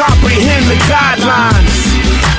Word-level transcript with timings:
Comprehend 0.00 0.64
the 0.66 0.76
guidelines. 0.88 1.89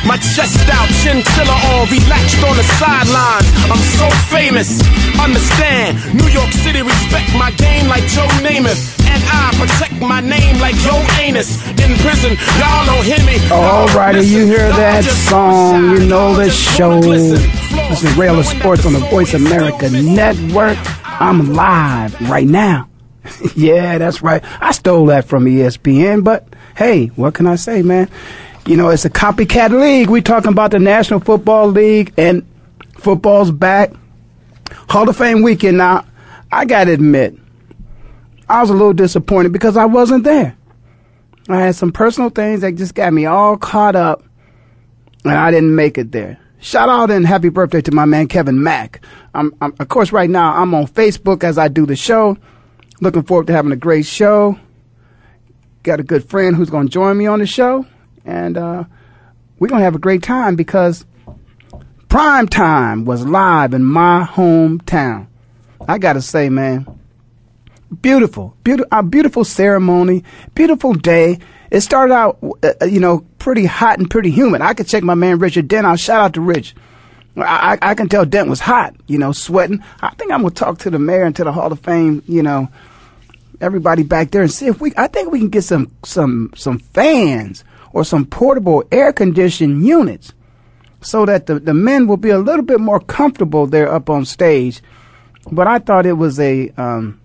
My 0.05 0.17
chest 0.17 0.67
out, 0.69 0.89
chinchilla 1.01 1.53
on, 1.77 1.87
relaxed 1.89 2.43
on 2.43 2.55
the 2.57 2.65
sidelines. 2.81 3.45
I'm 3.69 3.83
so 4.01 4.09
famous, 4.33 4.81
understand. 5.19 5.97
New 6.17 6.27
York 6.27 6.51
City 6.51 6.81
respect 6.81 7.29
my 7.37 7.51
game 7.51 7.87
like 7.87 8.03
Joe 8.09 8.27
Namath. 8.41 8.97
And 9.05 9.21
I 9.27 9.53
protect 9.59 10.01
my 10.01 10.21
name 10.21 10.59
like 10.59 10.75
Joe 10.75 11.01
Anus. 11.19 11.61
In 11.69 11.93
prison, 11.99 12.37
y'all 12.57 12.85
don't 12.85 13.05
hear 13.05 13.23
me. 13.25 13.37
Alrighty, 13.49 14.27
you 14.27 14.45
hear 14.45 14.69
that 14.69 15.03
song, 15.03 15.91
you 15.91 16.07
know 16.07 16.33
the 16.35 16.49
show. 16.49 17.01
This 17.01 18.03
is 18.03 18.17
Ray 18.17 18.29
Ellis 18.29 18.49
Sports 18.49 18.85
on 18.85 18.93
the 18.93 18.99
Voice 18.99 19.33
America 19.33 19.89
Network. 19.89 20.77
I'm 21.21 21.53
live 21.53 22.19
right 22.29 22.47
now. 22.47 22.89
yeah, 23.55 23.97
that's 23.99 24.23
right. 24.23 24.43
I 24.59 24.71
stole 24.71 25.05
that 25.07 25.25
from 25.25 25.45
ESPN, 25.45 26.23
but 26.23 26.47
hey, 26.75 27.07
what 27.07 27.35
can 27.35 27.45
I 27.45 27.55
say, 27.55 27.83
man? 27.83 28.09
You 28.71 28.77
know, 28.77 28.87
it's 28.87 29.03
a 29.03 29.09
copycat 29.09 29.77
league. 29.77 30.09
We're 30.09 30.21
talking 30.21 30.53
about 30.53 30.71
the 30.71 30.79
National 30.79 31.19
Football 31.19 31.67
League, 31.67 32.13
and 32.15 32.47
football's 32.93 33.51
back. 33.51 33.91
Hall 34.87 35.09
of 35.09 35.17
Fame 35.17 35.41
weekend. 35.41 35.77
Now, 35.77 36.05
I 36.53 36.63
got 36.63 36.85
to 36.85 36.93
admit, 36.93 37.37
I 38.47 38.61
was 38.61 38.69
a 38.69 38.73
little 38.73 38.93
disappointed 38.93 39.51
because 39.51 39.75
I 39.75 39.83
wasn't 39.83 40.23
there. 40.23 40.55
I 41.49 41.59
had 41.59 41.75
some 41.75 41.91
personal 41.91 42.29
things 42.29 42.61
that 42.61 42.75
just 42.75 42.95
got 42.95 43.11
me 43.11 43.25
all 43.25 43.57
caught 43.57 43.97
up, 43.97 44.23
and 45.25 45.33
I 45.33 45.51
didn't 45.51 45.75
make 45.75 45.97
it 45.97 46.13
there. 46.13 46.39
Shout 46.61 46.87
out 46.87 47.11
and 47.11 47.27
happy 47.27 47.49
birthday 47.49 47.81
to 47.81 47.91
my 47.91 48.05
man 48.05 48.29
Kevin 48.29 48.63
Mack. 48.63 49.03
I'm, 49.33 49.53
I'm, 49.59 49.75
of 49.81 49.89
course, 49.89 50.13
right 50.13 50.29
now 50.29 50.55
I'm 50.55 50.73
on 50.73 50.87
Facebook 50.87 51.43
as 51.43 51.57
I 51.57 51.67
do 51.67 51.85
the 51.85 51.97
show. 51.97 52.37
Looking 53.01 53.23
forward 53.23 53.47
to 53.47 53.53
having 53.53 53.73
a 53.73 53.75
great 53.75 54.05
show. 54.05 54.57
Got 55.83 55.99
a 55.99 56.03
good 56.03 56.23
friend 56.29 56.55
who's 56.55 56.69
going 56.69 56.87
to 56.87 56.93
join 56.93 57.17
me 57.17 57.27
on 57.27 57.39
the 57.39 57.45
show, 57.45 57.85
and 58.25 58.57
uh, 58.57 58.83
we're 59.59 59.67
to 59.67 59.77
have 59.77 59.95
a 59.95 59.99
great 59.99 60.23
time 60.23 60.55
because 60.55 61.05
prime 62.09 62.47
time 62.47 63.05
was 63.05 63.25
live 63.25 63.73
in 63.73 63.83
my 63.83 64.23
hometown. 64.23 65.27
I 65.87 65.97
got 65.97 66.13
to 66.13 66.21
say, 66.21 66.49
man, 66.49 66.99
beautiful, 68.01 68.55
beautiful, 68.63 68.87
a 68.91 69.03
beautiful 69.03 69.43
ceremony, 69.43 70.23
beautiful 70.55 70.93
day. 70.93 71.39
It 71.69 71.81
started 71.81 72.13
out, 72.13 72.37
uh, 72.63 72.85
you 72.85 72.99
know, 72.99 73.25
pretty 73.39 73.65
hot 73.65 73.99
and 73.99 74.09
pretty 74.09 74.29
humid. 74.29 74.61
I 74.61 74.73
could 74.73 74.87
check 74.87 75.03
my 75.03 75.15
man 75.15 75.39
Richard 75.39 75.67
Dent 75.67 75.87
out. 75.87 75.99
Shout 75.99 76.21
out 76.21 76.33
to 76.33 76.41
Rich. 76.41 76.75
I, 77.37 77.77
I 77.81 77.95
can 77.95 78.09
tell 78.09 78.25
Dent 78.25 78.49
was 78.49 78.59
hot, 78.59 78.93
you 79.07 79.17
know, 79.17 79.31
sweating. 79.31 79.81
I 80.01 80.09
think 80.15 80.31
I'm 80.31 80.41
gonna 80.41 80.53
talk 80.53 80.79
to 80.79 80.89
the 80.89 80.99
mayor 80.99 81.23
and 81.23 81.35
to 81.37 81.45
the 81.45 81.51
Hall 81.51 81.71
of 81.71 81.79
Fame, 81.79 82.23
you 82.27 82.43
know, 82.43 82.69
everybody 83.61 84.03
back 84.03 84.31
there 84.31 84.41
and 84.41 84.51
see 84.51 84.67
if 84.67 84.81
we. 84.81 84.91
I 84.97 85.07
think 85.07 85.31
we 85.31 85.39
can 85.39 85.49
get 85.49 85.63
some 85.63 85.91
some 86.03 86.51
some 86.55 86.79
fans 86.79 87.63
or 87.93 88.03
some 88.03 88.25
portable 88.25 88.83
air 88.91 89.11
conditioned 89.13 89.85
units, 89.85 90.33
so 91.01 91.25
that 91.25 91.45
the 91.45 91.59
the 91.59 91.73
men 91.73 92.07
will 92.07 92.17
be 92.17 92.29
a 92.29 92.39
little 92.39 92.65
bit 92.65 92.79
more 92.79 92.99
comfortable 92.99 93.67
there 93.67 93.91
up 93.91 94.09
on 94.09 94.25
stage. 94.25 94.81
But 95.51 95.67
I 95.67 95.79
thought 95.79 96.05
it 96.05 96.13
was 96.13 96.39
a 96.39 96.69
um, 96.77 97.19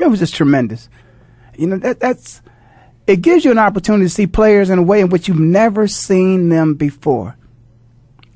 it 0.00 0.08
was 0.08 0.20
just 0.20 0.34
tremendous. 0.34 0.88
You 1.56 1.66
know 1.66 1.78
that 1.78 2.00
that's 2.00 2.40
it 3.06 3.20
gives 3.20 3.44
you 3.44 3.50
an 3.50 3.58
opportunity 3.58 4.04
to 4.04 4.10
see 4.10 4.26
players 4.26 4.70
in 4.70 4.78
a 4.78 4.82
way 4.82 5.00
in 5.00 5.08
which 5.08 5.28
you've 5.28 5.38
never 5.38 5.88
seen 5.88 6.48
them 6.48 6.74
before. 6.74 7.36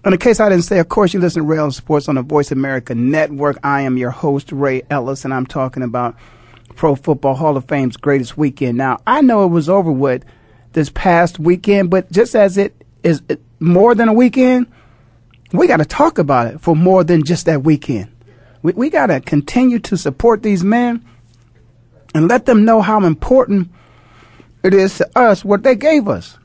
In 0.05 0.13
the 0.13 0.19
case 0.19 0.39
I 0.39 0.49
didn't 0.49 0.65
say, 0.65 0.79
of 0.79 0.89
course, 0.89 1.15
you 1.15 1.21
listen 1.21 1.43
to 1.43 1.49
Ray 1.49 1.59
Ellis 1.59 1.77
Sports 1.77 2.09
on 2.09 2.15
the 2.15 2.23
Voice 2.23 2.53
America 2.53 2.95
Network. 2.95 3.59
I 3.65 3.83
am 3.83 3.97
your 3.97 4.11
host, 4.11 4.53
Ray 4.53 4.83
Ellis, 4.89 5.25
and 5.25 5.35
I'm 5.35 5.47
talking 5.47 5.83
about 5.83 6.15
Pro 6.77 6.95
Football 6.95 7.35
Hall 7.35 7.57
of 7.57 7.65
Fame's 7.67 7.97
greatest 7.97 8.37
weekend. 8.37 8.79
Now, 8.79 9.01
I 9.07 9.21
know 9.23 9.45
it 9.45 9.49
was 9.49 9.69
over 9.69 9.91
with 9.91 10.25
this 10.77 10.91
past 10.91 11.39
weekend, 11.39 11.89
but 11.89 12.13
just 12.13 12.37
as 12.37 12.59
it 12.59 12.85
is 13.03 13.23
more 13.59 13.95
than 13.95 14.11
a 14.11 14.13
weekend, 14.13 14.67
we 15.51 15.67
got 15.67 15.79
to 15.79 15.87
talk 15.87 16.19
about 16.19 16.49
it 16.49 16.61
for 16.61 16.77
more 16.77 17.03
than 17.03 17.25
just 17.25 17.47
that 17.47 17.63
weekend. 17.63 18.13
We, 18.61 18.75
we 18.75 18.91
got 18.91 19.07
to 19.07 19.21
continue 19.21 19.79
to 19.81 19.97
support 19.97 20.43
these 20.43 20.63
men 20.63 21.03
and 22.15 22.29
let 22.29 22.45
them 22.45 22.67
know 22.67 22.83
how 22.83 23.03
important 23.05 23.71
it 24.63 24.75
is 24.75 24.99
to 24.99 25.19
us 25.19 25.43
what 25.43 25.63
they 25.63 25.77
gave 25.77 26.09
us. 26.09 26.37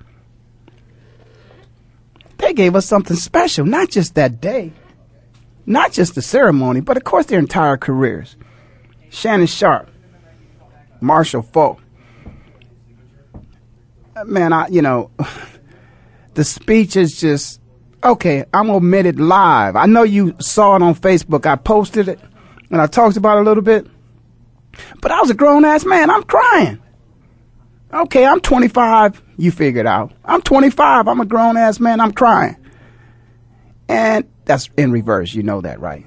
They 2.38 2.54
gave 2.54 2.74
us 2.74 2.86
something 2.86 3.18
special, 3.18 3.66
not 3.66 3.90
just 3.90 4.16
that 4.16 4.40
day, 4.40 4.72
not 5.66 5.92
just 5.92 6.16
the 6.16 6.22
ceremony, 6.22 6.80
but 6.80 6.96
of 6.96 7.04
course 7.04 7.26
their 7.26 7.38
entire 7.38 7.76
careers. 7.76 8.38
Shannon 9.10 9.48
Sharpe, 9.48 9.90
Marshall 11.02 11.42
Faulk. 11.42 11.81
Man, 14.26 14.54
I 14.54 14.68
you 14.68 14.82
know, 14.82 15.12
the 16.34 16.44
speech 16.44 16.96
is 16.96 17.20
just 17.20 17.62
okay. 18.04 18.46
I'm 18.54 18.68
gonna 18.68 18.78
admit 18.78 19.06
it 19.06 19.18
live. 19.18 19.76
I 19.76 19.86
know 19.86 20.04
you 20.04 20.36
saw 20.40 20.76
it 20.76 20.82
on 20.82 20.96
Facebook. 20.96 21.46
I 21.46 21.56
posted 21.56 22.08
it 22.08 22.20
and 22.70 22.82
I 22.82 22.88
talked 22.88 23.18
about 23.18 23.38
it 23.38 23.42
a 23.42 23.44
little 23.44 23.64
bit. 23.64 23.88
But 25.02 25.12
I 25.12 25.20
was 25.20 25.30
a 25.30 25.34
grown 25.34 25.66
ass 25.66 25.86
man. 25.86 26.10
I'm 26.10 26.24
crying. 26.24 26.82
Okay, 27.94 28.26
I'm 28.26 28.40
25. 28.40 29.22
You 29.38 29.52
figured 29.52 29.86
out. 29.86 30.14
I'm 30.24 30.42
25. 30.42 31.08
I'm 31.08 31.20
a 31.20 31.26
grown 31.26 31.58
ass 31.58 31.80
man. 31.80 32.00
I'm 32.00 32.14
crying. 32.14 32.56
And 33.90 34.26
that's 34.46 34.70
in 34.78 34.92
reverse. 34.92 35.34
You 35.34 35.44
know 35.44 35.60
that, 35.62 35.82
right? 35.82 36.06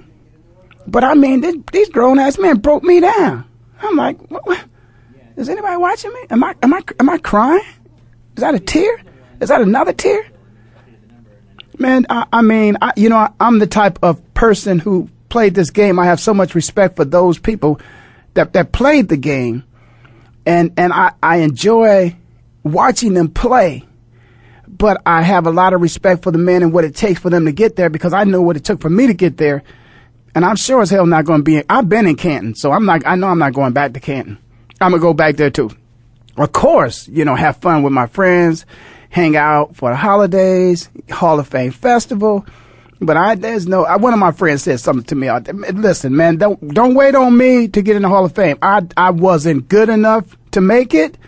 But 0.86 1.04
I 1.04 1.14
mean, 1.14 1.42
this, 1.42 1.56
these 1.72 1.90
grown 1.90 2.18
ass 2.18 2.38
men 2.38 2.58
broke 2.58 2.82
me 2.82 3.00
down. 3.00 3.44
I'm 3.80 3.96
like, 3.96 4.18
what, 4.30 4.46
what? 4.46 4.64
is 5.36 5.48
anybody 5.48 5.76
watching 5.76 6.12
me? 6.12 6.20
Am 6.30 6.42
I, 6.42 6.54
am 6.62 6.72
I, 6.72 6.80
am 7.00 7.10
I 7.10 7.18
crying? 7.18 7.62
Is 8.36 8.40
that 8.40 8.54
a 8.54 8.60
tear? 8.60 9.00
Is 9.40 9.48
that 9.48 9.60
another 9.60 9.92
tear? 9.92 10.26
Man, 11.78 12.06
I, 12.08 12.26
I 12.32 12.42
mean, 12.42 12.76
I, 12.80 12.92
you 12.96 13.08
know, 13.08 13.16
I, 13.16 13.30
I'm 13.40 13.58
the 13.58 13.66
type 13.66 13.98
of 14.02 14.34
person 14.34 14.78
who 14.78 15.08
played 15.28 15.54
this 15.54 15.70
game. 15.70 15.98
I 15.98 16.06
have 16.06 16.20
so 16.20 16.32
much 16.32 16.54
respect 16.54 16.96
for 16.96 17.04
those 17.04 17.38
people 17.38 17.80
that, 18.34 18.52
that 18.52 18.72
played 18.72 19.08
the 19.08 19.16
game 19.16 19.64
and 20.46 20.72
and 20.76 20.92
I, 20.92 21.12
I 21.22 21.38
enjoy 21.38 22.16
watching 22.62 23.14
them 23.14 23.28
play. 23.28 23.84
But 24.66 25.00
I 25.06 25.22
have 25.22 25.46
a 25.46 25.50
lot 25.50 25.72
of 25.72 25.80
respect 25.80 26.24
for 26.24 26.32
the 26.32 26.38
men 26.38 26.62
and 26.62 26.72
what 26.72 26.84
it 26.84 26.96
takes 26.96 27.20
for 27.20 27.30
them 27.30 27.44
to 27.44 27.52
get 27.52 27.76
there 27.76 27.88
because 27.88 28.12
I 28.12 28.24
know 28.24 28.42
what 28.42 28.56
it 28.56 28.64
took 28.64 28.80
for 28.80 28.90
me 28.90 29.06
to 29.06 29.14
get 29.14 29.36
there. 29.36 29.62
And 30.34 30.44
I'm 30.44 30.56
sure 30.56 30.82
as 30.82 30.90
hell 30.90 31.06
not 31.06 31.26
going 31.26 31.40
to 31.40 31.44
be. 31.44 31.62
I've 31.70 31.88
been 31.88 32.08
in 32.08 32.16
Canton, 32.16 32.56
so 32.56 32.72
I'm 32.72 32.84
not. 32.84 33.06
I 33.06 33.14
know 33.14 33.28
I'm 33.28 33.38
not 33.38 33.54
going 33.54 33.72
back 33.72 33.92
to 33.92 34.00
Canton. 34.00 34.38
I'm 34.80 34.90
gonna 34.90 35.00
go 35.00 35.14
back 35.14 35.36
there 35.36 35.50
too. 35.50 35.70
Of 36.36 36.52
course, 36.52 37.08
you 37.08 37.24
know, 37.24 37.34
have 37.34 37.58
fun 37.58 37.82
with 37.82 37.92
my 37.92 38.06
friends, 38.06 38.66
hang 39.10 39.36
out 39.36 39.76
for 39.76 39.90
the 39.90 39.96
holidays, 39.96 40.88
Hall 41.10 41.38
of 41.38 41.48
Fame 41.48 41.70
festival. 41.70 42.44
But 43.00 43.16
I, 43.16 43.34
there's 43.34 43.66
no. 43.66 43.84
I, 43.84 43.96
one 43.96 44.12
of 44.12 44.18
my 44.18 44.32
friends 44.32 44.62
said 44.62 44.80
something 44.80 45.04
to 45.06 45.14
me. 45.14 45.28
I, 45.28 45.38
Listen, 45.38 46.16
man, 46.16 46.36
don't 46.36 46.74
don't 46.74 46.94
wait 46.94 47.14
on 47.14 47.36
me 47.36 47.68
to 47.68 47.82
get 47.82 47.96
in 47.96 48.02
the 48.02 48.08
Hall 48.08 48.24
of 48.24 48.34
Fame. 48.34 48.58
I 48.62 48.82
I 48.96 49.10
wasn't 49.10 49.68
good 49.68 49.88
enough 49.88 50.36
to 50.52 50.60
make 50.60 50.94
it, 50.94 51.18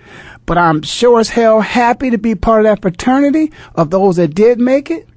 but 0.47 0.59
I'm 0.59 0.83
sure 0.83 1.21
as 1.21 1.29
hell 1.29 1.61
happy 1.61 2.11
to 2.11 2.19
be 2.19 2.35
part 2.35 2.65
of 2.65 2.65
that 2.65 2.83
fraternity 2.83 3.53
of 3.75 3.91
those 3.91 4.17
that 4.17 4.35
did 4.35 4.59
make 4.59 4.91
it. 4.91 5.09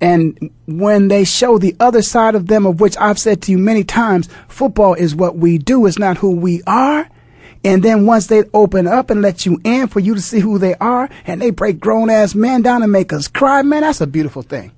And 0.00 0.50
when 0.66 1.08
they 1.08 1.24
show 1.24 1.58
the 1.58 1.76
other 1.78 2.02
side 2.02 2.34
of 2.34 2.48
them, 2.48 2.66
of 2.66 2.80
which 2.80 2.96
I've 2.96 3.20
said 3.20 3.40
to 3.42 3.52
you 3.52 3.58
many 3.58 3.84
times, 3.84 4.28
football 4.48 4.94
is 4.94 5.14
what 5.14 5.36
we 5.36 5.58
do, 5.58 5.86
it's 5.86 5.98
not 5.98 6.18
who 6.18 6.34
we 6.34 6.62
are. 6.66 7.08
And 7.64 7.82
then 7.82 8.06
once 8.06 8.26
they 8.26 8.44
open 8.52 8.86
up 8.86 9.10
and 9.10 9.22
let 9.22 9.46
you 9.46 9.60
in 9.64 9.86
for 9.86 10.00
you 10.00 10.14
to 10.14 10.20
see 10.20 10.40
who 10.40 10.58
they 10.58 10.74
are, 10.76 11.08
and 11.26 11.40
they 11.40 11.50
break 11.50 11.78
grown 11.78 12.10
ass 12.10 12.34
men 12.34 12.62
down 12.62 12.82
and 12.82 12.90
make 12.90 13.12
us 13.12 13.28
cry, 13.28 13.62
man, 13.62 13.82
that's 13.82 14.00
a 14.00 14.06
beautiful 14.06 14.42
thing. 14.42 14.72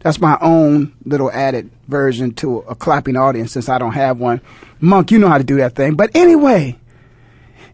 That's 0.00 0.20
my 0.20 0.38
own 0.40 0.94
little 1.04 1.30
added 1.32 1.70
version 1.88 2.32
to 2.34 2.58
a 2.60 2.74
clapping 2.74 3.16
audience 3.16 3.52
since 3.52 3.68
I 3.68 3.78
don't 3.78 3.92
have 3.92 4.18
one. 4.18 4.40
Monk, 4.80 5.10
you 5.10 5.18
know 5.18 5.28
how 5.28 5.38
to 5.38 5.44
do 5.44 5.56
that 5.56 5.74
thing. 5.74 5.94
But 5.94 6.10
anyway, 6.14 6.78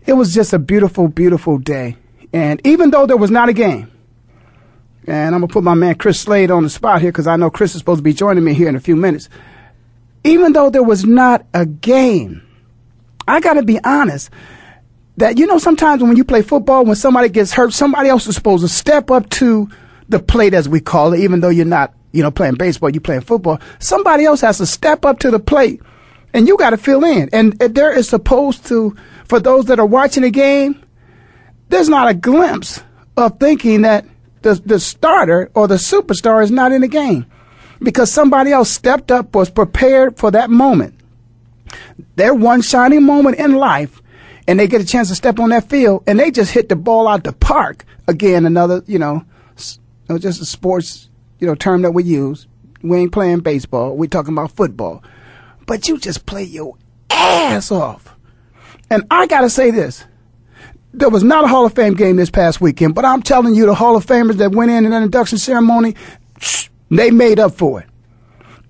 it 0.06 0.14
was 0.14 0.34
just 0.34 0.52
a 0.54 0.58
beautiful, 0.58 1.08
beautiful 1.08 1.58
day. 1.58 1.96
And 2.32 2.66
even 2.66 2.90
though 2.90 3.06
there 3.06 3.18
was 3.18 3.30
not 3.30 3.50
a 3.50 3.52
game, 3.52 3.90
and 5.06 5.34
I'm 5.34 5.42
going 5.42 5.48
to 5.48 5.52
put 5.52 5.64
my 5.64 5.74
man 5.74 5.96
Chris 5.96 6.18
Slade 6.18 6.50
on 6.50 6.62
the 6.62 6.70
spot 6.70 7.02
here 7.02 7.12
because 7.12 7.26
I 7.26 7.36
know 7.36 7.50
Chris 7.50 7.74
is 7.74 7.80
supposed 7.80 7.98
to 7.98 8.02
be 8.02 8.14
joining 8.14 8.42
me 8.42 8.54
here 8.54 8.68
in 8.68 8.76
a 8.76 8.80
few 8.80 8.96
minutes. 8.96 9.28
Even 10.24 10.54
though 10.54 10.70
there 10.70 10.82
was 10.82 11.04
not 11.04 11.44
a 11.52 11.66
game, 11.66 12.43
I 13.26 13.40
got 13.40 13.54
to 13.54 13.62
be 13.62 13.78
honest 13.84 14.30
that, 15.16 15.38
you 15.38 15.46
know, 15.46 15.58
sometimes 15.58 16.02
when 16.02 16.16
you 16.16 16.24
play 16.24 16.42
football, 16.42 16.84
when 16.84 16.96
somebody 16.96 17.28
gets 17.28 17.52
hurt, 17.52 17.72
somebody 17.72 18.08
else 18.08 18.26
is 18.26 18.34
supposed 18.34 18.64
to 18.64 18.68
step 18.68 19.10
up 19.10 19.30
to 19.30 19.68
the 20.08 20.18
plate, 20.18 20.54
as 20.54 20.68
we 20.68 20.80
call 20.80 21.12
it, 21.12 21.20
even 21.20 21.40
though 21.40 21.48
you're 21.48 21.64
not, 21.64 21.94
you 22.12 22.22
know, 22.22 22.30
playing 22.30 22.54
baseball, 22.54 22.90
you're 22.90 23.00
playing 23.00 23.22
football. 23.22 23.60
Somebody 23.78 24.24
else 24.24 24.40
has 24.42 24.58
to 24.58 24.66
step 24.66 25.04
up 25.04 25.18
to 25.20 25.30
the 25.30 25.38
plate 25.38 25.80
and 26.32 26.48
you 26.48 26.56
got 26.56 26.70
to 26.70 26.76
fill 26.76 27.04
in. 27.04 27.30
And 27.32 27.52
there 27.58 27.96
is 27.96 28.08
supposed 28.08 28.66
to, 28.66 28.96
for 29.26 29.40
those 29.40 29.66
that 29.66 29.78
are 29.78 29.86
watching 29.86 30.24
the 30.24 30.30
game, 30.30 30.84
there's 31.68 31.88
not 31.88 32.08
a 32.08 32.14
glimpse 32.14 32.82
of 33.16 33.38
thinking 33.38 33.82
that 33.82 34.04
the, 34.42 34.54
the 34.66 34.78
starter 34.78 35.50
or 35.54 35.66
the 35.68 35.76
superstar 35.76 36.42
is 36.42 36.50
not 36.50 36.72
in 36.72 36.82
the 36.82 36.88
game 36.88 37.26
because 37.80 38.12
somebody 38.12 38.52
else 38.52 38.70
stepped 38.70 39.10
up, 39.10 39.34
was 39.34 39.48
prepared 39.48 40.18
for 40.18 40.30
that 40.32 40.50
moment. 40.50 40.94
Their 42.16 42.34
one 42.34 42.62
shining 42.62 43.04
moment 43.04 43.38
in 43.38 43.54
life, 43.54 44.02
and 44.46 44.58
they 44.58 44.66
get 44.66 44.80
a 44.80 44.86
chance 44.86 45.08
to 45.08 45.14
step 45.14 45.38
on 45.38 45.50
that 45.50 45.68
field, 45.68 46.04
and 46.06 46.18
they 46.18 46.30
just 46.30 46.52
hit 46.52 46.68
the 46.68 46.76
ball 46.76 47.08
out 47.08 47.24
the 47.24 47.32
park. 47.32 47.84
Again, 48.06 48.46
another, 48.46 48.82
you 48.86 48.98
know, 48.98 49.24
just 50.18 50.40
a 50.40 50.44
sports, 50.44 51.08
you 51.38 51.46
know, 51.46 51.54
term 51.54 51.82
that 51.82 51.92
we 51.92 52.04
use. 52.04 52.46
We 52.82 52.98
ain't 52.98 53.12
playing 53.12 53.40
baseball. 53.40 53.96
we 53.96 54.08
talking 54.08 54.34
about 54.34 54.52
football. 54.52 55.02
But 55.66 55.88
you 55.88 55.98
just 55.98 56.26
play 56.26 56.44
your 56.44 56.76
ass 57.08 57.72
off. 57.72 58.14
And 58.90 59.04
I 59.10 59.26
got 59.26 59.40
to 59.40 59.50
say 59.50 59.70
this 59.70 60.04
there 60.94 61.08
was 61.08 61.24
not 61.24 61.44
a 61.44 61.48
Hall 61.48 61.66
of 61.66 61.74
Fame 61.74 61.94
game 61.94 62.16
this 62.16 62.30
past 62.30 62.60
weekend, 62.60 62.94
but 62.94 63.04
I'm 63.04 63.22
telling 63.22 63.54
you, 63.54 63.66
the 63.66 63.74
Hall 63.74 63.96
of 63.96 64.06
Famers 64.06 64.36
that 64.36 64.52
went 64.52 64.70
in 64.70 64.84
in 64.84 64.92
that 64.92 65.02
induction 65.02 65.38
ceremony, 65.38 65.96
they 66.90 67.10
made 67.10 67.40
up 67.40 67.54
for 67.54 67.80
it. 67.80 67.88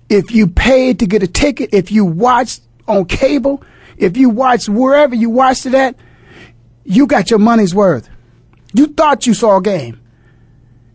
If 0.09 0.31
you 0.31 0.47
paid 0.47 0.99
to 0.99 1.05
get 1.05 1.21
a 1.23 1.27
ticket, 1.27 1.69
if 1.73 1.91
you 1.91 2.03
watched 2.03 2.61
on 2.87 3.05
cable, 3.05 3.63
if 3.97 4.17
you 4.17 4.29
watched 4.29 4.69
wherever 4.69 5.15
you 5.15 5.29
watched 5.29 5.65
it 5.65 5.73
at, 5.73 5.95
you 6.83 7.07
got 7.07 7.29
your 7.29 7.39
money's 7.39 7.73
worth. 7.73 8.09
You 8.73 8.87
thought 8.87 9.25
you 9.25 9.33
saw 9.33 9.57
a 9.57 9.61
game. 9.61 10.01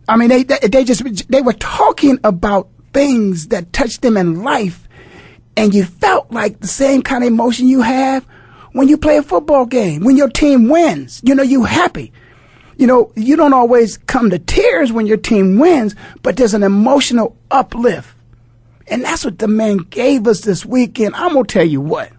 I 0.07 0.17
mean, 0.17 0.29
they, 0.29 0.43
they, 0.43 0.59
they 0.59 0.83
just, 0.83 1.29
they 1.29 1.41
were 1.41 1.53
talking 1.53 2.19
about 2.23 2.69
things 2.93 3.47
that 3.47 3.73
touched 3.73 4.01
them 4.01 4.17
in 4.17 4.43
life, 4.43 4.87
and 5.57 5.73
you 5.73 5.85
felt 5.85 6.31
like 6.31 6.59
the 6.59 6.67
same 6.67 7.01
kind 7.01 7.23
of 7.23 7.27
emotion 7.27 7.67
you 7.67 7.81
have 7.81 8.25
when 8.73 8.87
you 8.87 8.97
play 8.97 9.17
a 9.17 9.23
football 9.23 9.65
game, 9.65 10.03
when 10.03 10.17
your 10.17 10.29
team 10.29 10.69
wins, 10.69 11.21
you 11.23 11.35
know, 11.35 11.43
you 11.43 11.63
happy. 11.63 12.11
You 12.77 12.87
know, 12.87 13.11
you 13.15 13.35
don't 13.35 13.53
always 13.53 13.97
come 13.97 14.29
to 14.31 14.39
tears 14.39 14.91
when 14.91 15.05
your 15.05 15.17
team 15.17 15.59
wins, 15.59 15.95
but 16.23 16.37
there's 16.37 16.53
an 16.53 16.63
emotional 16.63 17.37
uplift. 17.51 18.10
And 18.91 19.05
that's 19.05 19.23
what 19.23 19.39
the 19.39 19.47
man 19.47 19.77
gave 19.77 20.27
us 20.27 20.41
this 20.41 20.65
weekend. 20.65 21.15
I'm 21.15 21.31
going 21.31 21.45
to 21.45 21.53
tell 21.53 21.65
you 21.65 21.79
what. 21.79 22.11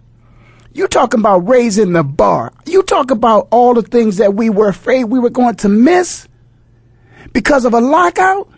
You 0.73 0.87
talking 0.87 1.19
about 1.19 1.47
raising 1.47 1.93
the 1.93 2.03
bar. 2.03 2.51
You 2.65 2.81
talk 2.81 3.11
about 3.11 3.47
all 3.51 3.75
the 3.75 3.83
things 3.83 4.17
that 4.17 4.33
we 4.33 4.49
were 4.49 4.69
afraid 4.69 5.03
we 5.03 5.19
were 5.19 5.29
going 5.29 5.55
to 5.57 5.69
miss 5.69 6.27
because 7.31 7.65
of 7.65 7.75
a 7.75 7.79
lockout. 7.79 8.49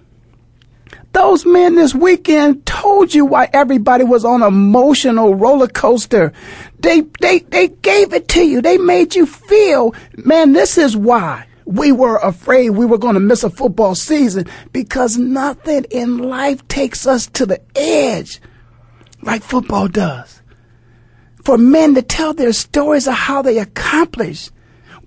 Those 1.12 1.46
men 1.46 1.76
this 1.76 1.94
weekend 1.94 2.66
told 2.66 3.14
you 3.14 3.26
why 3.26 3.50
everybody 3.52 4.06
was 4.06 4.24
on 4.24 4.44
emotional 4.44 5.36
roller 5.36 5.68
coaster. 5.68 6.32
They, 6.80 7.02
they, 7.20 7.40
they 7.40 7.68
gave 7.68 8.14
it 8.14 8.30
to 8.30 8.44
you. 8.44 8.62
They 8.62 8.78
made 8.78 9.14
you 9.14 9.26
feel, 9.26 9.94
man, 10.16 10.54
this 10.54 10.78
is 10.78 10.96
why 10.96 11.48
we 11.66 11.92
were 11.92 12.18
afraid 12.18 12.72
we 12.72 12.86
were 12.86 12.98
going 12.98 13.16
to 13.16 13.20
miss 13.20 13.44
a 13.44 13.50
football 13.50 13.96
season 13.96 14.46
because 14.72 15.18
nothing 15.18 15.84
in 15.92 16.20
life 16.20 16.66
takes 16.68 17.08
us 17.08 17.28
to 17.28 17.46
the 17.46 17.62
edge 17.76 18.40
like 19.22 19.42
football 19.42 19.88
does. 19.88 20.42
For 21.44 21.58
men 21.58 21.96
to 21.96 22.02
tell 22.02 22.34
their 22.34 22.54
stories 22.54 23.08
of 23.08 23.14
how 23.14 23.42
they 23.42 23.60
accomplished 23.60 24.52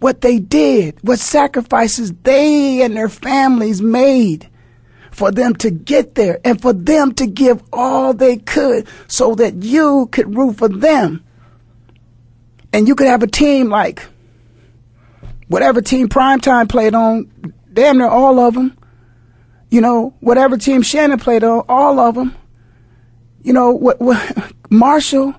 what 0.00 0.20
they 0.20 0.38
did, 0.38 0.96
what 1.02 1.19
sacrifices 1.19 2.12
they 2.22 2.82
and 2.82 2.96
their 2.96 3.08
families 3.08 3.82
made 3.82 4.49
for 5.10 5.32
them 5.32 5.55
to 5.56 5.70
get 5.70 6.14
there 6.14 6.38
and 6.44 6.60
for 6.60 6.72
them 6.72 7.12
to 7.14 7.26
give 7.26 7.62
all 7.72 8.14
they 8.14 8.37
could 8.37 8.87
so 9.08 9.34
that 9.34 9.62
you 9.62 10.08
could 10.12 10.37
root 10.37 10.58
for 10.58 10.69
them. 10.69 11.25
And 12.72 12.87
you 12.87 12.94
could 12.94 13.08
have 13.08 13.22
a 13.22 13.28
team 13.28 13.69
like 13.69 14.06
whatever 15.49 15.83
team 15.83 16.09
Primetime 16.09 16.69
played 16.69 16.95
on, 16.95 17.31
damn 17.73 17.99
near 17.99 18.09
all 18.09 18.39
of 18.39 18.55
them. 18.55 18.77
You 19.71 19.81
know, 19.81 20.15
whatever 20.21 20.56
team 20.56 20.83
Shannon 20.83 21.19
played 21.19 21.45
on, 21.45 21.65
all 21.69 21.99
of 21.99 22.15
them. 22.15 22.35
You 23.43 23.53
know, 23.53 23.73
what, 23.73 24.00
what 24.00 24.53
Marshall, 24.71 25.35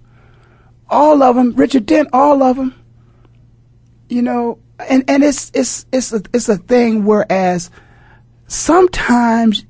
all 0.89 1.23
of 1.23 1.35
them. 1.35 1.53
Richard 1.55 1.85
Dent, 1.85 2.09
all 2.13 2.43
of 2.43 2.57
them. 2.57 2.75
You 4.07 4.21
know, 4.21 4.59
and 4.87 5.03
and 5.07 5.23
it's 5.23 5.51
it's 5.53 5.85
it's 5.91 6.13
a, 6.13 6.21
it's 6.33 6.49
a 6.49 6.57
thing. 6.57 7.05
Whereas 7.05 7.69
sometimes 8.47 9.65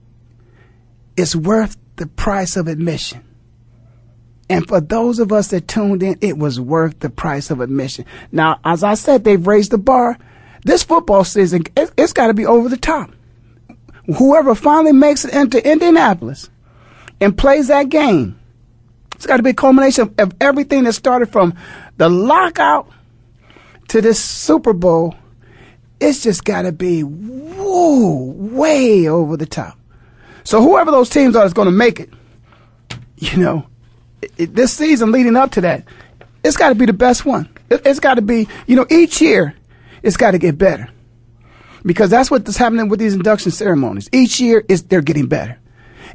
it's 1.17 1.35
worth 1.35 1.77
the 1.97 2.07
price 2.07 2.55
of 2.55 2.67
admission. 2.67 3.23
And 4.49 4.67
for 4.67 4.81
those 4.81 5.19
of 5.19 5.31
us 5.31 5.49
that 5.49 5.67
tuned 5.67 6.01
in, 6.01 6.17
it 6.21 6.37
was 6.37 6.59
worth 6.59 6.99
the 6.99 7.09
price 7.09 7.51
of 7.51 7.61
admission. 7.61 8.05
Now, 8.31 8.59
as 8.65 8.83
I 8.83 8.95
said, 8.95 9.23
they've 9.23 9.45
raised 9.45 9.71
the 9.71 9.77
bar. 9.77 10.17
This 10.63 10.83
football 10.83 11.23
season, 11.23 11.63
it, 11.77 11.91
has 11.97 12.13
got 12.13 12.27
to 12.27 12.33
be 12.33 12.45
over 12.45 12.67
the 12.67 12.77
top. 12.77 13.11
Whoever 14.17 14.55
finally 14.55 14.91
makes 14.91 15.23
it 15.23 15.33
into 15.33 15.65
Indianapolis 15.65 16.49
and 17.21 17.37
plays 17.37 17.67
that 17.67 17.89
game, 17.89 18.39
it's 19.15 19.27
got 19.27 19.37
to 19.37 19.43
be 19.43 19.51
a 19.51 19.53
culmination 19.53 20.13
of 20.17 20.33
everything 20.41 20.85
that 20.85 20.93
started 20.93 21.31
from 21.31 21.53
the 21.97 22.09
lockout 22.09 22.89
to 23.89 24.01
this 24.01 24.23
Super 24.23 24.73
Bowl. 24.73 25.15
It's 25.99 26.23
just 26.23 26.43
got 26.43 26.63
to 26.63 26.71
be 26.71 27.01
whoa, 27.01 28.33
way 28.33 29.07
over 29.07 29.37
the 29.37 29.45
top. 29.45 29.77
So 30.43 30.61
whoever 30.61 30.89
those 30.89 31.09
teams 31.09 31.35
are 31.35 31.43
that's 31.43 31.53
going 31.53 31.67
to 31.67 31.71
make 31.71 31.99
it, 31.99 32.09
you 33.17 33.37
know, 33.37 33.68
it, 34.37 34.55
this 34.55 34.73
season 34.73 35.11
leading 35.11 35.35
up 35.35 35.51
to 35.51 35.61
that, 35.61 35.83
it's 36.43 36.57
got 36.57 36.69
to 36.69 36.75
be 36.75 36.85
the 36.85 36.93
best 36.93 37.25
one. 37.25 37.49
It, 37.69 37.85
has 37.85 37.99
got 37.99 38.15
to 38.15 38.21
be, 38.21 38.47
you 38.67 38.75
know, 38.75 38.85
each 38.89 39.21
year, 39.21 39.55
it's 40.03 40.17
got 40.17 40.31
to 40.31 40.37
get 40.37 40.57
better. 40.57 40.89
Because 41.83 42.09
that's 42.09 42.29
what's 42.29 42.57
happening 42.57 42.89
with 42.89 42.99
these 42.99 43.13
induction 43.13 43.51
ceremonies. 43.51 44.09
Each 44.11 44.39
year, 44.39 44.63
is 44.67 44.83
they're 44.83 45.01
getting 45.01 45.27
better. 45.27 45.57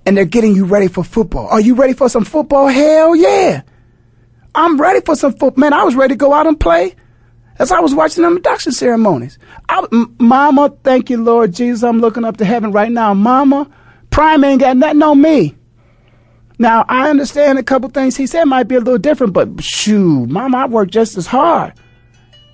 And 0.04 0.16
they're 0.16 0.26
getting 0.26 0.54
you 0.54 0.66
ready 0.66 0.88
for 0.88 1.02
football. 1.02 1.46
Are 1.49 1.61
you 1.61 1.75
ready 1.75 1.94
for 1.94 2.08
some 2.08 2.25
football? 2.25 2.66
Hell 2.66 3.16
yeah. 3.16 3.62
I'm 4.54 4.78
ready 4.78 5.00
for 5.00 5.16
some 5.16 5.32
football. 5.32 5.61
Man, 5.61 5.73
I 5.73 5.84
was 5.84 5.94
ready 5.94 6.14
to 6.14 6.18
go 6.18 6.32
out 6.32 6.46
and 6.46 6.58
play 6.61 6.94
as 7.58 7.73
I 7.73 7.80
was 7.80 7.94
watching 7.94 8.23
them 8.23 8.37
induction 8.37 8.73
ceremonies. 8.73 9.38
I, 9.68 9.87
m- 9.92 10.14
Mama, 10.18 10.75
thank 10.82 11.11
you, 11.11 11.23
Lord 11.23 11.54
Jesus. 11.54 11.82
I'm 11.82 12.00
looking 12.00 12.25
up 12.25 12.37
to 12.38 12.44
heaven 12.44 12.70
right 12.73 12.90
now. 12.90 13.14
Mama, 13.14 13.70
Prime 14.11 14.44
ain't 14.44 14.61
got 14.61 14.76
nothing 14.76 15.02
on 15.02 15.20
me. 15.20 15.56
Now, 16.58 16.84
I 16.88 17.11
understand 17.11 17.58
a 17.58 17.62
couple 17.62 17.88
things 17.90 18.16
he 18.16 18.26
said 18.26 18.44
might 18.44 18.68
be 18.68 18.76
a 18.76 18.80
little 18.80 18.99
different, 18.99 19.32
but 19.32 19.62
shoo, 19.62 20.26
mama, 20.26 20.58
I 20.58 20.66
work 20.66 20.90
just 20.90 21.16
as 21.16 21.26
hard. 21.26 21.73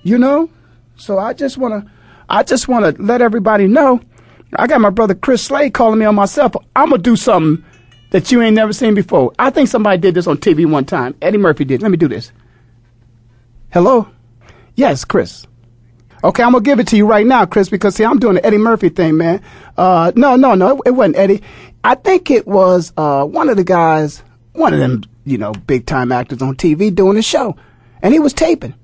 You 0.03 0.17
know? 0.17 0.49
So 0.95 1.17
I 1.17 1.33
just 1.33 1.57
wanna 1.57 1.85
I 2.29 2.43
just 2.43 2.67
wanna 2.67 2.93
let 2.99 3.21
everybody 3.21 3.67
know. 3.67 3.99
I 4.55 4.67
got 4.67 4.81
my 4.81 4.89
brother 4.89 5.15
Chris 5.15 5.43
Slade 5.43 5.73
calling 5.73 5.99
me 5.99 6.05
on 6.05 6.15
my 6.15 6.25
cell 6.25 6.49
phone. 6.49 6.65
I'm 6.75 6.89
gonna 6.89 7.01
do 7.01 7.15
something 7.15 7.63
that 8.11 8.31
you 8.31 8.41
ain't 8.41 8.55
never 8.55 8.73
seen 8.73 8.93
before. 8.93 9.33
I 9.39 9.49
think 9.49 9.69
somebody 9.69 9.97
did 9.97 10.15
this 10.15 10.27
on 10.27 10.37
TV 10.37 10.69
one 10.69 10.85
time. 10.85 11.15
Eddie 11.21 11.37
Murphy 11.37 11.65
did. 11.65 11.81
Let 11.81 11.91
me 11.91 11.97
do 11.97 12.07
this. 12.07 12.31
Hello? 13.71 14.09
Yes, 14.75 15.05
Chris. 15.05 15.47
Okay, 16.23 16.43
I'm 16.43 16.51
gonna 16.51 16.63
give 16.63 16.79
it 16.79 16.87
to 16.89 16.97
you 16.97 17.07
right 17.07 17.25
now, 17.25 17.45
Chris, 17.45 17.69
because 17.69 17.95
see, 17.95 18.05
I'm 18.05 18.19
doing 18.19 18.35
the 18.35 18.45
Eddie 18.45 18.57
Murphy 18.57 18.89
thing, 18.89 19.17
man. 19.17 19.41
Uh, 19.75 20.11
no, 20.15 20.35
no, 20.35 20.53
no, 20.53 20.81
it 20.85 20.91
wasn't 20.91 21.15
Eddie. 21.15 21.41
I 21.83 21.95
think 21.95 22.29
it 22.29 22.47
was 22.47 22.93
uh, 22.97 23.25
one 23.25 23.49
of 23.49 23.57
the 23.57 23.63
guys, 23.63 24.23
one 24.53 24.73
of 24.73 24.79
them, 24.79 25.03
you 25.25 25.37
know, 25.37 25.53
big 25.53 25.85
time 25.85 26.11
actors 26.11 26.41
on 26.41 26.55
TV 26.55 26.93
doing 26.93 27.17
a 27.17 27.21
show, 27.21 27.55
and 28.01 28.13
he 28.13 28.19
was 28.19 28.33
taping, 28.33 28.75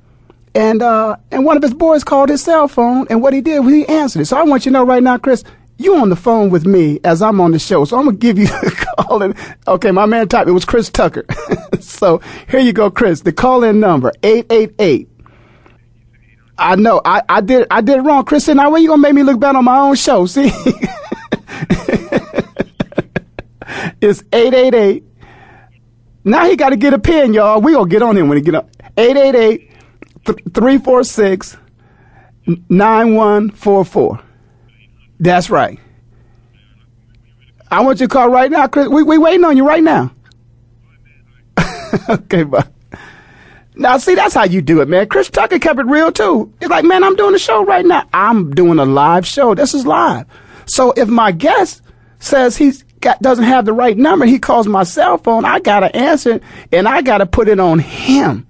and 0.56 0.82
uh, 0.82 1.18
and 1.32 1.46
one 1.46 1.58
of 1.58 1.63
his 1.63 1.74
boys 1.74 2.04
called 2.04 2.30
his 2.30 2.44
cell 2.44 2.68
phone, 2.68 3.08
and 3.10 3.22
what 3.22 3.34
he 3.34 3.42
did 3.42 3.60
was 3.60 3.74
he 3.74 3.88
answered 3.88 4.22
it. 4.22 4.25
So 4.25 4.38
I 4.38 4.44
want 4.44 4.66
you 4.66 4.72
to 4.72 4.74
know 4.74 4.86
right 4.86 5.04
now, 5.04 5.18
Chris, 5.18 5.44
you 5.77 5.96
on 5.96 6.10
the 6.10 6.16
phone 6.16 6.50
with 6.50 6.66
me 6.66 7.00
as 7.04 7.22
I'm 7.22 7.39
on 7.39 7.51
the 7.51 7.60
show. 7.60 7.86
So 7.86 7.98
I'm 7.98 8.06
gonna 8.06 8.18
give 8.18 8.38
you 8.38 8.48
the 8.48 8.86
call 8.98 9.22
in. 9.22 9.36
Okay, 9.68 9.92
my 9.92 10.06
man 10.06 10.27
typed 10.27 10.50
it 10.50 10.54
was 10.54 10.66
Chris 10.66 10.89
Tucker. 10.89 11.25
so 11.80 12.20
here 12.50 12.60
you 12.60 12.74
go, 12.74 12.89
Chris. 12.89 13.22
The 13.22 13.32
call 13.32 13.63
in 13.63 13.80
number 13.80 14.12
eight 14.24 14.51
eight 14.51 14.74
eight. 14.80 15.10
I 16.58 16.75
know 16.75 17.01
I, 17.06 17.22
I 17.30 17.42
did 17.42 17.68
I 17.70 17.82
did 17.82 17.98
it 17.98 18.01
wrong, 18.01 18.25
Chris. 18.25 18.48
And 18.48 18.58
Now 18.58 18.72
when 18.72 18.82
you 18.82 18.89
gonna 18.89 19.01
make 19.01 19.13
me 19.13 19.24
look 19.24 19.39
bad 19.39 19.56
on 19.56 19.66
my 19.66 19.77
own 19.80 19.96
show? 19.96 20.25
See, 20.25 20.50
it's 24.02 24.24
eight 24.34 24.54
eight 24.54 24.74
eight. 24.74 25.04
Now 26.24 26.46
he 26.50 26.56
got 26.56 26.70
to 26.70 26.76
get 26.76 26.94
a 26.94 27.00
pen, 27.00 27.34
y'all. 27.34 27.62
We 27.62 27.74
gonna 27.74 27.90
get 27.90 28.02
on 28.02 28.18
him 28.18 28.28
when 28.28 28.38
he 28.38 28.44
get 28.44 28.56
up. 28.56 28.70
Eight 28.98 29.16
eight 29.16 29.36
eight 29.36 29.72
three 30.54 30.78
four 30.78 31.04
six 31.04 31.58
nine 32.70 33.16
one 33.16 33.50
four 33.52 33.86
four. 33.86 34.22
That's 35.20 35.50
right. 35.50 35.80
I 37.70 37.84
want 37.84 38.00
you 38.00 38.08
to 38.08 38.14
call 38.14 38.30
right 38.30 38.50
now, 38.50 38.68
Chris. 38.68 38.88
We 38.88 39.04
we 39.04 39.18
waiting 39.18 39.46
on 39.46 39.58
you 39.58 39.68
right 39.68 39.84
now. 39.84 40.12
okay, 42.10 42.44
but 42.44 42.72
now 43.76 43.98
see 43.98 44.16
that's 44.16 44.34
how 44.34 44.46
you 44.46 44.62
do 44.62 44.82
it, 44.82 44.88
man. 44.88 45.08
Chris 45.08 45.30
Tucker 45.30 45.60
kept 45.60 45.80
it 45.80 45.86
real 45.86 46.12
too. 46.12 46.54
He's 46.60 46.70
like, 46.70 46.86
man, 46.86 47.04
I'm 47.04 47.16
doing 47.16 47.36
a 47.36 47.40
show 47.40 47.64
right 47.64 47.86
now. 47.86 48.08
I'm 48.14 48.52
doing 48.52 48.80
a 48.80 48.86
live 48.86 49.26
show. 49.26 49.54
This 49.56 49.74
is 49.74 49.86
live. 49.86 50.26
So 50.66 50.94
if 50.98 51.08
my 51.08 51.32
guest 51.32 51.82
says 52.20 52.58
he's 52.58 52.84
got 53.08 53.22
doesn't 53.22 53.46
have 53.46 53.64
the 53.64 53.72
right 53.72 53.98
number, 53.98 54.26
he 54.26 54.38
calls 54.38 54.68
my 54.68 54.84
cell 54.84 55.18
phone. 55.18 55.46
I 55.46 55.60
gotta 55.60 55.96
answer 55.96 56.34
it, 56.34 56.44
and 56.74 56.90
I 56.90 57.02
gotta 57.02 57.26
put 57.26 57.48
it 57.48 57.58
on 57.60 57.80
him. 57.80 58.46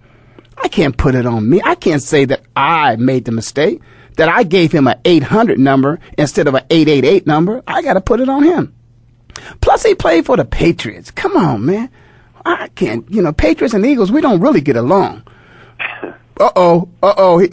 I 0.58 0.68
can't 0.68 0.98
put 0.98 1.14
it 1.14 1.28
on 1.28 1.48
me. 1.48 1.62
I 1.64 1.76
can't 1.76 2.02
say 2.02 2.26
that 2.26 2.42
I 2.56 2.96
made 2.96 3.26
the 3.26 3.32
mistake 3.32 3.82
that 4.16 4.30
I 4.30 4.42
gave 4.42 4.72
him 4.72 4.88
an 4.88 5.00
800 5.06 5.60
number 5.60 6.00
instead 6.18 6.48
of 6.48 6.56
an 6.56 6.64
888 6.72 7.28
number. 7.28 7.62
I 7.68 7.84
got 7.84 7.94
to 7.94 8.02
put 8.02 8.20
it 8.20 8.30
on 8.30 8.42
him. 8.42 8.74
Plus, 9.62 9.84
he 9.84 9.94
played 9.94 10.26
for 10.26 10.36
the 10.36 10.46
Patriots. 10.46 11.12
Come 11.12 11.38
on, 11.38 11.64
man. 11.64 11.92
I 12.44 12.70
can't, 12.70 13.08
you 13.12 13.22
know, 13.22 13.32
Patriots 13.32 13.76
and 13.76 13.86
Eagles, 13.86 14.12
we 14.12 14.22
don't 14.22 14.42
really 14.42 14.62
get 14.62 14.76
along. 14.76 15.22
Uh 16.40 16.52
oh, 16.56 16.90
uh 17.04 17.14
oh. 17.18 17.48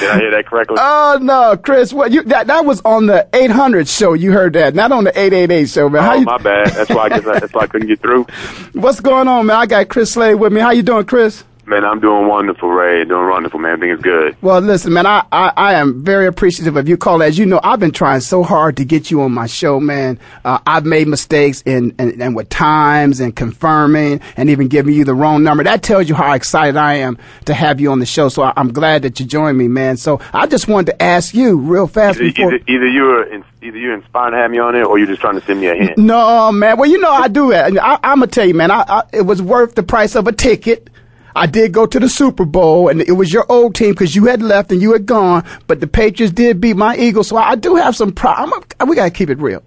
Did 0.00 0.10
I 0.10 0.18
hear 0.18 0.30
that 0.32 0.46
correctly? 0.46 0.76
Oh 0.78 1.18
no, 1.20 1.56
Chris! 1.56 1.92
What 1.92 2.12
you 2.12 2.22
that 2.24 2.46
that 2.48 2.64
was 2.64 2.80
on 2.84 3.06
the 3.06 3.28
800 3.32 3.88
show? 3.88 4.12
You 4.12 4.32
heard 4.32 4.52
that, 4.54 4.74
not 4.74 4.92
on 4.92 5.04
the 5.04 5.10
888 5.10 5.68
show, 5.68 5.88
man. 5.88 6.04
Oh, 6.10 6.14
you, 6.14 6.24
my 6.24 6.38
bad. 6.38 6.68
That's 6.68 6.90
why 6.90 7.04
I 7.04 7.08
guess 7.10 7.26
I, 7.26 7.40
that's 7.40 7.52
why 7.52 7.62
I 7.62 7.66
couldn't 7.66 7.88
get 7.88 8.00
through. 8.00 8.24
What's 8.72 9.00
going 9.00 9.28
on, 9.28 9.46
man? 9.46 9.56
I 9.56 9.66
got 9.66 9.88
Chris 9.88 10.12
Slade 10.12 10.36
with 10.36 10.52
me. 10.52 10.60
How 10.60 10.70
you 10.70 10.82
doing, 10.82 11.04
Chris? 11.06 11.44
Man, 11.66 11.82
I'm 11.82 11.98
doing 11.98 12.28
wonderful, 12.28 12.68
Ray. 12.68 13.04
Doing 13.04 13.28
wonderful, 13.28 13.58
man. 13.58 13.72
Everything 13.72 13.96
is 13.96 14.02
good. 14.02 14.36
Well, 14.42 14.60
listen, 14.60 14.92
man, 14.92 15.06
I, 15.06 15.24
I, 15.32 15.52
I 15.56 15.74
am 15.74 16.04
very 16.04 16.26
appreciative 16.26 16.76
of 16.76 16.88
you 16.88 16.98
calling. 16.98 17.26
As 17.26 17.38
you 17.38 17.46
know, 17.46 17.58
I've 17.62 17.80
been 17.80 17.90
trying 17.90 18.20
so 18.20 18.42
hard 18.42 18.76
to 18.76 18.84
get 18.84 19.10
you 19.10 19.22
on 19.22 19.32
my 19.32 19.46
show, 19.46 19.80
man. 19.80 20.18
Uh, 20.44 20.58
I've 20.66 20.84
made 20.84 21.08
mistakes 21.08 21.62
in, 21.64 21.94
in, 21.98 22.20
and 22.20 22.36
with 22.36 22.50
times 22.50 23.18
and 23.20 23.34
confirming 23.34 24.20
and 24.36 24.50
even 24.50 24.68
giving 24.68 24.92
you 24.94 25.04
the 25.04 25.14
wrong 25.14 25.42
number. 25.42 25.64
That 25.64 25.82
tells 25.82 26.06
you 26.06 26.14
how 26.14 26.34
excited 26.34 26.76
I 26.76 26.94
am 26.94 27.16
to 27.46 27.54
have 27.54 27.80
you 27.80 27.90
on 27.92 27.98
the 27.98 28.06
show. 28.06 28.28
So 28.28 28.42
I, 28.42 28.52
am 28.56 28.72
glad 28.72 29.02
that 29.02 29.18
you 29.18 29.24
joined 29.24 29.56
me, 29.56 29.66
man. 29.66 29.96
So 29.96 30.20
I 30.34 30.46
just 30.46 30.68
wanted 30.68 30.92
to 30.92 31.02
ask 31.02 31.34
you 31.34 31.56
real 31.56 31.86
fast 31.86 32.20
either, 32.20 32.30
before. 32.30 32.54
Either, 32.54 32.64
either 32.68 32.88
you 32.88 33.10
are 33.10 33.22
in, 33.24 33.44
either 33.62 33.78
you're 33.78 33.94
inspiring 33.94 34.32
to 34.32 34.38
have 34.38 34.50
me 34.50 34.58
on 34.58 34.74
it, 34.74 34.82
or 34.82 34.98
you're 34.98 35.06
just 35.06 35.22
trying 35.22 35.40
to 35.40 35.46
send 35.46 35.60
me 35.60 35.68
a 35.68 35.74
hint. 35.74 35.96
No, 35.96 36.52
man. 36.52 36.76
Well, 36.76 36.90
you 36.90 36.98
know 36.98 37.10
I 37.10 37.28
do 37.28 37.52
it. 37.52 37.78
I, 37.78 37.98
I'm 38.02 38.18
gonna 38.18 38.26
tell 38.26 38.46
you, 38.46 38.54
man. 38.54 38.70
I, 38.70 38.84
I, 38.86 39.02
it 39.14 39.22
was 39.22 39.40
worth 39.40 39.74
the 39.74 39.82
price 39.82 40.14
of 40.14 40.26
a 40.26 40.32
ticket. 40.32 40.90
I 41.36 41.46
did 41.46 41.72
go 41.72 41.86
to 41.86 41.98
the 41.98 42.08
Super 42.08 42.44
Bowl, 42.44 42.88
and 42.88 43.00
it 43.00 43.12
was 43.12 43.32
your 43.32 43.44
old 43.50 43.74
team 43.74 43.90
because 43.90 44.14
you 44.14 44.26
had 44.26 44.40
left 44.40 44.70
and 44.70 44.80
you 44.80 44.92
had 44.92 45.06
gone. 45.06 45.44
But 45.66 45.80
the 45.80 45.86
Patriots 45.86 46.32
did 46.32 46.60
beat 46.60 46.76
my 46.76 46.96
Eagles, 46.96 47.28
so 47.28 47.36
I 47.36 47.56
do 47.56 47.74
have 47.74 47.96
some 47.96 48.12
problems. 48.12 48.64
We 48.86 48.94
got 48.96 49.04
to 49.04 49.10
keep 49.10 49.30
it 49.30 49.38
real. 49.38 49.62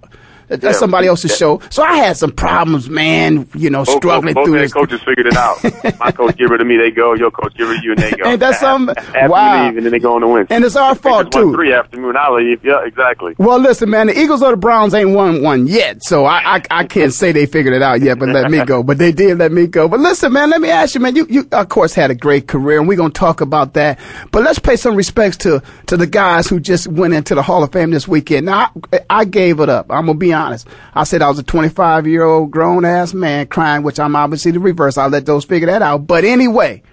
That's 0.48 0.64
yeah, 0.64 0.72
somebody 0.72 1.08
else's 1.08 1.32
yeah. 1.32 1.38
show. 1.38 1.62
So 1.70 1.84
I 1.84 1.98
had 1.98 2.16
some 2.16 2.32
problems, 2.32 2.90
man. 2.90 3.48
You 3.54 3.70
know, 3.70 3.84
both, 3.84 3.98
struggling 3.98 4.34
both, 4.34 4.46
both 4.46 4.54
through 4.54 4.60
this. 4.60 4.74
coaches 4.74 5.02
figured 5.04 5.28
it 5.28 5.36
out. 5.36 5.62
My 6.00 6.12
coach 6.12 6.38
give 6.38 6.52
it 6.52 6.58
to 6.58 6.66
me, 6.66 6.78
they 6.78 6.92
go. 6.92 7.14
Your 7.14 7.32
coach 7.32 7.54
give 7.56 7.70
it 7.70 7.80
to 7.80 7.84
you, 7.84 7.92
and 7.92 8.00
they 8.02 8.12
go. 8.12 8.30
And 8.30 8.42
that's 8.42 8.60
some 8.68 8.90
after 8.90 9.28
wow. 9.28 9.66
leave, 9.66 9.78
and 9.78 9.86
then 9.86 9.92
they 9.92 10.00
go 10.00 10.16
on 10.16 10.22
to 10.22 10.28
win. 10.28 10.48
And 10.50 10.64
it's 10.64 10.76
our 10.76 10.96
fault 10.96 11.32
too. 11.32 11.54
Three 11.54 11.74
afternoon, 11.74 12.16
I 12.16 12.30
leave. 12.30 12.64
Yeah, 12.64 12.86
exactly. 12.86 13.36
Well, 13.38 13.60
listen, 13.60 13.90
man. 13.90 14.08
The 14.08 14.20
Eagles 14.20 14.42
or 14.42 14.52
the 14.52 14.58
Browns 14.58 14.94
ain't 14.94 15.12
won 15.12 15.42
one 15.42 15.68
yet, 15.68 16.04
so 16.04 16.26
I, 16.26 16.58
I 16.58 16.62
I 16.72 16.84
can't 16.86 17.14
say 17.14 17.32
they 17.32 17.46
figured 17.46 17.74
it 17.74 17.82
out 17.82 18.02
yet. 18.02 18.20
But 18.20 18.30
let 18.30 18.50
me 18.50 18.64
go. 18.66 18.84
But 18.88 19.00
they 19.00 19.12
did 19.12 19.38
let 19.38 19.52
me 19.52 19.68
go. 19.68 19.90
But 19.90 20.00
listen, 20.00 20.32
man. 20.32 20.50
Let 20.50 20.62
me 20.62 20.70
ask 20.70 20.96
you, 20.96 21.02
man. 21.02 21.16
You 21.16 21.28
you 21.30 21.48
of 21.52 21.68
course 21.68 21.94
had 21.94 22.10
a 22.10 22.16
great 22.16 22.48
career, 22.48 22.80
and 22.80 22.88
we're 22.88 22.96
gonna 22.96 23.10
talk 23.10 23.42
about 23.42 23.74
that. 23.74 24.00
But 24.32 24.44
let's 24.44 24.60
pay 24.60 24.78
some 24.78 24.96
respects 24.96 25.36
to 25.38 25.62
to 25.88 25.98
the 25.98 26.08
guys 26.08 26.48
who 26.48 26.60
just 26.62 26.88
went 26.88 27.14
into 27.14 27.36
the 27.36 27.42
Hall 27.42 27.64
of 27.64 27.74
Fame 27.74 27.92
this 27.92 28.08
weekend. 28.08 28.46
Now 28.46 28.72
I, 28.94 29.00
I 29.10 29.26
gave 29.26 29.60
it 29.60 29.68
up. 29.68 29.92
I'm 29.92 30.06
gonna 30.06 30.18
be 30.18 30.32
honest. 30.38 30.68
I 30.94 31.04
said 31.04 31.22
I 31.22 31.30
was 31.30 31.40
a 31.40 31.44
25 31.44 32.08
year 32.08 32.24
old 32.24 32.52
grown 32.52 32.86
ass 32.86 33.14
man 33.14 33.48
crying, 33.48 33.84
which 33.84 34.00
I'm 34.00 34.16
obviously 34.16 34.52
the 34.52 34.60
reverse. 34.60 34.98
I'll 34.98 35.10
let 35.10 35.26
those 35.26 35.46
figure 35.46 35.68
that 35.68 35.82
out. 35.82 36.08
But 36.08 36.24
anyway, 36.24 36.84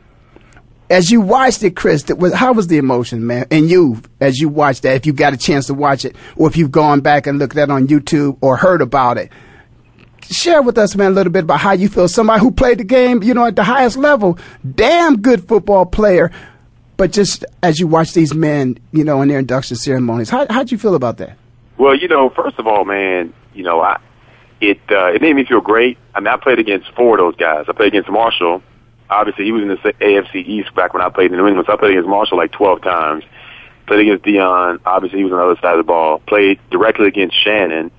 as 0.90 1.10
you 1.10 1.20
watched 1.20 1.62
it, 1.62 1.76
Chris, 1.76 2.04
was, 2.08 2.34
how 2.34 2.52
was 2.52 2.66
the 2.66 2.78
emotion, 2.78 3.26
man? 3.26 3.46
And 3.50 3.70
you, 3.70 4.02
as 4.20 4.38
you 4.38 4.48
watched 4.48 4.82
that, 4.82 4.96
if 4.96 5.06
you 5.06 5.12
got 5.12 5.32
a 5.32 5.36
chance 5.36 5.66
to 5.66 5.74
watch 5.74 6.04
it, 6.04 6.14
or 6.36 6.48
if 6.48 6.56
you've 6.56 6.72
gone 6.72 7.00
back 7.00 7.26
and 7.26 7.38
looked 7.38 7.56
at 7.56 7.68
it 7.68 7.72
on 7.72 7.86
YouTube 7.86 8.36
or 8.40 8.56
heard 8.56 8.82
about 8.82 9.18
it, 9.18 9.30
share 10.30 10.62
with 10.62 10.78
us, 10.78 10.94
man, 10.94 11.12
a 11.12 11.14
little 11.14 11.32
bit 11.32 11.44
about 11.44 11.60
how 11.60 11.72
you 11.72 11.88
feel. 11.88 12.08
Somebody 12.08 12.40
who 12.40 12.50
played 12.50 12.78
the 12.78 12.84
game, 12.84 13.22
you 13.22 13.34
know, 13.34 13.46
at 13.46 13.56
the 13.56 13.64
highest 13.64 13.96
level, 13.96 14.38
damn 14.74 15.20
good 15.20 15.46
football 15.48 15.86
player. 15.86 16.30
But 16.96 17.12
just 17.12 17.44
as 17.62 17.80
you 17.80 17.86
watch 17.86 18.12
these 18.12 18.34
men, 18.34 18.78
you 18.92 19.04
know, 19.04 19.20
in 19.22 19.28
their 19.28 19.38
induction 19.38 19.76
ceremonies, 19.76 20.30
how, 20.30 20.46
how'd 20.48 20.70
you 20.70 20.78
feel 20.78 20.94
about 20.94 21.16
that? 21.18 21.36
Well, 21.76 21.96
you 21.96 22.08
know, 22.08 22.30
first 22.30 22.58
of 22.58 22.66
all, 22.66 22.84
man, 22.84 23.32
you 23.52 23.62
know, 23.62 23.80
I, 23.80 24.00
it 24.60 24.80
uh, 24.90 25.12
it 25.12 25.20
made 25.20 25.34
me 25.34 25.44
feel 25.44 25.60
great. 25.60 25.98
I 26.14 26.20
mean, 26.20 26.28
I 26.28 26.36
played 26.36 26.58
against 26.58 26.92
four 26.94 27.18
of 27.18 27.24
those 27.24 27.36
guys. 27.36 27.66
I 27.68 27.72
played 27.72 27.88
against 27.88 28.10
Marshall. 28.10 28.62
Obviously, 29.10 29.44
he 29.44 29.52
was 29.52 29.62
in 29.62 29.68
the 29.68 29.76
AFC 29.76 30.36
East 30.36 30.74
back 30.74 30.94
when 30.94 31.02
I 31.02 31.08
played 31.08 31.30
in 31.30 31.36
New 31.36 31.46
England. 31.46 31.66
So 31.66 31.74
I 31.74 31.76
played 31.76 31.92
against 31.92 32.08
Marshall 32.08 32.38
like 32.38 32.52
12 32.52 32.82
times. 32.82 33.24
Played 33.86 34.00
against 34.00 34.24
Deion. 34.24 34.80
Obviously, 34.86 35.18
he 35.18 35.24
was 35.24 35.32
on 35.32 35.38
the 35.38 35.44
other 35.44 35.60
side 35.60 35.72
of 35.72 35.78
the 35.78 35.86
ball. 35.86 36.20
Played 36.20 36.58
directly 36.70 37.06
against 37.06 37.36
Shannon. 37.44 37.90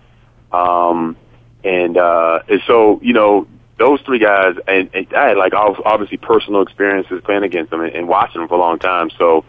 Um, 0.52 1.16
and, 1.64 1.98
uh, 1.98 2.40
and 2.50 2.62
so, 2.66 3.00
you 3.04 3.14
know, 3.14 3.48
those 3.78 4.02
three 4.02 4.20
guys, 4.20 4.56
and, 4.68 4.90
and 4.94 5.14
I 5.14 5.30
had 5.30 5.38
like 5.38 5.54
obviously 5.54 6.18
personal 6.18 6.62
experiences 6.62 7.22
playing 7.24 7.44
against 7.44 7.72
them 7.72 7.82
and, 7.82 7.94
and 7.94 8.08
watching 8.08 8.42
them 8.42 8.48
for 8.48 8.56
a 8.56 8.60
long 8.60 8.80
time. 8.80 9.10
So 9.18 9.46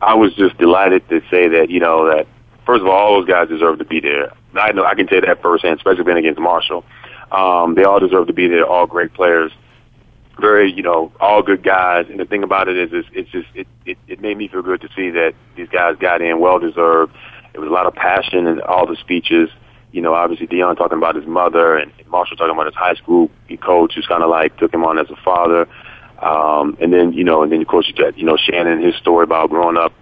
I 0.00 0.14
was 0.14 0.34
just 0.34 0.58
delighted 0.58 1.08
to 1.08 1.20
say 1.30 1.48
that, 1.48 1.70
you 1.70 1.80
know, 1.80 2.08
that 2.08 2.26
first 2.66 2.82
of 2.82 2.88
all, 2.88 2.94
all 2.94 3.20
those 3.20 3.28
guys 3.28 3.48
deserve 3.48 3.78
to 3.78 3.84
be 3.84 4.00
there. 4.00 4.32
I 4.54 4.72
know 4.72 4.84
I 4.84 4.94
can 4.94 5.06
tell 5.06 5.20
that 5.20 5.40
firsthand, 5.40 5.78
especially 5.78 6.04
being 6.04 6.18
against 6.18 6.40
Marshall. 6.40 6.84
Um, 7.30 7.74
they 7.74 7.84
all 7.84 8.00
deserve 8.00 8.26
to 8.26 8.32
be 8.32 8.48
there. 8.48 8.66
All 8.66 8.86
great 8.86 9.14
players, 9.14 9.52
very 10.38 10.72
you 10.72 10.82
know, 10.82 11.12
all 11.20 11.42
good 11.42 11.62
guys. 11.62 12.06
And 12.10 12.20
the 12.20 12.24
thing 12.24 12.42
about 12.42 12.68
it 12.68 12.76
is, 12.76 12.92
is 12.92 13.04
it's 13.12 13.30
just 13.30 13.48
it, 13.54 13.66
it 13.86 13.98
it 14.08 14.20
made 14.20 14.36
me 14.36 14.48
feel 14.48 14.62
good 14.62 14.80
to 14.82 14.88
see 14.94 15.10
that 15.10 15.34
these 15.56 15.68
guys 15.68 15.96
got 15.96 16.20
in, 16.20 16.40
well 16.40 16.58
deserved. 16.58 17.14
It 17.54 17.60
was 17.60 17.68
a 17.68 17.72
lot 17.72 17.86
of 17.86 17.94
passion 17.94 18.46
in 18.46 18.60
all 18.60 18.86
the 18.86 18.96
speeches. 18.96 19.48
You 19.92 20.02
know, 20.02 20.12
obviously 20.12 20.46
Deion 20.46 20.76
talking 20.76 20.98
about 20.98 21.14
his 21.14 21.26
mother 21.26 21.76
and 21.76 21.90
Marshall 22.08 22.36
talking 22.36 22.54
about 22.54 22.66
his 22.66 22.74
high 22.74 22.94
school 22.94 23.30
coach, 23.62 23.94
who's 23.94 24.06
kind 24.06 24.22
of 24.22 24.28
like 24.28 24.56
took 24.58 24.74
him 24.74 24.84
on 24.84 24.98
as 24.98 25.08
a 25.10 25.16
father. 25.16 25.66
Um, 26.18 26.76
and 26.80 26.92
then 26.92 27.12
you 27.12 27.24
know, 27.24 27.42
and 27.42 27.52
then 27.52 27.62
of 27.62 27.68
course 27.68 27.88
you 27.88 27.94
got 27.94 28.18
you 28.18 28.24
know 28.24 28.36
Shannon 28.36 28.82
his 28.82 28.94
story 28.96 29.24
about 29.24 29.50
growing 29.50 29.76
up 29.76 29.92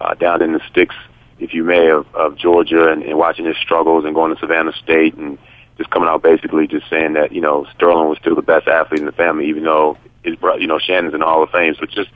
uh, 0.00 0.14
down 0.14 0.42
in 0.42 0.52
the 0.52 0.60
sticks 0.70 0.94
if 1.40 1.54
you 1.54 1.64
may, 1.64 1.90
of, 1.90 2.06
of 2.14 2.36
Georgia 2.36 2.90
and, 2.92 3.02
and 3.02 3.18
watching 3.18 3.46
his 3.46 3.56
struggles 3.56 4.04
and 4.04 4.14
going 4.14 4.34
to 4.34 4.40
Savannah 4.40 4.72
State 4.82 5.14
and 5.14 5.38
just 5.78 5.90
coming 5.90 6.08
out 6.08 6.22
basically 6.22 6.66
just 6.66 6.88
saying 6.90 7.14
that, 7.14 7.32
you 7.32 7.40
know, 7.40 7.66
Sterling 7.74 8.08
was 8.10 8.18
still 8.18 8.34
the 8.34 8.42
best 8.42 8.68
athlete 8.68 9.00
in 9.00 9.06
the 9.06 9.12
family, 9.12 9.48
even 9.48 9.64
though 9.64 9.96
his 10.22 10.36
brother, 10.36 10.60
you 10.60 10.66
know, 10.66 10.78
Shannon's 10.78 11.14
in 11.14 11.20
the 11.20 11.26
Hall 11.26 11.42
of 11.42 11.50
Fame. 11.50 11.74
So 11.80 11.86
just 11.86 12.10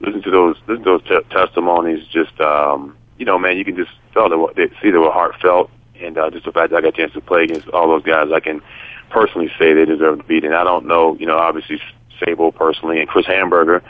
listen 0.00 0.22
to 0.22 0.30
those, 0.30 0.56
listen 0.66 0.84
to 0.84 0.98
those 0.98 1.02
t- 1.04 1.28
testimonies. 1.30 2.04
Just, 2.08 2.40
um, 2.40 2.96
you 3.18 3.24
know, 3.24 3.38
man, 3.38 3.56
you 3.56 3.64
can 3.64 3.76
just 3.76 3.92
feel 4.12 4.28
that 4.28 4.52
they 4.56 4.68
see 4.82 4.90
they 4.90 4.98
were 4.98 5.12
heartfelt. 5.12 5.70
And, 6.00 6.18
uh, 6.18 6.30
just 6.30 6.44
the 6.44 6.52
fact 6.52 6.70
that 6.70 6.78
I 6.78 6.80
got 6.80 6.88
a 6.88 6.96
chance 6.96 7.12
to 7.12 7.20
play 7.20 7.44
against 7.44 7.68
all 7.68 7.86
those 7.86 8.02
guys, 8.02 8.32
I 8.34 8.40
can 8.40 8.60
personally 9.10 9.50
say 9.58 9.72
they 9.72 9.84
deserve 9.84 10.18
to 10.18 10.24
beat. 10.24 10.44
And 10.44 10.54
I 10.54 10.64
don't 10.64 10.86
know, 10.86 11.16
you 11.16 11.26
know, 11.26 11.38
obviously 11.38 11.80
Sabol 12.20 12.52
personally 12.52 12.98
and 12.98 13.08
Chris 13.08 13.26
Hanburger, 13.26 13.82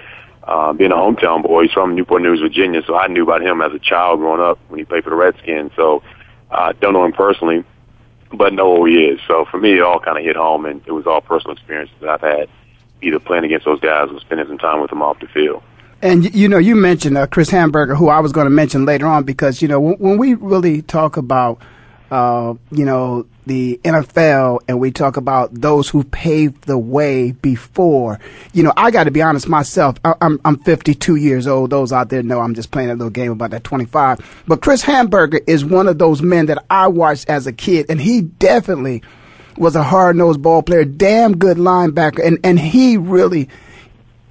uh, 0.47 0.73
being 0.73 0.93
a 0.93 0.97
hometown 0.97 1.43
boy. 1.43 1.65
He's 1.65 1.73
from 1.73 1.95
Newport 1.95 2.23
News, 2.23 2.41
Virginia, 2.41 2.83
so 2.87 2.95
I 2.95 3.09
knew 3.09 3.25
about 3.25 3.43
him 3.43 3.61
as 3.61 3.73
a 3.73 3.79
child 3.79 4.21
growing 4.21 4.41
up 4.41 4.59
when 4.69 4.79
he 4.79 4.85
played 4.85 5.05
for 5.05 5.11
the 5.11 5.17
Redskins. 5.17 5.73
So 5.77 6.03
I 6.51 6.71
uh, 6.71 6.73
don't 6.81 6.93
know 6.93 7.05
him 7.05 7.13
personally, 7.13 7.65
but 8.33 8.53
know 8.53 8.77
who 8.77 8.87
he 8.87 9.05
is. 9.05 9.21
So 9.27 9.45
for 9.51 9.59
me, 9.59 9.75
it 9.75 9.83
all 9.83 9.99
kind 9.99 10.17
of 10.17 10.25
hit 10.25 10.37
home, 10.37 10.65
and 10.65 10.83
it 10.87 10.93
was 10.93 11.07
all 11.07 11.21
personal 11.21 11.57
experiences 11.57 11.97
that 12.01 12.09
I've 12.09 12.21
had, 12.21 12.49
either 13.03 13.19
playing 13.19 13.45
against 13.45 13.67
those 13.67 13.81
guys 13.81 14.09
or 14.11 14.21
spending 14.21 14.47
some 14.47 14.59
time 14.59 14.81
with 14.81 14.91
them 14.91 15.03
off 15.03 15.19
the 15.21 15.27
field. 15.27 15.63
And 16.03 16.33
you 16.35 16.49
know, 16.49 16.59
you 16.59 16.77
mentioned 16.77 17.17
uh, 17.17 17.27
Chris 17.27 17.51
Hanburger, 17.51 17.97
who 17.97 18.09
I 18.09 18.21
was 18.21 18.33
going 18.33 18.45
to 18.45 18.51
mention 18.51 18.85
later 18.85 19.07
on, 19.07 19.25
because 19.25 19.63
you 19.63 19.69
know 19.69 19.81
when, 19.81 19.95
when 19.95 20.19
we 20.19 20.35
really 20.35 20.83
talk 20.83 21.17
about 21.17 21.61
uh, 22.11 22.55
you 22.71 22.85
know, 22.85 23.27
the 23.47 23.81
NFL 23.85 24.61
and 24.69 24.81
we 24.81 24.91
talk 24.91 25.17
about 25.17 25.55
those 25.55 25.89
who 25.89 26.05
paved 26.05 26.65
the 26.65 26.79
way 26.79 27.33
before, 27.33 28.19
you 28.53 28.63
know, 28.63 28.73
I 28.77 28.91
got 28.91 29.05
to 29.05 29.11
be 29.11 29.23
honest 29.23 29.49
myself. 29.49 29.97
I, 30.05 30.15
I'm, 30.21 30.41
I'm 30.45 30.59
52 30.59 31.17
years 31.17 31.47
old. 31.47 31.71
Those 31.71 31.93
out 31.93 32.09
there 32.09 32.23
know 32.23 32.41
I'm 32.41 32.55
just 32.55 32.71
playing 32.71 32.91
a 32.91 32.95
little 32.95 33.11
game 33.11 33.33
about 33.33 33.51
that 33.51 33.65
25. 33.65 34.45
But 34.47 34.61
Chris 34.61 34.83
Hanburger 34.83 35.41
is 35.47 35.65
one 35.65 35.89
of 35.89 35.99
those 35.99 36.23
men 36.23 36.47
that 36.47 36.65
I 36.71 36.89
watched 36.89 37.29
as 37.29 37.47
a 37.47 37.53
kid 37.53 37.87
and 37.89 38.01
he 38.01 38.23
definitely 38.23 39.03
was 39.57 39.75
a 39.75 39.83
hard 39.83 40.17
nosed 40.17 40.43
ball 40.43 40.63
player, 40.63 40.85
damn 40.85 41.37
good 41.37 41.57
linebacker. 41.57 42.25
And, 42.25 42.39
and 42.45 42.59
he 42.59 42.97
really, 42.97 43.49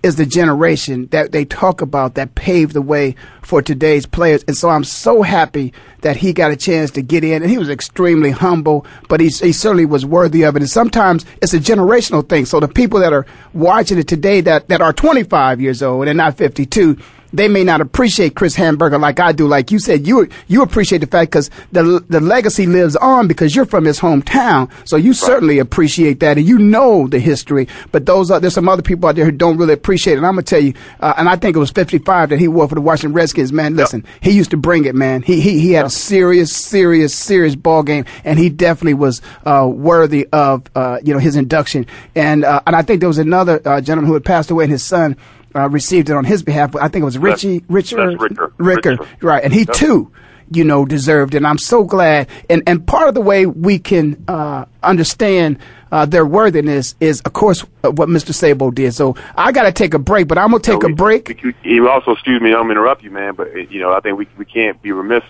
is 0.06 0.18
the 0.18 0.26
generation 0.26 1.08
that 1.08 1.32
they 1.32 1.44
talk 1.44 1.82
about 1.82 2.14
that 2.14 2.36
paved 2.36 2.74
the 2.74 2.82
way 2.82 3.16
for 3.42 3.60
today's 3.60 4.06
players. 4.06 4.44
And 4.48 4.56
so 4.56 4.70
I'm 4.70 4.84
so 4.84 5.24
happy 5.24 5.74
that 6.02 6.16
he 6.16 6.32
got 6.32 6.52
a 6.52 6.56
chance 6.56 6.92
to 6.92 7.02
get 7.02 7.24
in. 7.24 7.42
And 7.42 7.50
he 7.50 7.58
was 7.58 7.72
extremely 7.72 8.30
humble, 8.30 8.86
but 9.10 9.20
he, 9.20 9.30
he 9.30 9.52
certainly 9.52 9.88
was 9.88 10.06
worthy 10.06 10.44
of 10.44 10.56
it. 10.56 10.62
And 10.62 10.70
sometimes 10.70 11.26
it's 11.42 11.56
a 11.56 11.60
generational 11.60 12.28
thing. 12.28 12.46
So 12.46 12.60
the 12.60 12.68
people 12.68 13.00
that 13.00 13.14
are 13.14 13.26
watching 13.54 13.98
it 13.98 14.08
today 14.08 14.42
that, 14.42 14.68
that 14.68 14.80
are 14.80 14.94
25 14.94 15.60
years 15.60 15.82
old 15.82 16.08
and 16.08 16.18
not 16.18 16.38
52, 16.38 17.00
they 17.36 17.48
may 17.48 17.64
not 17.64 17.82
appreciate 17.82 18.36
Chris 18.36 18.56
Hanburger 18.56 19.00
like 19.00 19.20
I 19.20 19.32
do. 19.32 19.48
Like 19.48 19.72
you 19.72 19.80
said, 19.80 20.08
you 20.08 20.28
you 20.48 20.62
appreciate 20.62 21.00
the 21.00 21.08
fact 21.08 21.32
because 21.32 21.50
the 21.72 22.04
the 22.10 22.20
legacy 22.20 22.66
lives 22.66 22.96
on 22.96 23.28
because 23.28 23.56
you're 23.56 23.66
from 23.66 23.86
his 23.86 24.00
hometown, 24.00 24.72
so 24.88 24.98
you 24.98 25.12
right. 25.12 25.18
certainly 25.18 25.60
appreciate 25.60 26.20
that 26.20 26.38
and 26.38 26.48
you 26.48 26.58
know 26.58 27.08
the 27.08 27.20
history. 27.20 27.68
But 27.92 28.06
those 28.06 28.32
are 28.32 28.40
there's 28.40 28.54
some 28.54 28.70
other 28.70 28.82
people 28.82 29.10
out 29.10 29.16
there 29.16 29.26
who 29.26 29.32
don't 29.32 29.58
really 29.58 29.74
appreciate 29.74 30.14
it. 30.14 30.18
And 30.18 30.26
I'm 30.26 30.34
gonna 30.34 30.44
tell 30.44 30.60
you, 30.62 30.74
uh, 31.00 31.14
and 31.18 31.28
I 31.28 31.36
think 31.36 31.56
it 31.56 31.60
was 31.60 31.72
55 31.72 32.30
that 32.30 32.40
he 32.40 32.48
wore 32.48 32.68
for 32.68 32.76
the 32.76 32.82
Washington 32.82 33.14
Redskins. 33.14 33.52
Man, 33.52 33.76
listen, 33.76 34.02
yep. 34.06 34.24
he 34.24 34.32
used 34.32 34.52
to 34.52 34.58
bring 34.58 34.86
it, 34.86 34.96
man. 34.96 35.22
He 35.22 35.42
he 35.42 35.60
he 35.60 35.72
had 35.72 35.82
yep. 35.82 35.88
a 35.88 35.92
serious, 35.92 36.56
serious, 36.56 37.14
serious 37.14 37.56
ball 37.56 37.84
game, 37.84 38.06
and 38.24 38.40
he 38.40 38.50
definitely 38.50 38.96
was 38.96 39.22
uh, 39.46 39.68
worthy 39.72 40.28
of 40.32 40.64
uh, 40.76 41.00
you 41.04 41.14
know 41.14 41.20
his 41.20 41.36
induction. 41.36 41.86
And 42.16 42.44
uh, 42.44 42.62
and 42.66 42.76
I 42.76 42.82
think 42.82 43.00
there 43.00 43.10
was 43.10 43.18
another 43.18 43.62
uh, 43.66 43.82
gentleman 43.82 44.08
who 44.08 44.14
had 44.14 44.26
passed 44.26 44.52
away, 44.52 44.66
and 44.66 44.72
his 44.72 44.84
son 44.84 45.18
uh, 45.56 45.70
received 45.70 46.10
it 46.10 46.16
on 46.16 46.26
his 46.26 46.44
behalf. 46.44 46.76
I 46.76 46.88
think 46.90 47.04
it 47.04 47.06
was 47.06 47.18
Richie, 47.18 47.64
Richard, 47.70 48.20
Ricker. 48.20 48.54
Ricker, 48.58 48.98
right? 49.22 49.44
And 49.44 49.54
he 49.54 49.62
yep. 49.62 49.74
too, 49.74 50.12
you 50.52 50.64
know, 50.64 50.86
deserved. 50.86 51.34
It. 51.34 51.38
And 51.38 51.48
I'm 51.48 51.58
so 51.58 51.84
glad. 51.84 52.28
And 52.50 52.64
and 52.68 52.86
part 52.86 53.08
of 53.08 53.16
the 53.16 53.22
way 53.22 53.46
we 53.46 53.80
can 53.80 54.24
uh, 54.28 54.66
understand 54.84 55.60
uh, 55.92 56.06
their 56.06 56.26
worthiness 56.26 56.96
is, 57.00 57.22
of 57.22 57.34
course, 57.34 57.62
what 57.82 58.10
Mr. 58.10 58.34
Sabol 58.34 58.74
did. 58.74 58.94
So 58.94 59.16
I 59.36 59.52
got 59.52 59.64
to 59.64 59.72
take 59.72 59.94
a 59.94 60.00
break, 60.00 60.28
but 60.28 60.38
I'm 60.38 60.52
gonna 60.52 60.62
take 60.62 60.82
no, 60.82 60.88
we, 60.88 60.94
a 60.94 60.96
break. 60.96 61.40
He 61.64 61.80
also, 61.80 62.12
excuse 62.12 62.42
me, 62.42 62.54
I'm 62.54 62.70
interrupt 62.70 63.04
you, 63.04 63.12
man, 63.12 63.36
but 63.36 63.72
you 63.72 63.80
know, 63.80 63.94
I 63.94 64.02
think 64.02 64.18
we 64.18 64.28
we 64.38 64.46
can't 64.46 64.82
be 64.82 64.92
remiss, 64.92 65.24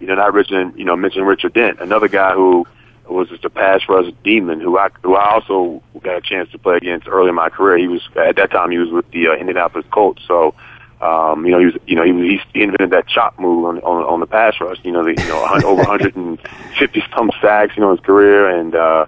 you 0.00 0.08
know, 0.08 0.16
not 0.16 0.34
mentioning, 0.34 0.74
you 0.76 0.84
know, 0.84 0.96
mention 0.96 1.22
Richard 1.22 1.54
Dent, 1.54 1.80
another 1.80 2.08
guy 2.08 2.34
who 2.34 2.66
was 3.10 3.28
just 3.28 3.44
a 3.44 3.50
pass 3.50 3.80
rush 3.88 4.12
demon 4.24 4.60
who 4.60 4.78
I 4.78 4.88
who 5.02 5.16
I 5.16 5.32
also 5.32 5.82
got 6.02 6.16
a 6.16 6.20
chance 6.20 6.50
to 6.52 6.58
play 6.58 6.76
against 6.76 7.08
early 7.08 7.28
in 7.28 7.34
my 7.34 7.48
career. 7.48 7.78
He 7.78 7.88
was 7.88 8.02
at 8.16 8.36
that 8.36 8.50
time 8.50 8.70
he 8.70 8.78
was 8.78 8.90
with 8.90 9.10
the 9.10 9.28
uh, 9.28 9.34
Indianapolis 9.34 9.86
Colts, 9.90 10.22
so 10.26 10.54
um, 11.00 11.44
you 11.44 11.52
know 11.52 11.58
he 11.58 11.66
was 11.66 11.74
you 11.86 11.96
know 11.96 12.04
he 12.04 12.12
was 12.12 12.40
he 12.52 12.62
invented 12.62 12.90
that 12.90 13.08
chop 13.08 13.38
move 13.38 13.64
on 13.64 13.78
on, 13.80 14.04
on 14.04 14.20
the 14.20 14.26
pass 14.26 14.54
rush. 14.60 14.78
You 14.82 14.92
know 14.92 15.04
the 15.04 15.10
you 15.10 15.28
know 15.28 15.44
over 15.64 15.82
150 15.82 17.04
some 17.16 17.30
sacks 17.40 17.76
you 17.76 17.82
know 17.82 17.90
his 17.92 18.00
career 18.00 18.48
and. 18.48 18.74
uh 18.74 19.06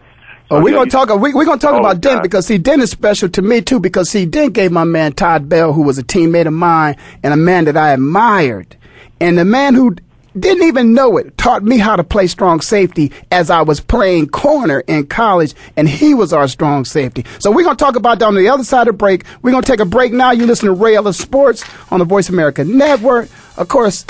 Oh, 0.51 0.61
we're 0.61 0.75
gonna 0.75 0.91
talk. 0.91 1.09
We, 1.09 1.33
we're 1.33 1.47
gonna 1.47 1.59
talk 1.59 1.81
about 1.81 2.03
Dent 2.03 2.23
because 2.23 2.47
see, 2.47 2.59
Dent 2.59 2.83
is 2.83 2.91
special 2.91 3.31
to 3.31 3.41
me 3.41 3.63
too 3.63 3.81
because 3.81 4.11
see, 4.11 4.27
Dent 4.27 4.53
gave 4.53 4.71
my 4.71 4.85
man 4.85 5.15
Todd 5.15 5.49
Bell, 5.49 5.73
who 5.73 5.83
was 5.83 5.97
a 5.97 6.03
teammate 6.03 6.47
of 6.47 6.53
mine 6.53 6.97
and 7.23 7.33
a 7.33 7.37
man 7.37 7.65
that 7.65 7.79
I 7.79 7.95
admired, 7.95 8.77
and 9.21 9.39
the 9.39 9.47
man 9.47 9.75
who 9.75 9.97
didn't 10.39 10.65
even 10.65 10.95
know 10.95 11.17
it. 11.17 11.37
Taught 11.39 11.63
me 11.63 11.79
how 11.79 11.97
to 11.97 12.05
play 12.05 12.27
strong 12.27 12.61
safety 12.61 13.13
as 13.31 13.51
I 13.51 13.63
was 13.63 13.81
playing 13.81 14.29
corner 14.29 14.81
in 14.87 15.07
college, 15.07 15.55
and 15.77 15.89
he 15.89 16.15
was 16.15 16.33
our 16.33 16.49
strong 16.49 16.85
safety. 16.85 17.25
So 17.39 17.51
we're 17.51 17.65
going 17.65 17.77
to 17.77 17.85
talk 17.85 17.97
about 17.97 18.19
that 18.19 18.27
on 18.27 18.35
the 18.35 18.49
other 18.49 18.65
side 18.65 18.89
of 18.89 18.99
break. 18.99 19.25
We're 19.43 19.53
going 19.53 19.63
to 19.63 19.71
take 19.71 19.81
a 19.81 19.85
break 19.85 20.13
now. 20.13 20.33
You 20.33 20.47
listen 20.47 20.67
to 20.67 20.73
Ray 20.73 20.97
Ellis 20.97 21.19
Sports 21.19 21.65
on 21.91 21.99
the 21.99 22.05
Voice 22.05 22.29
America 22.29 22.65
Network. 22.65 23.29
Of 23.57 23.69
course, 23.69 24.05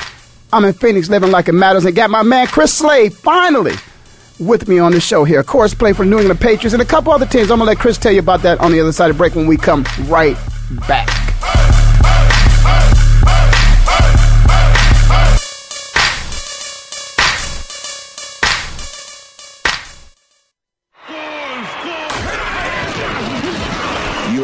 I'm 0.52 0.64
in 0.64 0.72
Phoenix 0.72 1.08
living 1.08 1.30
like 1.30 1.48
it 1.48 1.52
matters 1.52 1.84
and 1.84 1.94
got 1.94 2.10
my 2.10 2.22
man 2.22 2.46
Chris 2.46 2.72
Slade 2.72 3.12
finally 3.12 3.74
with 4.40 4.68
me 4.68 4.78
on 4.78 4.92
the 4.92 5.00
show 5.00 5.24
here. 5.24 5.40
Of 5.40 5.46
course, 5.46 5.74
play 5.74 5.92
for 5.92 6.04
New 6.04 6.18
England 6.18 6.40
Patriots 6.40 6.72
and 6.72 6.82
a 6.82 6.86
couple 6.86 7.12
other 7.12 7.26
teams. 7.26 7.50
I'm 7.50 7.58
going 7.58 7.66
to 7.66 7.72
let 7.72 7.78
Chris 7.78 7.98
tell 7.98 8.12
you 8.12 8.20
about 8.20 8.42
that 8.42 8.60
on 8.60 8.72
the 8.72 8.80
other 8.80 8.92
side 8.92 9.10
of 9.10 9.16
break 9.18 9.34
when 9.34 9.46
we 9.46 9.56
come 9.56 9.84
right 10.06 10.36
back. 10.88 11.23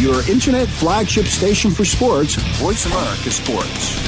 your 0.00 0.26
internet 0.30 0.66
flagship 0.66 1.26
station 1.26 1.70
for 1.70 1.84
sports, 1.84 2.34
Voice 2.58 2.86
America 2.86 3.30
Sports. 3.30 4.00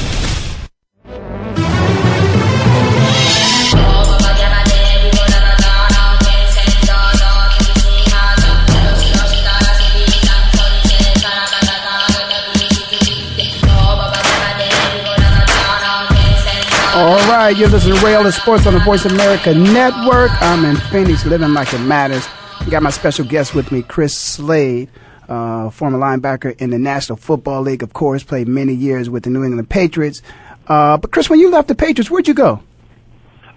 All 16.95 17.17
right, 17.29 17.55
you're 17.57 17.69
listening 17.69 17.99
to 17.99 18.07
Ellis 18.07 18.37
Sports 18.37 18.67
on 18.67 18.73
the 18.73 18.81
Voice 18.81 19.05
America 19.05 19.53
Network. 19.53 20.31
I'm 20.41 20.65
in 20.65 20.77
Phoenix, 20.77 21.27
living 21.27 21.53
like 21.53 21.75
it 21.75 21.81
matters. 21.81 22.27
Got 22.71 22.83
my 22.83 22.91
special 22.91 23.27
guest 23.27 23.55
with 23.55 23.71
me, 23.73 23.83
Chris 23.83 24.17
Slade 24.17 24.89
uh, 25.29 25.71
former 25.71 25.99
linebacker 25.99 26.59
in 26.61 26.71
the 26.71 26.79
National 26.79 27.17
Football 27.17 27.63
League, 27.63 27.83
of 27.83 27.93
course, 27.93 28.23
played 28.23 28.49
many 28.49 28.75
years 28.75 29.09
with 29.09 29.25
the 29.25 29.31
New 29.31 29.45
England 29.45 29.69
Patriots. 29.69 30.23
Uh, 30.67 30.97
but 30.97 31.11
Chris, 31.11 31.29
when 31.29 31.41
you 31.41 31.51
left 31.51 31.69
the 31.69 31.75
Patriots, 31.75 32.11
where'd 32.11 32.29
you 32.29 32.35
go? 32.35 32.63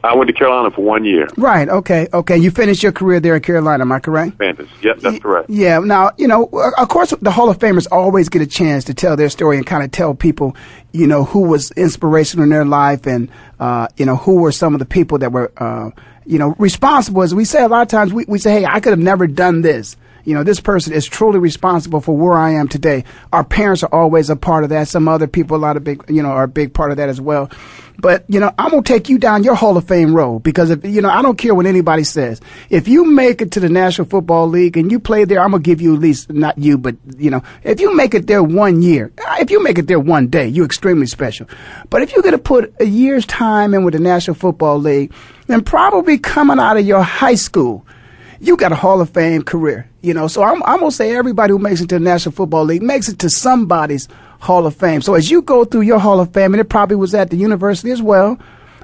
I 0.06 0.15
went 0.15 0.28
to 0.28 0.34
Carolina 0.34 0.69
for 0.69 0.82
one 0.82 1.04
year. 1.04 1.28
Right. 1.36 1.67
Okay. 1.67 2.08
Okay. 2.13 2.38
You 2.38 2.51
finished 2.51 2.84
your 2.84 2.91
career 2.91 3.19
there 3.19 3.36
in 3.36 3.41
Carolina. 3.41 3.84
Am 3.84 3.91
I 3.91 3.99
correct? 3.99 4.38
Panthers. 4.38 4.69
Yep, 4.84 4.99
that's 4.99 5.19
correct. 5.19 5.49
Yeah. 5.49 5.80
Now, 5.80 6.12
you 6.17 6.28
know, 6.28 6.47
of 6.78 6.89
course, 6.89 7.12
the 7.21 7.32
Hall 7.32 7.49
of 7.49 7.58
Famers 7.58 7.88
always 7.91 8.30
get 8.30 8.43
a 8.43 8.45
chance 8.45 8.84
to 8.84 8.93
tell 8.93 9.15
their 9.15 9.30
story 9.30 9.58
and 9.58 9.65
kind 9.65 9.84
of 9.84 9.91
tell 9.91 10.13
people, 10.13 10.56
you 10.91 11.08
know, 11.08 11.23
who 11.23 11.41
was 11.41 11.71
inspirational 11.71 12.43
in 12.43 12.51
their 12.51 12.65
life 12.65 13.08
and, 13.08 13.30
uh, 13.60 13.88
you 13.97 14.06
know, 14.06 14.15
who 14.15 14.36
were 14.41 14.51
some 14.51 14.75
of 14.75 14.80
the 14.80 14.86
people 14.86 15.17
that 15.17 15.32
were, 15.32 15.51
uh, 15.58 15.89
you 16.28 16.38
know, 16.38 16.56
responsible. 16.60 17.23
As 17.23 17.34
we 17.34 17.43
say 17.43 17.63
a 17.63 17.67
lot 17.67 17.82
of 17.82 17.88
times, 17.88 18.13
we, 18.13 18.25
we 18.28 18.38
say, 18.38 18.60
hey, 18.60 18.65
I 18.65 18.80
could 18.82 18.91
have 18.91 18.99
never 18.99 19.25
done 19.25 19.62
this 19.62 19.97
you 20.25 20.33
know, 20.33 20.43
this 20.43 20.59
person 20.59 20.91
is 20.91 21.05
truly 21.05 21.39
responsible 21.39 22.01
for 22.01 22.17
where 22.17 22.33
I 22.33 22.51
am 22.53 22.67
today. 22.67 23.03
Our 23.31 23.43
parents 23.43 23.83
are 23.83 23.93
always 23.93 24.29
a 24.29 24.35
part 24.35 24.63
of 24.63 24.71
that. 24.71 24.88
Some 24.88 25.07
other 25.07 25.27
people, 25.27 25.55
a 25.55 25.59
lot 25.59 25.77
of 25.77 25.83
big, 25.83 26.03
you 26.09 26.23
know, 26.23 26.29
are 26.29 26.43
a 26.43 26.47
big 26.47 26.73
part 26.73 26.91
of 26.91 26.97
that 26.97 27.09
as 27.09 27.21
well. 27.21 27.49
But, 27.97 28.25
you 28.27 28.39
know, 28.39 28.51
I'm 28.57 28.71
going 28.71 28.83
to 28.83 28.93
take 28.93 29.07
you 29.07 29.17
down 29.17 29.43
your 29.43 29.55
Hall 29.55 29.77
of 29.77 29.88
Fame 29.88 30.13
road 30.13 30.39
because 30.39 30.69
if, 30.69 30.83
you 30.83 31.01
know, 31.01 31.09
I 31.09 31.21
don't 31.21 31.38
care 31.38 31.55
what 31.55 31.65
anybody 31.65 32.03
says. 32.03 32.41
If 32.69 32.88
you 32.88 33.05
make 33.05 33.41
it 33.41 33.51
to 33.53 33.59
the 33.59 33.69
National 33.69 34.07
Football 34.07 34.49
League 34.49 34.75
and 34.75 34.91
you 34.91 34.99
play 34.99 35.23
there, 35.23 35.39
I'm 35.39 35.51
going 35.51 35.63
to 35.63 35.65
give 35.65 35.79
you 35.79 35.93
at 35.93 36.01
least, 36.01 36.29
not 36.29 36.57
you, 36.57 36.77
but, 36.77 36.95
you 37.17 37.29
know, 37.29 37.41
if 37.63 37.79
you 37.79 37.95
make 37.95 38.13
it 38.13 38.27
there 38.27 38.43
one 38.43 38.81
year, 38.81 39.13
uh, 39.25 39.38
if 39.39 39.49
you 39.49 39.63
make 39.63 39.77
it 39.77 39.88
there 39.88 39.99
one 39.99 40.27
day, 40.27 40.47
you're 40.47 40.65
extremely 40.65 41.05
special. 41.05 41.47
But 41.89 42.01
if 42.01 42.11
you're 42.11 42.23
going 42.23 42.33
to 42.33 42.38
put 42.38 42.73
a 42.81 42.85
year's 42.85 43.25
time 43.25 43.73
in 43.73 43.85
with 43.85 43.93
the 43.93 43.99
National 43.99 44.35
Football 44.35 44.79
League, 44.79 45.13
then 45.47 45.63
probably 45.63 46.17
coming 46.17 46.59
out 46.59 46.77
of 46.77 46.85
your 46.85 47.01
high 47.01 47.35
school, 47.35 47.85
you 48.39 48.57
got 48.57 48.71
a 48.71 48.75
Hall 48.75 49.01
of 49.01 49.09
Fame 49.09 49.41
career. 49.41 49.89
You 50.01 50.13
know, 50.13 50.27
so 50.27 50.43
I'm, 50.43 50.61
I'm 50.63 50.79
gonna 50.79 50.91
say 50.91 51.15
everybody 51.15 51.51
who 51.51 51.59
makes 51.59 51.81
it 51.81 51.89
to 51.89 51.95
the 51.95 52.03
National 52.03 52.33
Football 52.33 52.65
League 52.65 52.83
makes 52.83 53.09
it 53.09 53.19
to 53.19 53.29
somebody's 53.29 54.07
Hall 54.39 54.65
of 54.65 54.75
Fame. 54.75 55.01
So 55.01 55.15
as 55.15 55.31
you 55.31 55.41
go 55.41 55.65
through 55.65 55.81
your 55.81 55.99
Hall 55.99 56.19
of 56.19 56.33
Fame, 56.33 56.53
and 56.53 56.61
it 56.61 56.69
probably 56.69 56.95
was 56.95 57.15
at 57.15 57.29
the 57.29 57.37
university 57.37 57.91
as 57.91 58.01
well, 58.01 58.39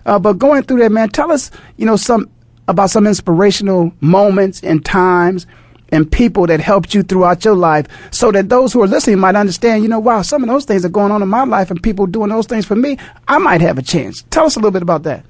uh, 0.05 0.17
but 0.19 0.39
going 0.39 0.63
through 0.63 0.79
that, 0.79 0.91
man, 0.91 1.09
tell 1.09 1.31
us, 1.31 1.51
you 1.77 1.85
know, 1.85 1.95
some 1.95 2.29
about 2.67 2.89
some 2.89 3.05
inspirational 3.05 3.91
moments 3.99 4.63
and 4.63 4.83
times 4.85 5.45
and 5.89 6.09
people 6.09 6.47
that 6.47 6.59
helped 6.59 6.93
you 6.93 7.03
throughout 7.03 7.43
your 7.43 7.55
life 7.55 7.85
so 8.11 8.31
that 8.31 8.49
those 8.49 8.71
who 8.71 8.81
are 8.81 8.87
listening 8.87 9.19
might 9.19 9.35
understand, 9.35 9.83
you 9.83 9.89
know, 9.89 9.99
wow, 9.99 10.21
some 10.21 10.41
of 10.41 10.49
those 10.49 10.65
things 10.65 10.85
are 10.85 10.89
going 10.89 11.11
on 11.11 11.21
in 11.21 11.27
my 11.27 11.43
life 11.43 11.69
and 11.69 11.83
people 11.83 12.07
doing 12.07 12.29
those 12.29 12.47
things 12.47 12.65
for 12.65 12.75
me, 12.75 12.97
I 13.27 13.37
might 13.39 13.61
have 13.61 13.77
a 13.77 13.81
chance. 13.81 14.23
Tell 14.29 14.45
us 14.45 14.55
a 14.55 14.59
little 14.59 14.71
bit 14.71 14.81
about 14.81 15.03
that. 15.03 15.25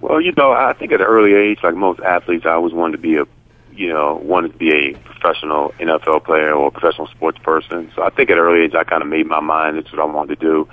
Well, 0.00 0.20
you 0.20 0.32
know, 0.36 0.52
I 0.52 0.74
think 0.74 0.92
at 0.92 1.00
an 1.00 1.06
early 1.06 1.34
age, 1.34 1.58
like 1.62 1.74
most 1.74 2.00
athletes, 2.00 2.46
I 2.46 2.50
always 2.50 2.72
wanted 2.72 2.92
to 2.92 3.02
be 3.02 3.16
a, 3.16 3.24
you 3.72 3.88
know, 3.88 4.20
wanted 4.22 4.52
to 4.52 4.58
be 4.58 4.72
a 4.72 4.94
professional 4.94 5.74
NFL 5.80 6.24
player 6.24 6.52
or 6.52 6.68
a 6.68 6.70
professional 6.70 7.08
sports 7.08 7.38
person. 7.42 7.90
So 7.96 8.02
I 8.02 8.10
think 8.10 8.30
at 8.30 8.38
an 8.38 8.44
early 8.44 8.64
age, 8.64 8.74
I 8.74 8.84
kind 8.84 9.02
of 9.02 9.08
made 9.08 9.26
my 9.26 9.40
mind 9.40 9.76
that's 9.76 9.90
what 9.92 10.00
I 10.00 10.04
wanted 10.04 10.38
to 10.38 10.46
do. 10.46 10.68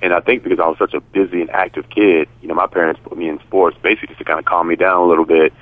And 0.00 0.12
I 0.12 0.20
think 0.20 0.44
because 0.44 0.60
I 0.60 0.68
was 0.68 0.78
such 0.78 0.94
a 0.94 1.00
busy 1.00 1.40
and 1.40 1.50
active 1.50 1.88
kid, 1.90 2.28
you 2.40 2.48
know, 2.48 2.54
my 2.54 2.68
parents 2.68 3.00
put 3.02 3.18
me 3.18 3.28
in 3.28 3.40
sports 3.40 3.76
basically 3.82 4.08
just 4.08 4.18
to 4.18 4.24
kind 4.24 4.38
of 4.38 4.44
calm 4.44 4.68
me 4.68 4.76
down 4.76 5.02
a 5.02 5.06
little 5.06 5.24
bit. 5.24 5.52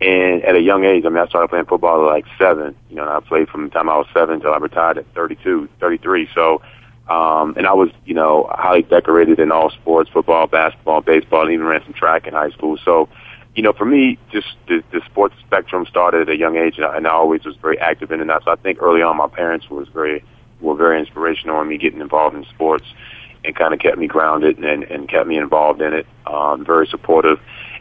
And 0.00 0.42
at 0.42 0.56
a 0.56 0.60
young 0.60 0.84
age, 0.84 1.04
I 1.06 1.08
mean, 1.08 1.18
I 1.18 1.28
started 1.28 1.48
playing 1.48 1.66
football 1.66 2.08
at 2.08 2.12
like 2.12 2.26
seven, 2.36 2.74
you 2.90 2.96
know, 2.96 3.02
and 3.02 3.10
I 3.10 3.20
played 3.20 3.48
from 3.48 3.64
the 3.64 3.70
time 3.70 3.88
I 3.88 3.96
was 3.96 4.06
seven 4.12 4.34
until 4.34 4.52
I 4.52 4.58
retired 4.58 4.98
at 4.98 5.06
32, 5.14 5.68
33. 5.78 6.28
So, 6.34 6.60
um, 7.08 7.54
and 7.56 7.66
I 7.66 7.74
was, 7.74 7.90
you 8.06 8.14
know, 8.14 8.48
highly 8.50 8.82
decorated 8.82 9.38
in 9.38 9.52
all 9.52 9.70
sports, 9.70 10.08
football, 10.10 10.46
basketball, 10.46 11.02
baseball, 11.02 11.42
and 11.42 11.52
even 11.52 11.66
ran 11.66 11.82
some 11.84 11.92
track 11.92 12.26
in 12.26 12.32
high 12.32 12.50
school. 12.50 12.78
So, 12.82 13.08
you 13.54 13.62
know, 13.62 13.72
for 13.72 13.84
me, 13.84 14.18
just 14.32 14.48
the, 14.68 14.82
the 14.90 15.00
sports 15.04 15.34
spectrum 15.46 15.86
started 15.86 16.28
at 16.28 16.34
a 16.34 16.38
young 16.38 16.56
age, 16.56 16.76
and 16.76 16.86
I, 16.86 16.96
and 16.96 17.06
I 17.06 17.10
always 17.10 17.44
was 17.44 17.56
very 17.56 17.78
active 17.78 18.10
in 18.10 18.20
it. 18.20 18.28
So 18.44 18.50
I 18.50 18.56
think 18.56 18.80
early 18.80 19.02
on, 19.02 19.16
my 19.16 19.28
parents 19.28 19.68
was 19.68 19.88
very 19.88 20.24
were 20.60 20.74
very 20.74 20.98
inspirational 20.98 21.60
in 21.60 21.68
me 21.68 21.76
getting 21.76 22.00
involved 22.00 22.36
in 22.36 22.44
sports, 22.46 22.86
and 23.44 23.54
kind 23.54 23.74
of 23.74 23.80
kept 23.80 23.98
me 23.98 24.06
grounded 24.06 24.58
and 24.58 24.84
and 24.84 25.08
kept 25.08 25.28
me 25.28 25.36
involved 25.36 25.82
in 25.82 25.92
it. 25.92 26.06
Um, 26.26 26.64
very 26.64 26.86
supportive, 26.86 27.38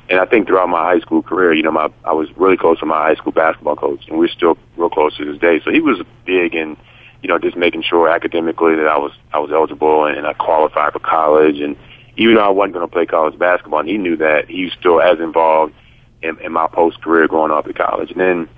and 0.09 0.19
I 0.19 0.25
think 0.25 0.47
throughout 0.47 0.67
my 0.67 0.83
high 0.83 0.99
school 0.99 1.23
career, 1.23 1.53
you 1.53 1.63
know, 1.63 1.71
my 1.71 1.89
I 2.03 2.11
was 2.11 2.27
really 2.35 2.57
close 2.57 2.79
to 2.79 2.85
my 2.85 2.97
high 2.97 3.15
school 3.15 3.31
basketball 3.31 3.77
coach, 3.77 4.05
and 4.09 4.19
we're 4.19 4.27
still 4.27 4.57
real 4.75 4.89
close 4.89 5.15
to 5.17 5.25
this 5.25 5.39
day. 5.39 5.61
So 5.63 5.71
he 5.71 5.79
was 5.79 6.01
big 6.25 6.55
in 6.55 6.75
you 7.23 7.29
know, 7.29 7.39
just 7.39 7.55
making 7.55 7.81
sure 7.81 8.09
academically 8.09 8.75
that 8.75 8.85
I 8.85 8.97
was 8.97 9.13
I 9.31 9.39
was 9.39 9.49
eligible 9.51 10.05
and 10.05 10.27
I 10.27 10.33
qualified 10.33 10.91
for 10.91 10.99
college. 10.99 11.59
And 11.59 11.77
even 12.17 12.35
though 12.35 12.45
I 12.45 12.49
wasn't 12.49 12.73
going 12.73 12.87
to 12.87 12.91
play 12.91 13.05
college 13.05 13.39
basketball, 13.39 13.79
and 13.79 13.89
he 13.89 13.97
knew 13.97 14.17
that, 14.17 14.49
he 14.49 14.65
was 14.65 14.73
still 14.77 15.01
as 15.01 15.19
involved 15.19 15.73
in, 16.21 16.37
in 16.41 16.51
my 16.51 16.67
post 16.67 17.01
career 17.01 17.27
going 17.29 17.49
off 17.49 17.65
to 17.65 17.73
college. 17.73 18.11
And 18.11 18.19
then, 18.19 18.49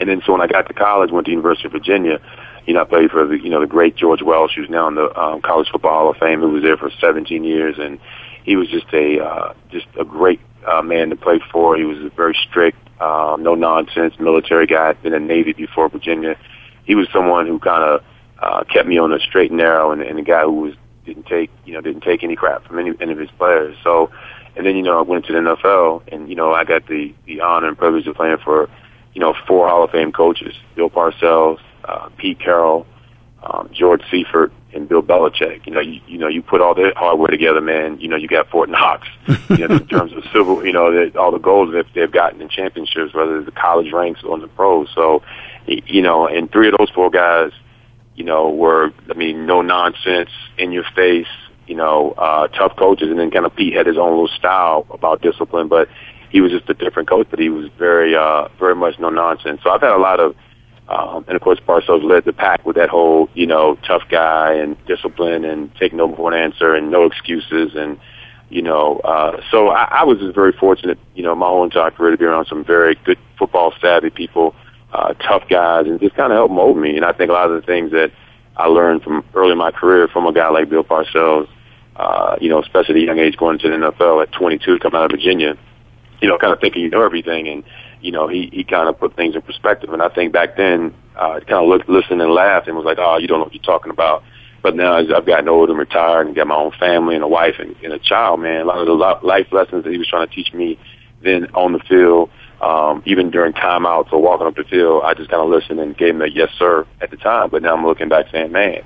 and 0.00 0.08
then 0.08 0.20
so 0.26 0.32
when 0.32 0.40
I 0.40 0.48
got 0.48 0.66
to 0.66 0.74
college, 0.74 1.12
went 1.12 1.26
to 1.26 1.30
University 1.30 1.66
of 1.66 1.72
Virginia. 1.72 2.20
You 2.66 2.74
know, 2.74 2.82
I 2.82 2.84
played 2.84 3.10
for 3.10 3.24
the 3.24 3.38
you 3.38 3.50
know 3.50 3.60
the 3.60 3.66
great 3.68 3.94
George 3.94 4.20
Welsh, 4.20 4.56
who's 4.56 4.68
now 4.68 4.88
in 4.88 4.96
the 4.96 5.16
um, 5.18 5.40
College 5.40 5.68
Football 5.70 5.92
Hall 5.92 6.10
of 6.10 6.16
Fame, 6.16 6.40
who 6.40 6.50
was 6.50 6.62
there 6.64 6.76
for 6.76 6.90
17 7.00 7.44
years, 7.44 7.76
and 7.78 8.00
he 8.44 8.56
was 8.56 8.68
just 8.68 8.86
a 8.92 9.20
uh, 9.24 9.54
just 9.70 9.86
a 9.98 10.04
great 10.04 10.40
uh, 10.66 10.82
man 10.82 11.10
to 11.10 11.16
play 11.16 11.40
for. 11.52 11.76
He 11.76 11.84
was 11.84 11.98
a 11.98 12.10
very 12.10 12.36
strict, 12.48 12.78
um, 13.00 13.44
no 13.44 13.54
nonsense 13.54 14.14
military 14.18 14.66
guy. 14.66 14.92
Been 14.94 15.14
in 15.14 15.22
the 15.22 15.34
Navy 15.34 15.52
before 15.52 15.88
Virginia 15.88 16.36
he 16.84 16.94
was 16.94 17.08
someone 17.12 17.46
who 17.46 17.58
kind 17.58 17.82
of 17.82 18.04
uh, 18.38 18.64
kept 18.64 18.88
me 18.88 18.98
on 18.98 19.10
the 19.10 19.20
straight 19.20 19.50
and 19.50 19.58
narrow, 19.58 19.92
and, 19.92 20.02
and 20.02 20.18
a 20.18 20.22
guy 20.22 20.42
who 20.42 20.52
was 20.52 20.74
didn't 21.04 21.26
take 21.26 21.50
you 21.64 21.74
know 21.74 21.80
didn't 21.80 22.02
take 22.02 22.22
any 22.22 22.36
crap 22.36 22.64
from 22.64 22.78
any, 22.78 22.92
any 23.00 23.12
of 23.12 23.18
his 23.18 23.30
players. 23.32 23.76
So, 23.82 24.10
and 24.56 24.66
then 24.66 24.76
you 24.76 24.82
know 24.82 24.98
I 24.98 25.02
went 25.02 25.26
to 25.26 25.32
the 25.32 25.38
NFL, 25.38 26.12
and 26.12 26.28
you 26.28 26.34
know 26.34 26.52
I 26.52 26.64
got 26.64 26.86
the 26.86 27.14
the 27.26 27.40
honor 27.40 27.68
and 27.68 27.78
privilege 27.78 28.06
of 28.06 28.16
playing 28.16 28.38
for 28.44 28.68
you 29.14 29.20
know 29.20 29.34
four 29.46 29.68
Hall 29.68 29.84
of 29.84 29.90
Fame 29.90 30.12
coaches: 30.12 30.54
Bill 30.74 30.90
Parcells, 30.90 31.60
uh, 31.84 32.08
Pete 32.16 32.40
Carroll, 32.40 32.86
um, 33.42 33.70
George 33.72 34.02
Seifert, 34.10 34.52
and 34.74 34.88
Bill 34.88 35.02
Belichick. 35.02 35.66
You 35.66 35.74
know, 35.74 35.80
you, 35.80 36.00
you 36.06 36.18
know, 36.18 36.28
you 36.28 36.42
put 36.42 36.60
all 36.60 36.74
that 36.74 36.96
hardware 36.96 37.28
together, 37.28 37.60
man. 37.60 37.98
You 38.00 38.08
know, 38.08 38.16
you 38.16 38.28
got 38.28 38.48
Fort 38.48 38.70
Knox. 38.70 39.08
You 39.52 39.68
know, 39.68 39.76
in 39.76 39.86
terms 39.86 40.14
of 40.14 40.24
civil, 40.32 40.64
you 40.64 40.72
know, 40.72 41.10
all 41.18 41.30
the 41.30 41.38
goals 41.38 41.74
that 41.74 41.84
they've 41.94 42.10
gotten 42.10 42.40
in 42.40 42.48
championships, 42.48 43.12
whether 43.12 43.36
it's 43.36 43.44
the 43.44 43.52
college 43.52 43.92
ranks 43.92 44.22
or 44.24 44.34
in 44.34 44.40
the 44.40 44.48
pros. 44.48 44.88
So, 44.94 45.22
you 45.66 46.02
know, 46.02 46.26
and 46.26 46.50
three 46.50 46.68
of 46.68 46.74
those 46.78 46.90
four 46.90 47.10
guys, 47.10 47.52
you 48.14 48.24
know, 48.24 48.50
were 48.50 48.92
I 49.10 49.14
mean, 49.14 49.46
no 49.46 49.62
nonsense, 49.62 50.30
in 50.58 50.72
your 50.72 50.84
face, 50.94 51.26
you 51.66 51.74
know, 51.74 52.12
uh, 52.12 52.48
tough 52.48 52.76
coaches, 52.76 53.08
and 53.10 53.18
then 53.18 53.30
kind 53.30 53.46
of 53.46 53.54
Pete 53.54 53.74
had 53.74 53.86
his 53.86 53.96
own 53.96 54.10
little 54.10 54.28
style 54.28 54.86
about 54.90 55.22
discipline, 55.22 55.68
but 55.68 55.88
he 56.30 56.40
was 56.40 56.50
just 56.50 56.68
a 56.68 56.74
different 56.74 57.08
coach, 57.08 57.26
but 57.30 57.38
he 57.38 57.48
was 57.48 57.70
very, 57.78 58.14
uh, 58.14 58.48
very 58.58 58.74
much 58.74 58.98
no 58.98 59.10
nonsense. 59.10 59.60
So 59.62 59.70
I've 59.70 59.82
had 59.82 59.92
a 59.92 59.98
lot 59.98 60.18
of, 60.18 60.34
um, 60.88 61.24
and 61.28 61.36
of 61.36 61.42
course 61.42 61.60
Parcells 61.60 62.02
led 62.02 62.24
the 62.24 62.32
pack 62.32 62.64
with 62.66 62.76
that 62.76 62.88
whole, 62.88 63.28
you 63.34 63.46
know, 63.46 63.76
tough 63.86 64.02
guy 64.10 64.54
and 64.54 64.76
discipline 64.86 65.44
and 65.44 65.74
take 65.76 65.92
no 65.92 66.14
an 66.26 66.34
answer 66.34 66.74
and 66.74 66.90
no 66.90 67.04
excuses 67.04 67.74
and, 67.74 67.98
you 68.48 68.62
know, 68.62 68.98
uh, 69.00 69.40
so 69.50 69.68
I, 69.68 69.84
I 70.00 70.04
was 70.04 70.18
just 70.18 70.34
very 70.34 70.52
fortunate, 70.52 70.98
you 71.14 71.22
know, 71.22 71.34
my 71.34 71.46
whole 71.46 71.64
entire 71.64 71.90
career 71.90 72.10
to 72.10 72.18
be 72.18 72.24
around 72.24 72.46
some 72.46 72.64
very 72.64 72.94
good 73.04 73.18
football 73.38 73.72
savvy 73.80 74.10
people 74.10 74.54
uh, 74.92 75.14
tough 75.14 75.48
guys 75.48 75.86
and 75.86 75.98
just 76.00 76.14
kind 76.14 76.32
of 76.32 76.36
help 76.36 76.50
mold 76.50 76.76
me. 76.76 76.96
And 76.96 77.04
I 77.04 77.12
think 77.12 77.30
a 77.30 77.32
lot 77.32 77.50
of 77.50 77.60
the 77.60 77.66
things 77.66 77.92
that 77.92 78.12
I 78.56 78.66
learned 78.66 79.02
from 79.02 79.24
early 79.34 79.52
in 79.52 79.58
my 79.58 79.70
career 79.70 80.08
from 80.08 80.26
a 80.26 80.32
guy 80.32 80.48
like 80.50 80.68
Bill 80.68 80.84
Parcells, 80.84 81.48
uh, 81.96 82.36
you 82.40 82.48
know, 82.48 82.60
especially 82.62 83.02
a 83.02 83.06
young 83.06 83.18
age 83.18 83.36
going 83.36 83.58
to 83.58 83.68
the 83.68 83.76
NFL 83.76 84.22
at 84.22 84.32
22, 84.32 84.78
coming 84.78 84.98
out 84.98 85.06
of 85.06 85.10
Virginia, 85.10 85.56
you 86.20 86.28
know, 86.28 86.38
kind 86.38 86.52
of 86.52 86.60
thinking 86.60 86.82
you 86.82 86.90
know 86.90 87.04
everything. 87.04 87.48
And, 87.48 87.64
you 88.00 88.12
know, 88.12 88.28
he, 88.28 88.50
he 88.52 88.64
kind 88.64 88.88
of 88.88 88.98
put 88.98 89.16
things 89.16 89.34
in 89.34 89.42
perspective. 89.42 89.92
And 89.92 90.02
I 90.02 90.08
think 90.08 90.32
back 90.32 90.56
then, 90.56 90.94
uh, 91.16 91.40
kind 91.40 91.62
of 91.62 91.68
looked, 91.68 91.88
listened 91.88 92.20
and 92.20 92.32
laughed 92.32 92.68
and 92.68 92.76
was 92.76 92.84
like, 92.84 92.98
oh, 93.00 93.18
you 93.18 93.26
don't 93.26 93.38
know 93.38 93.44
what 93.44 93.54
you're 93.54 93.62
talking 93.62 93.90
about. 93.90 94.22
But 94.62 94.76
now 94.76 94.96
as 94.96 95.08
I've 95.14 95.26
gotten 95.26 95.48
older 95.48 95.72
and 95.72 95.78
retired 95.78 96.26
and 96.26 96.36
got 96.36 96.46
my 96.46 96.54
own 96.54 96.72
family 96.78 97.14
and 97.14 97.24
a 97.24 97.28
wife 97.28 97.56
and, 97.58 97.74
and 97.82 97.92
a 97.92 97.98
child, 97.98 98.40
man, 98.40 98.60
a 98.60 98.64
lot 98.64 98.78
of 98.78 98.86
the 98.86 99.26
life 99.26 99.48
lessons 99.50 99.84
that 99.84 99.92
he 99.92 99.98
was 99.98 100.06
trying 100.06 100.28
to 100.28 100.34
teach 100.34 100.52
me 100.52 100.78
then 101.22 101.46
on 101.54 101.72
the 101.72 101.80
field, 101.80 102.30
um, 102.62 103.02
even 103.06 103.30
during 103.30 103.52
timeouts 103.52 104.12
or 104.12 104.22
walking 104.22 104.46
up 104.46 104.54
the 104.54 104.64
field, 104.64 105.02
I 105.04 105.14
just 105.14 105.30
kind 105.30 105.42
of 105.42 105.48
listened 105.48 105.80
and 105.80 105.96
gave 105.96 106.14
him 106.14 106.22
a 106.22 106.28
yes, 106.28 106.48
sir 106.58 106.86
at 107.00 107.10
the 107.10 107.16
time. 107.16 107.50
But 107.50 107.62
now 107.62 107.76
I'm 107.76 107.84
looking 107.84 108.08
back 108.08 108.26
saying, 108.30 108.52
man, 108.52 108.84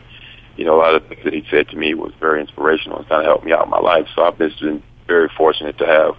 you 0.57 0.65
know, 0.65 0.77
a 0.77 0.81
lot 0.81 0.95
of 0.95 1.07
things 1.07 1.23
that 1.25 1.35
he 1.35 1.45
said 1.51 1.69
to 1.69 1.77
me 1.77 1.93
was 1.93 2.13
very 2.19 2.41
inspirational 2.41 2.99
and 2.99 3.09
kind 3.09 3.21
of 3.21 3.27
helped 3.27 3.45
me 3.45 3.53
out 3.53 3.65
in 3.65 3.71
my 3.71 3.79
life. 3.79 4.09
So 4.15 4.25
I've 4.25 4.39
been 4.39 4.83
very 5.07 5.29
fortunate 5.37 5.77
to 5.79 5.87
have 5.87 6.17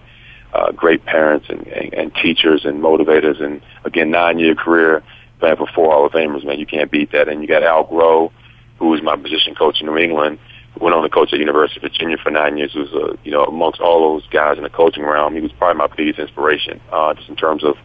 uh, 0.54 0.72
great 0.72 1.04
parents 1.04 1.46
and, 1.48 1.66
and, 1.66 1.92
and 1.92 2.14
teachers 2.14 2.64
and 2.64 2.80
motivators. 2.80 3.42
And 3.42 3.60
again, 3.84 4.12
nine 4.12 4.38
year 4.38 4.54
career 4.54 5.02
playing 5.40 5.56
for 5.56 5.66
four 5.74 5.90
Hall 5.90 6.06
of 6.06 6.12
Famers, 6.12 6.44
man, 6.44 6.60
you 6.60 6.66
can't 6.66 6.90
beat 6.90 7.10
that. 7.12 7.28
And 7.28 7.42
you 7.42 7.48
got 7.48 7.64
Al 7.64 7.86
Groh, 7.86 8.30
who 8.78 8.88
was 8.88 9.02
my 9.02 9.16
position 9.16 9.56
coach 9.56 9.80
in 9.80 9.86
New 9.86 9.98
England 9.98 10.38
went 10.80 10.94
on 10.94 11.02
to 11.02 11.08
coach 11.08 11.32
at 11.32 11.38
University 11.38 11.78
of 11.78 11.90
Virginia 11.90 12.16
for 12.16 12.30
nine 12.30 12.56
years. 12.56 12.72
He 12.72 12.80
Was 12.80 12.92
uh, 12.92 13.16
you 13.24 13.32
know 13.32 13.44
amongst 13.44 13.80
all 13.80 14.14
those 14.14 14.26
guys 14.28 14.56
in 14.56 14.62
the 14.62 14.70
coaching 14.70 15.04
realm, 15.04 15.34
he 15.34 15.40
was 15.40 15.52
probably 15.52 15.78
my 15.78 15.94
biggest 15.94 16.18
inspiration, 16.18 16.80
uh, 16.92 17.14
just 17.14 17.28
in 17.28 17.36
terms 17.36 17.64
of 17.64 17.76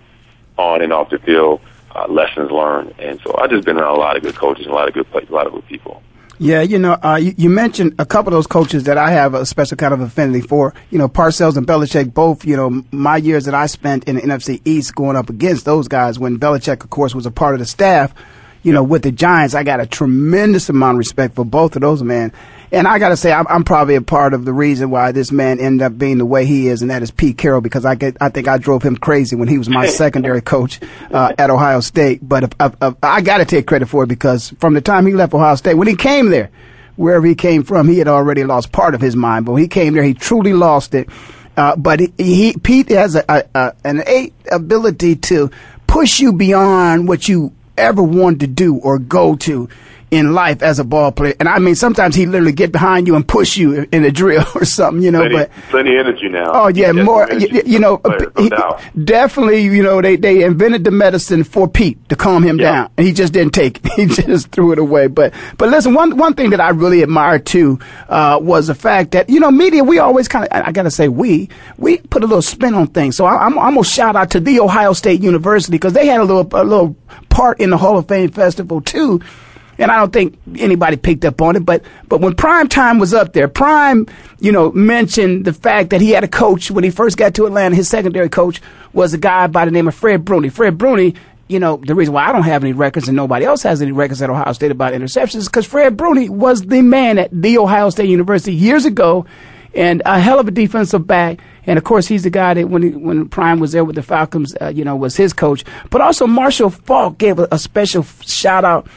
on 0.57 0.81
and 0.81 0.93
off 0.93 1.09
the 1.09 1.19
field 1.19 1.61
uh, 1.95 2.07
lessons 2.07 2.51
learned. 2.51 2.93
And 2.99 3.19
so 3.21 3.35
I've 3.37 3.49
just 3.49 3.65
been 3.65 3.77
around 3.77 3.95
a 3.95 3.99
lot 3.99 4.17
of 4.17 4.23
good 4.23 4.35
coaches 4.35 4.65
and 4.65 4.73
a 4.73 4.75
lot 4.75 4.87
of 4.87 4.93
good 4.93 5.07
a 5.13 5.33
lot 5.33 5.47
of 5.47 5.53
good 5.53 5.65
people. 5.67 6.01
Yeah, 6.39 6.61
you 6.61 6.79
know, 6.79 6.93
uh, 7.03 7.19
you, 7.21 7.33
you, 7.37 7.49
mentioned 7.49 7.93
a 7.99 8.05
couple 8.05 8.29
of 8.29 8.37
those 8.37 8.47
coaches 8.47 8.85
that 8.85 8.97
I 8.97 9.11
have 9.11 9.35
a 9.35 9.45
special 9.45 9.77
kind 9.77 9.93
of 9.93 10.01
affinity 10.01 10.41
for. 10.41 10.73
You 10.89 10.97
know, 10.97 11.07
Parcells 11.07 11.57
and 11.57 11.65
Belichick, 11.65 12.11
both, 12.11 12.43
you 12.43 12.57
know, 12.57 12.83
my 12.91 13.17
years 13.17 13.45
that 13.45 13.53
I 13.53 13.67
spent 13.67 14.05
in 14.05 14.15
the 14.15 14.23
NFC 14.23 14.59
East 14.65 14.95
going 14.95 15.15
up 15.15 15.29
against 15.29 15.63
those 15.65 15.87
guys 15.87 16.17
when 16.17 16.39
Belichick, 16.39 16.83
of 16.83 16.89
course, 16.89 17.13
was 17.13 17.27
a 17.27 17.31
part 17.31 17.53
of 17.53 17.59
the 17.59 17.67
staff, 17.67 18.15
you 18.63 18.73
know, 18.73 18.81
with 18.81 19.03
the 19.03 19.11
Giants, 19.11 19.53
I 19.53 19.63
got 19.63 19.79
a 19.79 19.85
tremendous 19.85 20.69
amount 20.69 20.95
of 20.95 20.99
respect 20.99 21.35
for 21.35 21.45
both 21.45 21.75
of 21.75 21.81
those 21.81 22.01
men. 22.01 22.33
And 22.73 22.87
I 22.87 22.97
got 22.97 23.09
to 23.09 23.17
say, 23.17 23.31
I'm, 23.31 23.45
I'm, 23.47 23.63
probably 23.63 23.93
a 23.93 24.01
part 24.01 24.33
of 24.33 24.45
the 24.45 24.51
reason 24.51 24.89
why 24.89 25.11
this 25.11 25.31
man 25.31 25.59
ended 25.59 25.83
up 25.83 25.95
being 25.95 26.17
the 26.17 26.25
way 26.25 26.47
he 26.47 26.67
is, 26.67 26.81
and 26.81 26.89
that 26.89 27.03
is 27.03 27.11
Pete 27.11 27.37
Carroll, 27.37 27.61
because 27.61 27.85
I 27.85 27.93
get, 27.93 28.17
I 28.19 28.29
think 28.29 28.47
I 28.47 28.57
drove 28.57 28.81
him 28.81 28.97
crazy 28.97 29.35
when 29.35 29.47
he 29.47 29.59
was 29.59 29.69
my 29.69 29.85
secondary 30.01 30.41
coach 30.41 30.79
uh, 31.11 31.33
at 31.37 31.51
Ohio 31.51 31.81
State. 31.81 32.27
But 32.27 32.45
if, 32.45 32.49
if, 32.59 32.75
if, 32.81 32.95
I 33.03 33.21
got 33.21 33.37
to 33.37 33.45
take 33.45 33.67
credit 33.67 33.89
for 33.89 34.05
it 34.05 34.07
because 34.07 34.49
from 34.59 34.73
the 34.73 34.81
time 34.81 35.05
he 35.05 35.13
left 35.13 35.35
Ohio 35.35 35.53
State, 35.53 35.75
when 35.75 35.87
he 35.87 35.95
came 35.95 36.31
there, 36.31 36.49
wherever 36.95 37.27
he 37.27 37.35
came 37.35 37.63
from, 37.63 37.87
he 37.87 37.99
had 37.99 38.07
already 38.07 38.43
lost 38.43 38.71
part 38.71 38.95
of 38.95 39.01
his 39.01 39.15
mind. 39.15 39.45
But 39.45 39.51
when 39.51 39.61
he 39.61 39.67
came 39.67 39.93
there, 39.93 40.01
he 40.01 40.15
truly 40.15 40.53
lost 40.53 40.95
it. 40.95 41.09
Uh, 41.55 41.75
but 41.75 41.99
he, 41.99 42.11
he, 42.17 42.57
Pete 42.57 42.89
has 42.89 43.15
a, 43.15 43.23
a, 43.29 43.43
a, 43.53 43.73
an 43.83 44.31
ability 44.51 45.15
to 45.17 45.51
push 45.85 46.19
you 46.19 46.33
beyond 46.33 47.07
what 47.07 47.27
you 47.27 47.53
ever 47.77 48.01
wanted 48.01 48.39
to 48.39 48.47
do 48.47 48.77
or 48.77 48.97
go 48.97 49.35
to 49.35 49.69
in 50.13 50.33
life 50.33 50.61
as 50.61 50.77
a 50.77 50.83
ball 50.83 51.11
player. 51.11 51.33
And 51.39 51.49
I 51.49 51.57
mean, 51.57 51.73
sometimes 51.73 52.15
he 52.15 52.27
literally 52.27 52.51
get 52.51 52.71
behind 52.71 53.07
you 53.07 53.15
and 53.15 53.27
push 53.27 53.57
you 53.57 53.87
in 53.91 54.05
a 54.05 54.11
drill 54.11 54.45
or 54.55 54.63
something, 54.63 55.01
you 55.01 55.09
know. 55.09 55.27
Plenty, 55.27 55.35
but 55.35 55.51
plenty 55.69 55.97
energy 55.97 56.29
now. 56.29 56.51
Oh 56.53 56.67
yeah, 56.67 56.91
more. 56.91 57.27
You, 57.31 57.63
you, 57.65 57.79
know, 57.79 57.97
player, 57.97 58.31
he, 58.37 58.51
definitely. 59.03 59.63
You 59.63 59.81
know, 59.81 60.01
they 60.01 60.15
they 60.15 60.43
invented 60.43 60.83
the 60.83 60.91
medicine 60.91 61.43
for 61.43 61.67
Pete 61.67 62.09
to 62.09 62.15
calm 62.15 62.43
him 62.43 62.59
yeah. 62.59 62.71
down, 62.71 62.91
and 62.95 63.07
he 63.07 63.13
just 63.13 63.33
didn't 63.33 63.53
take 63.53 63.83
it. 63.83 63.91
He 63.93 64.07
just 64.07 64.51
threw 64.51 64.71
it 64.71 64.79
away. 64.79 65.07
But 65.07 65.33
but 65.57 65.69
listen, 65.69 65.93
one 65.93 66.17
one 66.17 66.33
thing 66.33 66.49
that 66.51 66.59
I 66.59 66.69
really 66.69 67.03
admired 67.03 67.45
too 67.45 67.79
uh, 68.09 68.39
was 68.41 68.67
the 68.67 68.75
fact 68.75 69.11
that 69.11 69.29
you 69.29 69.39
know 69.39 69.49
media. 69.51 69.83
We 69.83 69.99
always 69.99 70.27
kind 70.27 70.45
of 70.45 70.51
I 70.51 70.71
gotta 70.71 70.91
say 70.91 71.07
we 71.07 71.49
we 71.77 71.97
put 71.97 72.23
a 72.23 72.27
little 72.27 72.41
spin 72.41 72.73
on 72.75 72.87
things. 72.87 73.15
So 73.15 73.25
I, 73.25 73.45
I'm, 73.45 73.57
I'm 73.57 73.73
gonna 73.73 73.83
shout 73.83 74.15
out 74.15 74.31
to 74.31 74.39
the 74.39 74.59
Ohio 74.59 74.93
State 74.93 75.21
University 75.21 75.71
because 75.71 75.93
they 75.93 76.07
had 76.07 76.21
a 76.21 76.23
little 76.23 76.47
a 76.53 76.63
little 76.63 76.95
part 77.29 77.59
in 77.59 77.69
the 77.69 77.77
Hall 77.77 77.97
of 77.97 78.07
Fame 78.07 78.29
festival 78.29 78.81
too 78.81 79.21
and 79.77 79.91
I 79.91 79.97
don't 79.97 80.13
think 80.13 80.37
anybody 80.57 80.97
picked 80.97 81.25
up 81.25 81.41
on 81.41 81.55
it. 81.55 81.65
But 81.65 81.83
but 82.07 82.21
when 82.21 82.35
Prime 82.35 82.67
Time 82.67 82.99
was 82.99 83.13
up 83.13 83.33
there, 83.33 83.47
Prime, 83.47 84.07
you 84.39 84.51
know, 84.51 84.71
mentioned 84.71 85.45
the 85.45 85.53
fact 85.53 85.89
that 85.91 86.01
he 86.01 86.11
had 86.11 86.23
a 86.23 86.27
coach 86.27 86.71
when 86.71 86.83
he 86.83 86.89
first 86.89 87.17
got 87.17 87.33
to 87.35 87.45
Atlanta. 87.45 87.75
His 87.75 87.87
secondary 87.87 88.29
coach 88.29 88.61
was 88.93 89.13
a 89.13 89.17
guy 89.17 89.47
by 89.47 89.65
the 89.65 89.71
name 89.71 89.87
of 89.87 89.95
Fred 89.95 90.23
Bruney. 90.25 90.51
Fred 90.51 90.77
Bruney. 90.77 91.15
You 91.49 91.59
know, 91.59 91.75
the 91.75 91.93
reason 91.93 92.13
why 92.13 92.27
I 92.27 92.31
don't 92.31 92.43
have 92.43 92.63
any 92.63 92.71
records 92.71 93.09
and 93.09 93.17
nobody 93.17 93.45
else 93.45 93.61
has 93.63 93.81
any 93.81 93.91
records 93.91 94.21
at 94.21 94.29
Ohio 94.29 94.53
State 94.53 94.71
about 94.71 94.93
interceptions 94.93 95.35
is 95.35 95.47
because 95.47 95.67
Fred 95.67 95.97
Bruney 95.97 96.29
was 96.29 96.61
the 96.61 96.81
man 96.81 97.19
at 97.19 97.29
the 97.33 97.57
Ohio 97.57 97.89
State 97.89 98.09
University 98.09 98.55
years 98.55 98.85
ago 98.85 99.25
and 99.75 100.01
a 100.05 100.19
hell 100.19 100.39
of 100.39 100.47
a 100.47 100.51
defensive 100.51 101.05
back. 101.05 101.39
And 101.65 101.77
of 101.77 101.83
course, 101.83 102.07
he's 102.07 102.23
the 102.23 102.29
guy 102.29 102.53
that 102.53 102.69
when 102.69 102.81
he, 102.81 102.89
when 102.89 103.27
Prime 103.29 103.59
was 103.59 103.71
there 103.71 103.83
with 103.83 103.95
the 103.95 104.03
Falcons, 104.03 104.55
uh, 104.61 104.69
you 104.69 104.83
know, 104.83 104.95
was 104.95 105.15
his 105.15 105.33
coach. 105.33 105.63
But 105.89 106.01
also, 106.01 106.27
Marshall 106.27 106.69
Faulk 106.69 107.17
gave 107.17 107.39
a, 107.39 107.47
a 107.51 107.59
special 107.59 108.03
shout 108.03 108.65
out 108.65 108.87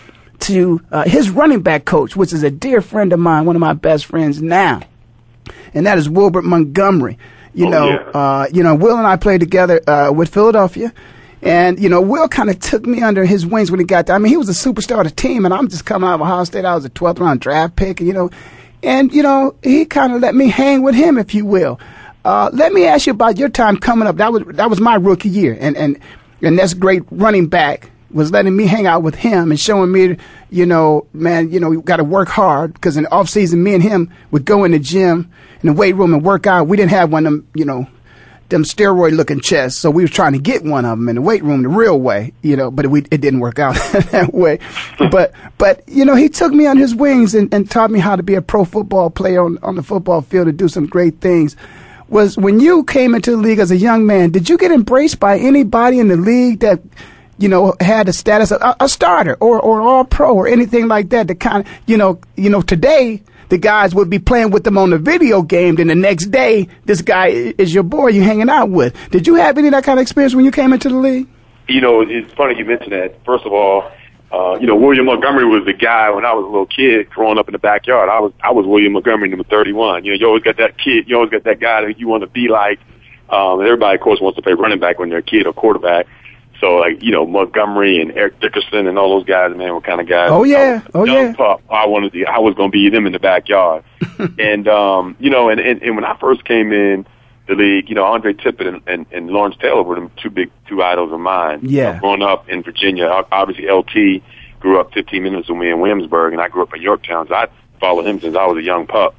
to 0.40 0.81
uh, 0.90 1.05
his 1.05 1.31
running 1.31 1.62
back 1.62 1.85
coach, 1.85 2.16
which 2.16 2.33
is 2.33 2.42
a 2.42 2.51
dear 2.51 2.81
friend 2.81 3.12
of 3.12 3.18
mine, 3.18 3.44
one 3.44 3.57
of 3.57 3.61
my 3.61 3.72
best 3.72 4.07
friends 4.07 4.40
now, 4.42 4.81
and 5.75 5.87
that 5.87 5.99
is 5.99 6.09
Wilbert 6.09 6.44
Montgomery. 6.44 7.18
You 7.55 7.66
oh, 7.66 7.70
know, 7.70 7.88
yeah. 7.88 8.11
uh, 8.11 8.46
you 8.53 8.62
know, 8.62 8.75
Will 8.75 8.99
and 8.99 9.07
I 9.07 9.16
played 9.16 9.40
together 9.40 9.81
uh, 9.88 10.12
with 10.12 10.33
Philadelphia. 10.33 10.92
And, 11.42 11.79
you 11.79 11.88
know, 11.88 12.01
Will 12.01 12.29
kind 12.29 12.51
of 12.51 12.59
took 12.59 12.85
me 12.87 13.03
under 13.03 13.25
his 13.25 13.46
wings 13.46 13.70
when 13.70 13.81
he 13.81 13.87
got 13.87 14.07
there. 14.07 14.16
I 14.16 14.18
mean, 14.18 14.31
he 14.31 14.37
was 14.37 14.49
a 14.49 14.53
superstar 14.53 14.99
of 14.99 15.05
the 15.05 15.11
team, 15.11 15.44
and 15.44 15.55
I'm 15.55 15.68
just 15.68 15.85
coming 15.85 16.09
out 16.09 16.16
of 16.16 16.22
Ohio 16.22 16.44
State. 16.44 16.64
I 16.64 16.75
was 16.75 16.85
a 16.85 16.90
12th 16.90 17.20
round 17.20 17.40
draft 17.40 17.77
pick, 17.77 18.01
and, 18.01 18.07
you 18.07 18.12
know, 18.12 18.31
and, 18.83 19.12
you 19.12 19.22
know, 19.22 19.55
he 19.62 19.85
kind 19.85 20.12
of 20.12 20.20
let 20.20 20.35
me 20.35 20.49
hang 20.49 20.83
with 20.83 20.94
him, 20.94 21.18
if 21.18 21.35
you 21.35 21.46
will. 21.46 21.79
Uh, 22.25 22.51
let 22.53 22.72
me 22.72 22.85
ask 22.85 23.07
you 23.07 23.12
about 23.12 23.38
your 23.38 23.49
time 23.49 23.77
coming 23.77 24.09
up. 24.09 24.16
That 24.16 24.33
was, 24.33 24.42
that 24.57 24.68
was 24.68 24.81
my 24.81 24.96
rookie 24.96 25.29
year, 25.29 25.57
and, 25.61 25.77
and, 25.77 25.99
and 26.42 26.59
that's 26.59 26.75
great 26.75 27.05
running 27.11 27.46
back 27.46 27.90
was 28.11 28.31
letting 28.31 28.57
me 28.57 28.66
hang 28.66 28.87
out 28.87 29.03
with 29.03 29.14
him 29.14 29.51
and 29.51 29.59
showing 29.59 29.90
me, 29.90 30.16
you 30.51 30.66
know, 30.66 31.07
man, 31.12 31.51
you 31.51 31.61
know, 31.61 31.73
you 31.73 31.83
got 31.83 31.97
to 31.97 32.05
work 32.05 32.29
hard 32.29 32.75
because 32.75 32.97
in 32.97 33.05
the 33.05 33.11
off 33.11 33.29
season, 33.29 33.62
me 33.62 33.75
and 33.75 33.83
him 33.83 34.12
would 34.31 34.45
go 34.45 34.64
in 34.64 34.73
the 34.73 34.79
gym 34.79 35.31
in 35.62 35.69
the 35.69 35.73
weight 35.73 35.95
room 35.95 36.14
and 36.14 36.25
work 36.25 36.47
out. 36.47 36.69
We 36.69 36.77
didn't 36.77 36.92
have 36.92 37.11
one 37.11 37.27
of 37.27 37.33
them, 37.33 37.49
you 37.55 37.64
know, 37.64 37.88
them 38.49 38.62
steroid 38.62 39.16
looking 39.16 39.40
chests. 39.40 39.81
So 39.81 39.90
we 39.90 40.03
was 40.03 40.11
trying 40.11 40.33
to 40.33 40.38
get 40.38 40.64
one 40.64 40.85
of 40.85 40.99
them 40.99 41.09
in 41.09 41.16
the 41.16 41.23
weight 41.23 41.42
room 41.42 41.62
the 41.62 41.69
real 41.69 41.99
way, 41.99 42.33
you 42.42 42.57
know, 42.57 42.71
but 42.71 42.87
we, 42.87 43.01
it 43.11 43.21
didn't 43.21 43.40
work 43.40 43.59
out 43.59 43.75
that 44.12 44.33
way. 44.33 44.61
but, 45.11 45.33
but, 45.59 45.83
you 45.88 46.05
know, 46.05 46.14
he 46.14 46.29
took 46.29 46.53
me 46.53 46.66
on 46.66 46.77
his 46.77 46.95
wings 46.95 47.35
and, 47.35 47.53
and 47.53 47.71
taught 47.71 47.90
me 47.90 47.99
how 47.99 48.16
to 48.16 48.23
be 48.23 48.35
a 48.35 48.42
pro 48.42 48.64
football 48.64 49.11
player 49.11 49.45
on, 49.45 49.59
on 49.62 49.75
the 49.75 49.83
football 49.83 50.21
field 50.21 50.49
and 50.49 50.59
do 50.59 50.69
some 50.69 50.87
great 50.87 51.21
things. 51.21 51.57
Was 52.09 52.37
when 52.37 52.61
you 52.61 52.85
came 52.85 53.16
into 53.16 53.33
the 53.33 53.37
league 53.37 53.59
as 53.59 53.73
a 53.73 53.77
young 53.77 54.07
man, 54.07 54.31
did 54.31 54.49
you 54.49 54.57
get 54.57 54.71
embraced 54.71 55.19
by 55.19 55.38
anybody 55.38 55.99
in 55.99 56.07
the 56.07 56.16
league 56.16 56.61
that 56.61 56.81
you 57.38 57.49
know, 57.49 57.75
had 57.81 58.07
the 58.07 58.12
status 58.12 58.51
of 58.51 58.61
a, 58.62 58.77
a 58.81 58.88
starter 58.88 59.37
or, 59.40 59.61
or 59.61 59.81
all 59.81 60.05
pro 60.05 60.35
or 60.35 60.49
anything 60.49 60.88
like 60.88 61.11
that. 61.11 61.29
The 61.29 61.35
kind 61.35 61.66
you 61.87 61.96
know, 61.96 62.20
you 62.37 62.51
know, 62.51 62.62
today 62.62 63.22
the 63.49 63.59
guys 63.59 63.94
would 63.94 64.11
be 64.11 64.18
playing 64.18 64.51
with 64.51 64.64
them 64.64 64.79
on 64.79 64.90
the 64.90 64.99
video 64.99 65.42
game. 65.42 65.77
Then 65.77 65.87
the 65.87 65.94
next 65.94 66.27
day, 66.27 66.68
this 66.85 67.03
guy 67.03 67.29
is 67.29 67.72
your 67.72 67.85
boy 67.85 68.09
you 68.09 68.22
hanging 68.22 68.49
out 68.49 68.70
with. 68.70 68.94
Did 69.11 69.27
you 69.27 69.35
have 69.37 69.59
any 69.59 69.68
of 69.68 69.72
that 69.72 69.85
kind 69.85 69.99
of 69.99 70.03
experience 70.03 70.35
when 70.35 70.44
you 70.44 70.51
came 70.51 70.72
into 70.72 70.88
the 70.88 70.96
league? 70.96 71.29
You 71.68 71.81
know, 71.81 72.01
it's 72.01 72.33
funny 72.35 72.59
you 72.59 72.64
mentioned 72.64 72.92
that. 72.92 73.25
First 73.25 73.44
of 73.44 73.53
all, 73.53 73.90
uh, 74.33 74.59
you 74.61 74.66
know, 74.66 74.77
William 74.77 75.07
Montgomery 75.07 75.46
was 75.46 75.64
the 75.64 75.72
guy 75.72 76.11
when 76.11 76.25
I 76.25 76.33
was 76.33 76.44
a 76.44 76.49
little 76.49 76.66
kid 76.66 77.11
growing 77.11 77.38
up 77.38 77.49
in 77.49 77.53
the 77.53 77.59
backyard. 77.59 78.09
I 78.09 78.20
was 78.20 78.33
I 78.42 78.53
was 78.53 78.66
William 78.66 78.92
Montgomery, 78.92 79.29
number 79.29 79.44
thirty 79.44 79.72
one. 79.72 80.05
You 80.05 80.12
know, 80.12 80.18
you 80.18 80.27
always 80.27 80.42
got 80.42 80.57
that 80.59 80.79
kid, 80.79 81.09
you 81.09 81.16
always 81.16 81.31
got 81.31 81.44
that 81.44 81.61
guy 81.61 81.83
that 81.83 81.99
you 81.99 82.09
want 82.09 82.22
to 82.22 82.27
be 82.29 82.49
like. 82.49 82.81
Um, 83.29 83.61
everybody, 83.61 83.96
of 83.96 84.01
course, 84.01 84.20
wants 84.20 84.37
to 84.37 84.42
play 84.42 84.53
running 84.53 84.79
back 84.79 84.99
when 84.99 85.09
they're 85.09 85.18
a 85.18 85.22
kid 85.22 85.46
or 85.46 85.53
quarterback. 85.53 86.07
So 86.61 86.77
like 86.77 87.03
you 87.03 87.12
know 87.12 87.27
Montgomery 87.27 88.01
and 88.01 88.12
Eric 88.12 88.40
Dickerson 88.40 88.87
and 88.87 88.99
all 88.99 89.19
those 89.19 89.27
guys, 89.27 89.57
man, 89.57 89.75
were 89.75 89.81
kind 89.81 90.01
of 90.01 90.09
guys. 90.09 90.31
Oh 90.31 90.45
yeah, 90.45 90.83
oh 90.95 91.05
yeah. 91.05 91.35
Pup, 91.35 91.62
I 91.71 91.87
wanted 91.87 92.12
to. 92.12 92.25
I 92.25 92.38
was 92.38 92.55
going 92.55 92.71
to 92.71 92.73
be 92.73 92.88
them 92.88 93.07
in 93.07 93.12
the 93.12 93.19
backyard, 93.19 93.85
and 94.38 94.66
um, 94.69 95.16
you 95.19 95.31
know, 95.31 95.49
and, 95.51 95.61
and 95.61 95.83
and 95.83 95.97
when 95.97 96.05
I 96.05 96.16
first 96.19 96.45
came 96.45 96.73
in 96.73 97.07
the 97.47 97.55
league, 97.55 97.88
you 97.88 97.95
know, 97.95 98.05
Andre 98.05 98.33
Tippett 98.33 98.66
and, 98.66 98.83
and, 98.87 99.07
and 99.12 99.29
Lawrence 99.29 99.57
Taylor 99.61 99.83
were 99.83 100.01
the 100.01 100.11
two 100.21 100.31
big 100.31 100.51
two 100.69 100.83
idols 100.83 101.12
of 101.12 101.21
mine. 101.21 101.61
Yeah. 101.62 101.88
You 101.88 101.95
know, 101.95 102.01
growing 102.01 102.23
up 102.23 102.49
in 102.49 102.62
Virginia, 102.62 103.07
obviously 103.31 103.69
LT 103.71 104.23
grew 104.59 104.81
up 104.81 104.92
15 104.95 105.23
minutes 105.23 105.47
from 105.47 105.59
me 105.59 105.71
in 105.71 105.81
Williamsburg, 105.81 106.33
and 106.33 106.42
I 106.42 106.49
grew 106.49 106.62
up 106.62 106.75
in 106.75 106.83
Yorktown. 106.83 107.29
So 107.29 107.35
I 107.35 107.49
followed 107.79 108.07
him 108.07 108.21
since 108.21 108.37
I 108.37 108.47
was 108.47 108.59
a 108.59 108.62
young 108.62 108.87
pup. 108.87 109.14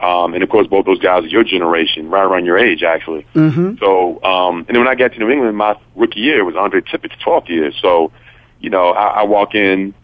Um, 0.00 0.34
and 0.34 0.42
of 0.42 0.48
course, 0.48 0.66
both 0.66 0.84
those 0.84 0.98
guys 0.98 1.24
are 1.24 1.28
your 1.28 1.44
generation, 1.44 2.10
right 2.10 2.24
around 2.24 2.44
your 2.44 2.58
age, 2.58 2.82
actually. 2.82 3.26
Mm-hmm. 3.34 3.76
So, 3.78 4.22
um, 4.22 4.58
and 4.58 4.68
then 4.68 4.78
when 4.78 4.88
I 4.88 4.94
got 4.94 5.12
to 5.12 5.18
New 5.18 5.30
England, 5.30 5.56
my 5.56 5.78
rookie 5.94 6.20
year 6.20 6.44
was 6.44 6.56
Andre 6.56 6.80
Tippett's 6.80 7.16
12th 7.24 7.48
year. 7.48 7.72
So, 7.80 8.12
you 8.60 8.70
know, 8.70 8.90
I, 8.90 9.20
I 9.20 9.22
walk 9.24 9.54
in, 9.54 9.94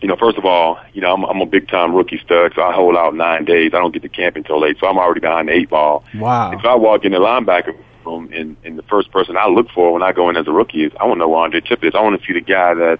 you 0.00 0.08
know, 0.08 0.16
first 0.16 0.38
of 0.38 0.44
all, 0.44 0.78
you 0.92 1.00
know, 1.00 1.12
I'm, 1.12 1.24
I'm 1.24 1.40
a 1.40 1.46
big 1.46 1.68
time 1.68 1.94
rookie 1.94 2.20
stud, 2.24 2.52
so 2.54 2.62
I 2.62 2.72
hold 2.72 2.96
out 2.96 3.14
nine 3.14 3.44
days. 3.44 3.72
I 3.74 3.78
don't 3.78 3.92
get 3.92 4.02
to 4.02 4.08
camp 4.08 4.36
until 4.36 4.60
late, 4.60 4.78
so 4.80 4.86
I'm 4.86 4.98
already 4.98 5.20
behind 5.20 5.48
the 5.48 5.52
eight 5.52 5.70
ball. 5.70 6.04
Wow. 6.14 6.52
And 6.52 6.60
so 6.62 6.68
I 6.68 6.74
walk 6.74 7.04
in 7.04 7.12
the 7.12 7.18
linebacker 7.18 7.76
room, 8.04 8.30
and, 8.32 8.56
and 8.64 8.78
the 8.78 8.82
first 8.84 9.10
person 9.10 9.36
I 9.36 9.48
look 9.48 9.68
for 9.74 9.92
when 9.92 10.02
I 10.02 10.12
go 10.12 10.30
in 10.30 10.36
as 10.36 10.46
a 10.46 10.52
rookie 10.52 10.84
is 10.84 10.92
I 11.00 11.04
want 11.04 11.18
to 11.18 11.26
know 11.26 11.34
Andre 11.34 11.60
Tippett 11.60 11.88
is. 11.88 11.94
I 11.94 12.00
want 12.00 12.20
to 12.20 12.26
see 12.26 12.32
the 12.32 12.40
guy 12.40 12.74
that, 12.74 12.98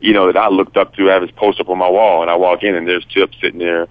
you 0.00 0.12
know, 0.12 0.26
that 0.32 0.36
I 0.36 0.48
looked 0.48 0.76
up 0.76 0.94
to 0.94 1.06
have 1.06 1.22
his 1.22 1.30
post 1.32 1.60
up 1.60 1.68
on 1.68 1.78
my 1.78 1.88
wall, 1.88 2.22
and 2.22 2.30
I 2.30 2.36
walk 2.36 2.62
in 2.62 2.74
and 2.74 2.86
there's 2.86 3.04
Tip 3.06 3.32
sitting 3.40 3.58
there 3.58 3.88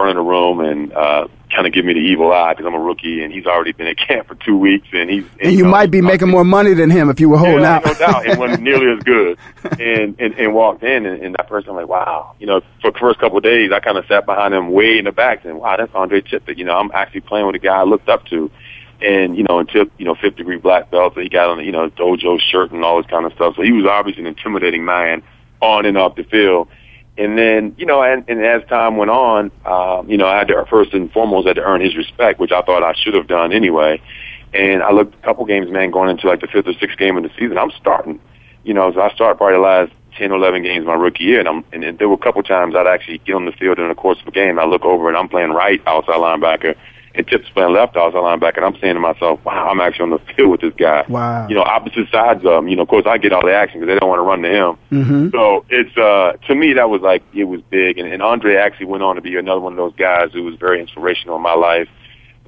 front 0.00 0.16
of 0.16 0.24
the 0.24 0.28
room 0.30 0.60
and 0.60 0.92
uh, 0.94 1.28
kind 1.50 1.66
of 1.66 1.72
give 1.72 1.84
me 1.84 1.92
the 1.92 2.00
evil 2.00 2.32
eye 2.32 2.52
because 2.52 2.66
I'm 2.66 2.74
a 2.74 2.80
rookie 2.80 3.22
and 3.22 3.32
he's 3.32 3.46
already 3.46 3.72
been 3.72 3.86
at 3.86 3.98
camp 3.98 4.28
for 4.28 4.34
two 4.36 4.56
weeks 4.56 4.88
and 4.92 5.10
he's 5.10 5.24
and, 5.32 5.42
and 5.42 5.52
you, 5.52 5.64
know, 5.64 5.70
might 5.70 5.90
be 5.90 6.00
making 6.00 6.28
more 6.28 6.44
money 6.44 6.74
than 6.74 6.90
him 6.90 7.10
if 7.10 7.20
you 7.20 7.28
were 7.28 7.38
holding 7.38 7.60
yeah, 7.60 7.76
out. 7.76 7.84
no 7.84 7.94
doubt, 7.94 8.26
and 8.26 8.38
wasn't 8.38 8.62
nearly 8.62 8.92
as 8.96 9.02
good. 9.02 9.38
And 9.80 10.18
and, 10.20 10.34
and 10.34 10.54
walked 10.54 10.82
in 10.82 11.06
and, 11.06 11.22
and 11.22 11.34
that 11.34 11.48
person 11.48 11.70
I'm 11.70 11.76
like, 11.76 11.88
wow, 11.88 12.34
you 12.38 12.46
know, 12.46 12.60
for 12.80 12.92
the 12.92 12.98
first 12.98 13.18
couple 13.18 13.38
of 13.38 13.44
days 13.44 13.72
I 13.72 13.80
kind 13.80 13.98
of 13.98 14.06
sat 14.06 14.26
behind 14.26 14.54
him 14.54 14.70
way 14.70 14.98
in 14.98 15.04
the 15.04 15.12
back 15.12 15.44
and 15.44 15.58
wow, 15.58 15.76
that's 15.76 15.94
Andre 15.94 16.20
Tippett. 16.20 16.56
You 16.56 16.64
know, 16.64 16.76
I'm 16.76 16.90
actually 16.92 17.22
playing 17.22 17.46
with 17.46 17.56
a 17.56 17.60
guy 17.60 17.76
I 17.76 17.84
looked 17.84 18.08
up 18.08 18.26
to. 18.26 18.50
And, 19.02 19.34
you 19.34 19.44
know, 19.44 19.60
until, 19.60 19.86
you 19.96 20.04
know, 20.04 20.14
fifth 20.14 20.36
degree 20.36 20.58
black 20.58 20.90
belt, 20.90 21.14
so 21.14 21.22
he 21.22 21.30
got 21.30 21.48
on, 21.48 21.64
you 21.64 21.72
know, 21.72 21.88
dojo 21.88 22.38
shirt 22.38 22.70
and 22.70 22.84
all 22.84 23.00
this 23.00 23.10
kind 23.10 23.24
of 23.24 23.32
stuff. 23.32 23.56
So 23.56 23.62
he 23.62 23.72
was 23.72 23.86
obviously 23.86 24.24
an 24.24 24.26
intimidating 24.26 24.84
man 24.84 25.22
on 25.62 25.86
and 25.86 25.96
off 25.96 26.16
the 26.16 26.22
field 26.24 26.68
and 27.20 27.36
then, 27.36 27.74
you 27.76 27.84
know, 27.84 28.02
and, 28.02 28.24
and 28.28 28.42
as 28.42 28.66
time 28.66 28.96
went 28.96 29.10
on, 29.10 29.52
um, 29.66 30.08
you 30.08 30.16
know, 30.16 30.26
I 30.26 30.38
had 30.38 30.48
to 30.48 30.64
first 30.70 30.94
and 30.94 31.12
foremost 31.12 31.46
had 31.46 31.56
to 31.56 31.62
earn 31.62 31.82
his 31.82 31.94
respect, 31.94 32.40
which 32.40 32.50
I 32.50 32.62
thought 32.62 32.82
I 32.82 32.94
should 32.94 33.12
have 33.12 33.26
done 33.26 33.52
anyway. 33.52 34.00
And 34.54 34.82
I 34.82 34.90
looked 34.90 35.14
a 35.14 35.18
couple 35.18 35.44
games, 35.44 35.70
man, 35.70 35.90
going 35.90 36.08
into 36.08 36.26
like 36.26 36.40
the 36.40 36.46
fifth 36.46 36.66
or 36.66 36.72
sixth 36.72 36.96
game 36.96 37.18
of 37.18 37.22
the 37.22 37.30
season. 37.38 37.58
I'm 37.58 37.72
starting, 37.72 38.18
you 38.64 38.72
know, 38.72 38.90
so 38.94 39.02
I 39.02 39.10
started 39.10 39.36
probably 39.36 39.56
the 39.56 39.60
last 39.60 39.92
10 40.16 40.32
or 40.32 40.36
11 40.36 40.62
games 40.62 40.86
my 40.86 40.94
rookie 40.94 41.24
year. 41.24 41.40
And, 41.40 41.48
I'm, 41.48 41.64
and 41.74 41.98
there 41.98 42.08
were 42.08 42.14
a 42.14 42.18
couple 42.18 42.42
times 42.42 42.74
I'd 42.74 42.86
actually 42.86 43.18
get 43.18 43.34
on 43.34 43.44
the 43.44 43.52
field 43.52 43.78
in 43.78 43.86
the 43.88 43.94
course 43.94 44.18
of 44.22 44.26
a 44.26 44.30
game. 44.30 44.58
I 44.58 44.64
look 44.64 44.86
over 44.86 45.08
and 45.08 45.16
I'm 45.16 45.28
playing 45.28 45.50
right 45.50 45.82
outside 45.86 46.14
linebacker 46.14 46.74
and 47.14 47.26
Tip's 47.26 47.48
playing 47.50 47.72
left 47.72 47.96
outside 47.96 48.18
linebacker, 48.18 48.58
and 48.58 48.66
I'm 48.66 48.80
saying 48.80 48.94
to 48.94 49.00
myself, 49.00 49.44
wow, 49.44 49.68
I'm 49.68 49.80
actually 49.80 50.04
on 50.04 50.10
the 50.10 50.34
field 50.34 50.50
with 50.50 50.60
this 50.60 50.74
guy. 50.76 51.04
Wow. 51.08 51.48
You 51.48 51.56
know, 51.56 51.62
opposite 51.62 52.08
sides 52.10 52.44
of 52.44 52.52
him. 52.52 52.68
You 52.68 52.76
know, 52.76 52.82
of 52.82 52.88
course, 52.88 53.04
I 53.06 53.18
get 53.18 53.32
all 53.32 53.44
the 53.44 53.54
action 53.54 53.80
because 53.80 53.92
they 53.92 53.98
don't 53.98 54.08
want 54.08 54.20
to 54.20 54.22
run 54.22 54.42
to 54.42 54.48
him. 54.48 54.78
Mm-hmm. 54.92 55.28
So 55.30 55.64
it's, 55.68 55.96
uh, 55.96 56.32
to 56.46 56.54
me, 56.54 56.74
that 56.74 56.88
was 56.88 57.00
like, 57.00 57.22
it 57.34 57.44
was 57.44 57.62
big. 57.62 57.98
And, 57.98 58.12
and 58.12 58.22
Andre 58.22 58.56
actually 58.56 58.86
went 58.86 59.02
on 59.02 59.16
to 59.16 59.22
be 59.22 59.36
another 59.36 59.60
one 59.60 59.72
of 59.72 59.76
those 59.76 59.94
guys 59.96 60.32
who 60.32 60.44
was 60.44 60.54
very 60.54 60.80
inspirational 60.80 61.36
in 61.36 61.42
my 61.42 61.54
life. 61.54 61.88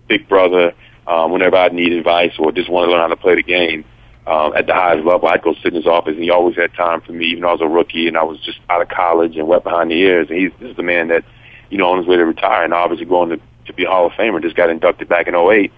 Big 0.06 0.28
brother, 0.28 0.74
um, 1.08 1.32
whenever 1.32 1.56
I 1.56 1.68
need 1.68 1.92
advice 1.92 2.32
or 2.38 2.52
just 2.52 2.70
want 2.70 2.86
to 2.86 2.92
learn 2.92 3.00
how 3.00 3.08
to 3.08 3.16
play 3.16 3.34
the 3.34 3.42
game. 3.42 3.84
Um, 4.24 4.54
at 4.54 4.68
the 4.68 4.74
highest 4.74 5.04
level, 5.04 5.26
I'd 5.26 5.42
go 5.42 5.54
sit 5.54 5.74
in 5.74 5.74
his 5.74 5.86
office, 5.86 6.14
and 6.14 6.22
he 6.22 6.30
always 6.30 6.54
had 6.54 6.72
time 6.74 7.00
for 7.00 7.10
me, 7.10 7.26
even 7.26 7.42
though 7.42 7.48
I 7.48 7.52
was 7.52 7.60
a 7.60 7.66
rookie 7.66 8.06
and 8.06 8.16
I 8.16 8.22
was 8.22 8.38
just 8.38 8.60
out 8.70 8.80
of 8.80 8.88
college 8.88 9.36
and 9.36 9.48
wet 9.48 9.64
behind 9.64 9.90
the 9.90 9.96
ears. 9.96 10.28
And 10.30 10.38
he's 10.38 10.52
this 10.60 10.70
is 10.70 10.76
the 10.76 10.84
man 10.84 11.08
that 11.08 11.24
you 11.72 11.78
know, 11.78 11.90
on 11.90 11.98
his 11.98 12.06
way 12.06 12.16
to 12.16 12.24
retire, 12.26 12.64
and 12.64 12.74
obviously 12.74 13.06
going 13.06 13.30
to 13.30 13.40
to 13.72 13.76
be 13.76 13.84
a 13.84 13.90
Hall 13.90 14.06
of 14.06 14.12
Famer. 14.12 14.42
Just 14.42 14.56
got 14.56 14.70
inducted 14.70 15.08
back 15.08 15.26
in 15.26 15.34
'08. 15.34 15.72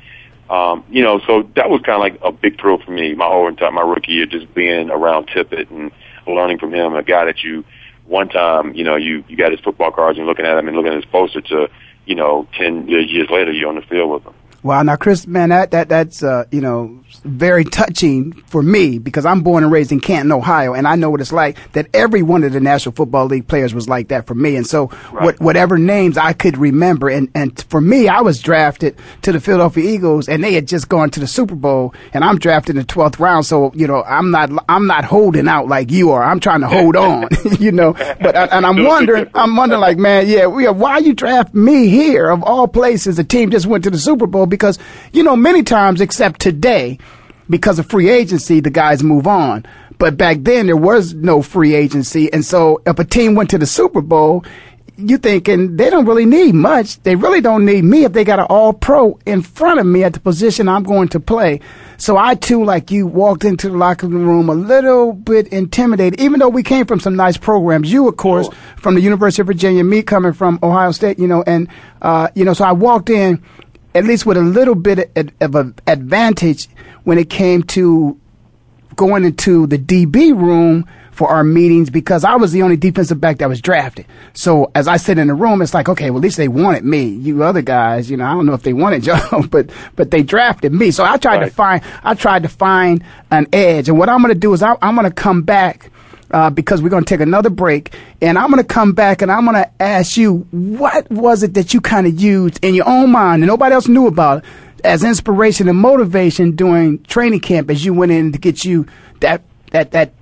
Um, 0.50 0.84
you 0.90 1.02
know, 1.02 1.20
so 1.26 1.48
that 1.56 1.70
was 1.70 1.80
kind 1.82 1.94
of 1.94 2.00
like 2.00 2.18
a 2.22 2.30
big 2.30 2.60
thrill 2.60 2.78
for 2.78 2.90
me. 2.90 3.14
My 3.14 3.26
whole 3.26 3.48
entire 3.48 3.70
my 3.70 3.80
rookie 3.80 4.12
year, 4.12 4.26
just 4.26 4.52
being 4.54 4.90
around 4.90 5.28
Tippett 5.28 5.70
and 5.70 5.90
learning 6.26 6.58
from 6.58 6.72
him, 6.72 6.94
a 6.94 7.02
guy 7.02 7.24
that 7.24 7.42
you 7.42 7.64
one 8.06 8.28
time, 8.28 8.74
you 8.74 8.84
know, 8.84 8.96
you 8.96 9.24
you 9.28 9.36
got 9.36 9.52
his 9.52 9.60
football 9.60 9.90
cards 9.90 10.18
and 10.18 10.26
looking 10.26 10.44
at 10.44 10.58
him 10.58 10.68
and 10.68 10.76
looking 10.76 10.92
at 10.92 10.96
his 10.96 11.06
poster 11.06 11.40
to, 11.40 11.68
you 12.04 12.14
know, 12.14 12.46
ten 12.58 12.86
years 12.88 13.30
later 13.30 13.52
you're 13.52 13.68
on 13.68 13.76
the 13.76 13.82
field 13.82 14.10
with 14.10 14.24
him. 14.24 14.34
Wow, 14.64 14.82
now 14.82 14.96
Chris, 14.96 15.26
man, 15.26 15.50
that 15.50 15.72
that 15.72 15.90
that's 15.90 16.22
uh, 16.22 16.46
you 16.50 16.62
know 16.62 17.04
very 17.22 17.64
touching 17.66 18.32
for 18.46 18.62
me 18.62 18.98
because 18.98 19.26
I'm 19.26 19.42
born 19.42 19.62
and 19.62 19.70
raised 19.70 19.92
in 19.92 20.00
Canton, 20.00 20.32
Ohio, 20.32 20.72
and 20.72 20.88
I 20.88 20.96
know 20.96 21.10
what 21.10 21.20
it's 21.20 21.32
like. 21.32 21.58
That 21.72 21.88
every 21.92 22.22
one 22.22 22.44
of 22.44 22.54
the 22.54 22.60
National 22.60 22.94
Football 22.94 23.26
League 23.26 23.46
players 23.46 23.74
was 23.74 23.90
like 23.90 24.08
that 24.08 24.26
for 24.26 24.34
me, 24.34 24.56
and 24.56 24.66
so 24.66 24.86
right. 25.12 25.24
what, 25.24 25.40
whatever 25.40 25.76
names 25.76 26.16
I 26.16 26.32
could 26.32 26.56
remember, 26.56 27.10
and 27.10 27.28
and 27.34 27.62
for 27.68 27.78
me, 27.78 28.08
I 28.08 28.22
was 28.22 28.40
drafted 28.40 28.96
to 29.20 29.32
the 29.32 29.40
Philadelphia 29.40 29.84
Eagles, 29.84 30.30
and 30.30 30.42
they 30.42 30.54
had 30.54 30.66
just 30.66 30.88
gone 30.88 31.10
to 31.10 31.20
the 31.20 31.26
Super 31.26 31.54
Bowl, 31.54 31.92
and 32.14 32.24
I'm 32.24 32.38
drafted 32.38 32.76
in 32.76 32.80
the 32.80 32.86
12th 32.86 33.18
round, 33.18 33.44
so 33.44 33.70
you 33.74 33.86
know 33.86 34.02
I'm 34.04 34.30
not 34.30 34.50
I'm 34.66 34.86
not 34.86 35.04
holding 35.04 35.46
out 35.46 35.68
like 35.68 35.90
you 35.90 36.12
are. 36.12 36.24
I'm 36.24 36.40
trying 36.40 36.62
to 36.62 36.68
hold 36.68 36.96
on, 36.96 37.28
you 37.60 37.70
know. 37.70 37.92
But 37.92 38.34
and 38.34 38.64
I'm 38.64 38.82
wondering, 38.82 39.28
I'm 39.34 39.56
wondering, 39.56 39.82
like, 39.82 39.98
man, 39.98 40.26
yeah, 40.26 40.48
yeah, 40.58 40.70
why 40.70 40.98
you 40.98 41.12
draft 41.12 41.52
me 41.54 41.88
here 41.88 42.30
of 42.30 42.42
all 42.42 42.66
places? 42.66 43.18
The 43.18 43.24
team 43.24 43.50
just 43.50 43.66
went 43.66 43.84
to 43.84 43.90
the 43.90 43.98
Super 43.98 44.26
Bowl 44.26 44.46
because, 44.54 44.78
you 45.12 45.22
know, 45.22 45.36
many 45.36 45.62
times, 45.62 46.00
except 46.00 46.40
today, 46.40 46.98
because 47.50 47.78
of 47.78 47.86
free 47.86 48.08
agency, 48.08 48.60
the 48.60 48.70
guys 48.70 49.02
move 49.02 49.26
on. 49.26 49.66
But 49.98 50.16
back 50.16 50.38
then, 50.40 50.66
there 50.66 50.76
was 50.76 51.14
no 51.14 51.42
free 51.42 51.74
agency. 51.74 52.32
And 52.32 52.44
so 52.44 52.82
if 52.86 52.98
a 52.98 53.04
team 53.04 53.34
went 53.34 53.50
to 53.50 53.58
the 53.58 53.66
Super 53.66 54.00
Bowl, 54.00 54.44
you 54.96 55.18
thinking 55.18 55.76
they 55.76 55.90
don't 55.90 56.06
really 56.06 56.24
need 56.24 56.54
much. 56.54 57.02
They 57.02 57.16
really 57.16 57.40
don't 57.40 57.64
need 57.64 57.82
me 57.82 58.04
if 58.04 58.12
they 58.12 58.22
got 58.22 58.38
an 58.38 58.46
all 58.48 58.72
pro 58.72 59.18
in 59.26 59.42
front 59.42 59.80
of 59.80 59.86
me 59.86 60.04
at 60.04 60.12
the 60.12 60.20
position 60.20 60.68
I'm 60.68 60.84
going 60.84 61.08
to 61.08 61.20
play. 61.20 61.60
So 61.96 62.16
I 62.16 62.34
too, 62.34 62.64
like 62.64 62.90
you, 62.90 63.06
walked 63.06 63.44
into 63.44 63.68
the 63.68 63.76
locker 63.76 64.06
room 64.06 64.48
a 64.48 64.54
little 64.54 65.12
bit 65.12 65.48
intimidated, 65.48 66.20
even 66.20 66.38
though 66.38 66.48
we 66.48 66.62
came 66.62 66.86
from 66.86 67.00
some 67.00 67.16
nice 67.16 67.36
programs. 67.36 67.92
You, 67.92 68.08
of 68.08 68.16
course, 68.16 68.46
sure. 68.46 68.54
from 68.76 68.94
the 68.94 69.00
University 69.00 69.42
of 69.42 69.48
Virginia, 69.48 69.82
me 69.82 70.02
coming 70.02 70.32
from 70.32 70.58
Ohio 70.62 70.92
State, 70.92 71.18
you 71.18 71.26
know, 71.26 71.42
and, 71.44 71.68
uh, 72.02 72.28
you 72.34 72.44
know, 72.44 72.52
so 72.52 72.64
I 72.64 72.72
walked 72.72 73.10
in 73.10 73.42
at 73.94 74.04
least 74.04 74.26
with 74.26 74.36
a 74.36 74.42
little 74.42 74.74
bit 74.74 75.10
of 75.40 75.54
an 75.54 75.74
advantage 75.86 76.68
when 77.04 77.18
it 77.18 77.30
came 77.30 77.62
to 77.62 78.18
going 78.96 79.24
into 79.24 79.66
the 79.66 79.78
DB 79.78 80.36
room 80.36 80.86
for 81.14 81.28
our 81.28 81.44
meetings 81.44 81.90
because 81.90 82.24
I 82.24 82.34
was 82.34 82.50
the 82.50 82.62
only 82.62 82.76
defensive 82.76 83.20
back 83.20 83.38
that 83.38 83.48
was 83.48 83.60
drafted. 83.60 84.06
So 84.32 84.72
as 84.74 84.88
I 84.88 84.96
sit 84.96 85.16
in 85.16 85.28
the 85.28 85.34
room, 85.34 85.62
it's 85.62 85.72
like, 85.72 85.88
okay, 85.88 86.10
well, 86.10 86.18
at 86.18 86.24
least 86.24 86.36
they 86.36 86.48
wanted 86.48 86.84
me. 86.84 87.04
You 87.06 87.44
other 87.44 87.62
guys, 87.62 88.10
you 88.10 88.16
know, 88.16 88.24
I 88.24 88.32
don't 88.32 88.46
know 88.46 88.54
if 88.54 88.62
they 88.62 88.72
wanted 88.72 89.06
you, 89.06 89.14
but, 89.48 89.70
but 89.94 90.10
they 90.10 90.24
drafted 90.24 90.72
me. 90.72 90.90
So 90.90 91.04
I 91.04 91.16
tried 91.16 91.36
right. 91.36 91.48
to 91.48 91.54
find, 91.54 91.82
I 92.02 92.14
tried 92.14 92.42
to 92.42 92.48
find 92.48 93.04
an 93.30 93.46
edge. 93.52 93.88
And 93.88 93.96
what 93.96 94.08
I'm 94.08 94.22
going 94.22 94.34
to 94.34 94.38
do 94.38 94.52
is 94.52 94.62
I, 94.62 94.76
I'm 94.82 94.96
going 94.96 95.08
to 95.08 95.14
come 95.14 95.42
back 95.42 95.90
uh, 96.30 96.50
because 96.50 96.82
we're 96.82 96.88
going 96.88 97.04
to 97.04 97.08
take 97.08 97.20
another 97.20 97.50
break. 97.50 97.94
And 98.20 98.38
I'm 98.38 98.50
going 98.50 98.62
to 98.62 98.68
come 98.68 98.92
back 98.92 99.22
and 99.22 99.30
I'm 99.30 99.44
going 99.44 99.56
to 99.56 99.70
ask 99.82 100.16
you, 100.16 100.46
what 100.50 101.10
was 101.10 101.42
it 101.42 101.54
that 101.54 101.74
you 101.74 101.80
kind 101.80 102.06
of 102.06 102.20
used 102.20 102.64
in 102.64 102.74
your 102.74 102.88
own 102.88 103.10
mind 103.10 103.42
and 103.42 103.48
nobody 103.48 103.74
else 103.74 103.88
knew 103.88 104.06
about 104.06 104.38
it 104.38 104.44
as 104.84 105.02
inspiration 105.02 105.68
and 105.68 105.78
motivation 105.78 106.52
during 106.52 107.02
training 107.04 107.40
camp 107.40 107.70
as 107.70 107.84
you 107.84 107.94
went 107.94 108.12
in 108.12 108.32
to 108.32 108.38
get 108.38 108.64
you 108.64 108.86
that, 109.20 109.42
that, 109.70 109.92
that, 109.92 110.12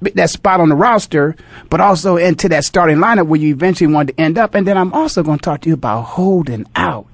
that 0.00 0.30
spot 0.30 0.60
on 0.60 0.68
the 0.68 0.74
roster, 0.74 1.36
but 1.70 1.80
also 1.80 2.16
into 2.16 2.48
that 2.48 2.64
starting 2.64 2.96
lineup 2.98 3.26
where 3.26 3.40
you 3.40 3.54
eventually 3.54 3.92
wanted 3.92 4.16
to 4.16 4.20
end 4.20 4.38
up. 4.38 4.54
And 4.54 4.66
then 4.66 4.76
I'm 4.76 4.92
also 4.92 5.22
going 5.22 5.38
to 5.38 5.42
talk 5.42 5.62
to 5.62 5.68
you 5.68 5.74
about 5.74 6.02
holding 6.02 6.66
out. 6.74 7.06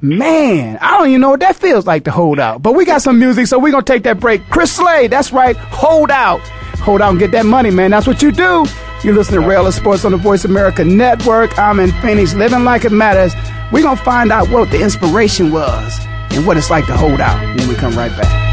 Man, 0.00 0.78
I 0.80 0.98
don't 0.98 1.08
even 1.08 1.20
know 1.22 1.30
what 1.30 1.40
that 1.40 1.56
feels 1.56 1.86
like 1.86 2.04
to 2.04 2.10
hold 2.10 2.38
out. 2.38 2.62
But 2.62 2.74
we 2.74 2.84
got 2.84 3.02
some 3.02 3.18
music, 3.18 3.46
so 3.46 3.58
we're 3.58 3.72
going 3.72 3.84
to 3.84 3.92
take 3.92 4.02
that 4.02 4.20
break. 4.20 4.48
Chris 4.50 4.72
Slade, 4.72 5.10
that's 5.10 5.32
right, 5.32 5.56
hold 5.56 6.10
out. 6.10 6.40
Hold 6.80 7.02
out 7.02 7.10
and 7.10 7.18
get 7.18 7.30
that 7.32 7.46
money, 7.46 7.70
man. 7.70 7.90
That's 7.90 8.06
what 8.06 8.22
you 8.22 8.30
do. 8.30 8.66
You 9.02 9.12
listen 9.12 9.34
to 9.34 9.46
Ray 9.46 9.56
Ellis 9.56 9.76
Sports 9.76 10.04
on 10.04 10.12
the 10.12 10.18
Voice 10.18 10.44
America 10.44 10.84
Network. 10.84 11.58
I'm 11.58 11.80
in 11.80 11.92
Phoenix, 12.00 12.34
living 12.34 12.64
like 12.64 12.84
it 12.84 12.92
matters. 12.92 13.34
We're 13.72 13.82
going 13.82 13.96
to 13.96 14.02
find 14.02 14.32
out 14.32 14.48
what 14.48 14.70
the 14.70 14.82
inspiration 14.82 15.52
was 15.52 15.98
and 16.30 16.46
what 16.46 16.56
it's 16.56 16.70
like 16.70 16.86
to 16.86 16.96
hold 16.96 17.20
out 17.20 17.40
when 17.56 17.68
we 17.68 17.74
come 17.74 17.94
right 17.96 18.10
back. 18.12 18.46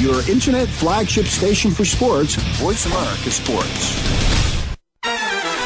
Your 0.00 0.20
internet 0.30 0.68
flagship 0.68 1.26
station 1.26 1.70
for 1.70 1.84
sports, 1.84 2.34
Voice 2.60 2.84
America 2.86 3.30
Sports. 3.30 4.33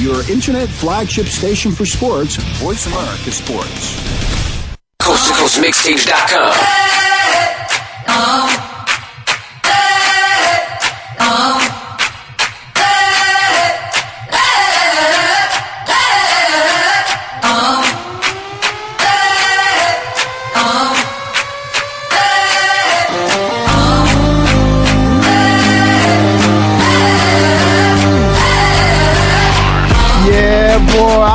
Your 0.00 0.22
internet 0.30 0.66
flagship 0.70 1.26
station 1.26 1.72
for 1.72 1.84
sports, 1.84 2.36
Voice 2.58 2.86
America 2.86 3.30
Sports. 3.30 3.94
Coast 4.98 5.28
to 5.28 5.34
Coast 5.34 5.60
Mixtapes.com. 5.60 6.80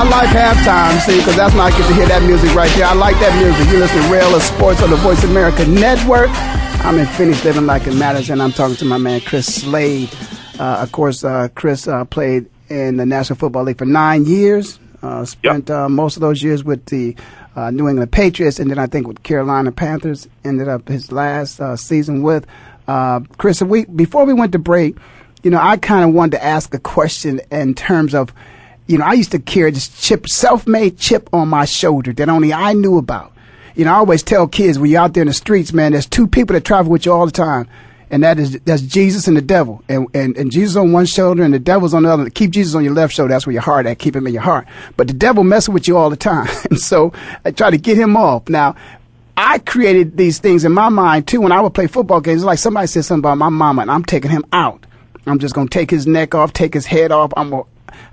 like 0.09 0.29
halftime, 0.29 0.99
see, 1.01 1.17
because 1.17 1.35
that's 1.35 1.53
when 1.53 1.61
I 1.61 1.69
get 1.71 1.87
to 1.87 1.93
hear 1.93 2.07
that 2.07 2.23
music 2.23 2.53
right 2.55 2.71
there. 2.75 2.85
I 2.85 2.93
like 2.93 3.15
that 3.19 3.35
music. 3.41 3.71
You 3.71 3.79
listen 3.79 4.01
to 4.01 4.09
Ray 4.09 4.19
Ellis 4.19 4.47
Sports 4.47 4.81
on 4.81 4.89
the 4.89 4.95
Voice 4.97 5.23
America 5.23 5.65
Network. 5.65 6.29
I'm 6.85 6.99
in 6.99 7.05
Phoenix, 7.07 7.43
living 7.43 7.65
like 7.65 7.87
it 7.87 7.95
matters, 7.95 8.29
and 8.29 8.41
I'm 8.41 8.51
talking 8.51 8.75
to 8.77 8.85
my 8.85 8.97
man 8.97 9.21
Chris 9.21 9.61
Slade. 9.61 10.09
Uh, 10.59 10.79
of 10.81 10.91
course, 10.91 11.23
uh, 11.23 11.49
Chris 11.55 11.87
uh, 11.87 12.05
played 12.05 12.45
in 12.69 12.97
the 12.97 13.05
National 13.05 13.37
Football 13.37 13.63
League 13.63 13.77
for 13.77 13.85
nine 13.85 14.25
years. 14.25 14.79
Uh, 15.01 15.25
spent 15.25 15.69
yep. 15.69 15.77
Uh, 15.77 15.89
most 15.89 16.15
of 16.15 16.21
those 16.21 16.41
years 16.41 16.63
with 16.63 16.85
the 16.87 17.15
uh, 17.55 17.71
New 17.71 17.87
England 17.87 18.11
Patriots, 18.11 18.59
and 18.59 18.69
then 18.69 18.79
I 18.79 18.87
think 18.87 19.07
with 19.07 19.23
Carolina 19.23 19.71
Panthers 19.71 20.27
ended 20.43 20.67
up 20.67 20.87
his 20.87 21.11
last 21.11 21.59
uh, 21.59 21.75
season 21.75 22.21
with. 22.21 22.45
Uh, 22.87 23.21
Chris, 23.37 23.61
we 23.61 23.85
before 23.85 24.25
we 24.25 24.33
went 24.33 24.51
to 24.51 24.59
break, 24.59 24.95
you 25.43 25.51
know, 25.51 25.59
I 25.61 25.77
kind 25.77 26.07
of 26.07 26.13
wanted 26.13 26.37
to 26.37 26.43
ask 26.43 26.73
a 26.73 26.79
question 26.79 27.41
in 27.51 27.73
terms 27.73 28.13
of, 28.13 28.33
you 28.87 28.97
know, 28.97 29.05
I 29.05 29.13
used 29.13 29.31
to 29.31 29.39
carry 29.39 29.71
this 29.71 29.87
chip, 29.87 30.27
self-made 30.27 30.97
chip 30.97 31.29
on 31.33 31.47
my 31.47 31.65
shoulder 31.65 32.13
that 32.13 32.29
only 32.29 32.53
I 32.53 32.73
knew 32.73 32.97
about. 32.97 33.31
You 33.75 33.85
know, 33.85 33.91
I 33.91 33.95
always 33.95 34.23
tell 34.23 34.47
kids 34.47 34.79
when 34.79 34.89
you're 34.89 35.01
out 35.01 35.13
there 35.13 35.23
in 35.23 35.27
the 35.27 35.33
streets, 35.33 35.73
man, 35.73 35.91
there's 35.91 36.05
two 36.05 36.27
people 36.27 36.53
that 36.53 36.63
travel 36.63 36.91
with 36.91 37.05
you 37.05 37.11
all 37.11 37.25
the 37.25 37.31
time 37.31 37.67
and 38.09 38.23
that 38.23 38.39
is 38.39 38.59
that's 38.61 38.81
Jesus 38.81 39.27
and 39.27 39.35
the 39.35 39.41
devil, 39.41 39.83
and, 39.89 40.07
and 40.13 40.37
and 40.37 40.51
Jesus 40.51 40.75
on 40.75 40.91
one 40.91 41.05
shoulder 41.05 41.43
and 41.43 41.53
the 41.53 41.59
devil's 41.59 41.93
on 41.93 42.03
the 42.03 42.09
other. 42.09 42.29
Keep 42.29 42.51
Jesus 42.51 42.75
on 42.75 42.83
your 42.83 42.93
left 42.93 43.13
shoulder. 43.13 43.33
That's 43.33 43.45
where 43.45 43.53
your 43.53 43.61
heart 43.61 43.85
at. 43.85 43.99
Keep 43.99 44.15
him 44.15 44.27
in 44.27 44.33
your 44.33 44.43
heart. 44.43 44.67
But 44.95 45.07
the 45.07 45.13
devil 45.13 45.43
messing 45.43 45.73
with 45.73 45.87
you 45.87 45.97
all 45.97 46.09
the 46.09 46.15
time, 46.15 46.47
and 46.69 46.79
so 46.79 47.11
I 47.43 47.51
try 47.51 47.71
to 47.71 47.77
get 47.77 47.97
him 47.97 48.15
off. 48.15 48.47
Now, 48.47 48.75
I 49.35 49.59
created 49.59 50.17
these 50.17 50.39
things 50.39 50.65
in 50.65 50.71
my 50.71 50.89
mind 50.89 51.27
too. 51.27 51.41
When 51.41 51.51
I 51.51 51.61
would 51.61 51.73
play 51.73 51.87
football 51.87 52.21
games, 52.21 52.43
like 52.43 52.59
somebody 52.59 52.87
said 52.87 53.05
something 53.05 53.21
about 53.21 53.37
my 53.37 53.49
mama, 53.49 53.81
and 53.81 53.91
I'm 53.91 54.05
taking 54.05 54.31
him 54.31 54.45
out. 54.53 54.85
I'm 55.25 55.39
just 55.39 55.55
gonna 55.55 55.69
take 55.69 55.89
his 55.89 56.05
neck 56.05 56.35
off, 56.35 56.53
take 56.53 56.73
his 56.73 56.85
head 56.85 57.11
off. 57.11 57.33
I'm 57.35 57.49
gonna 57.49 57.63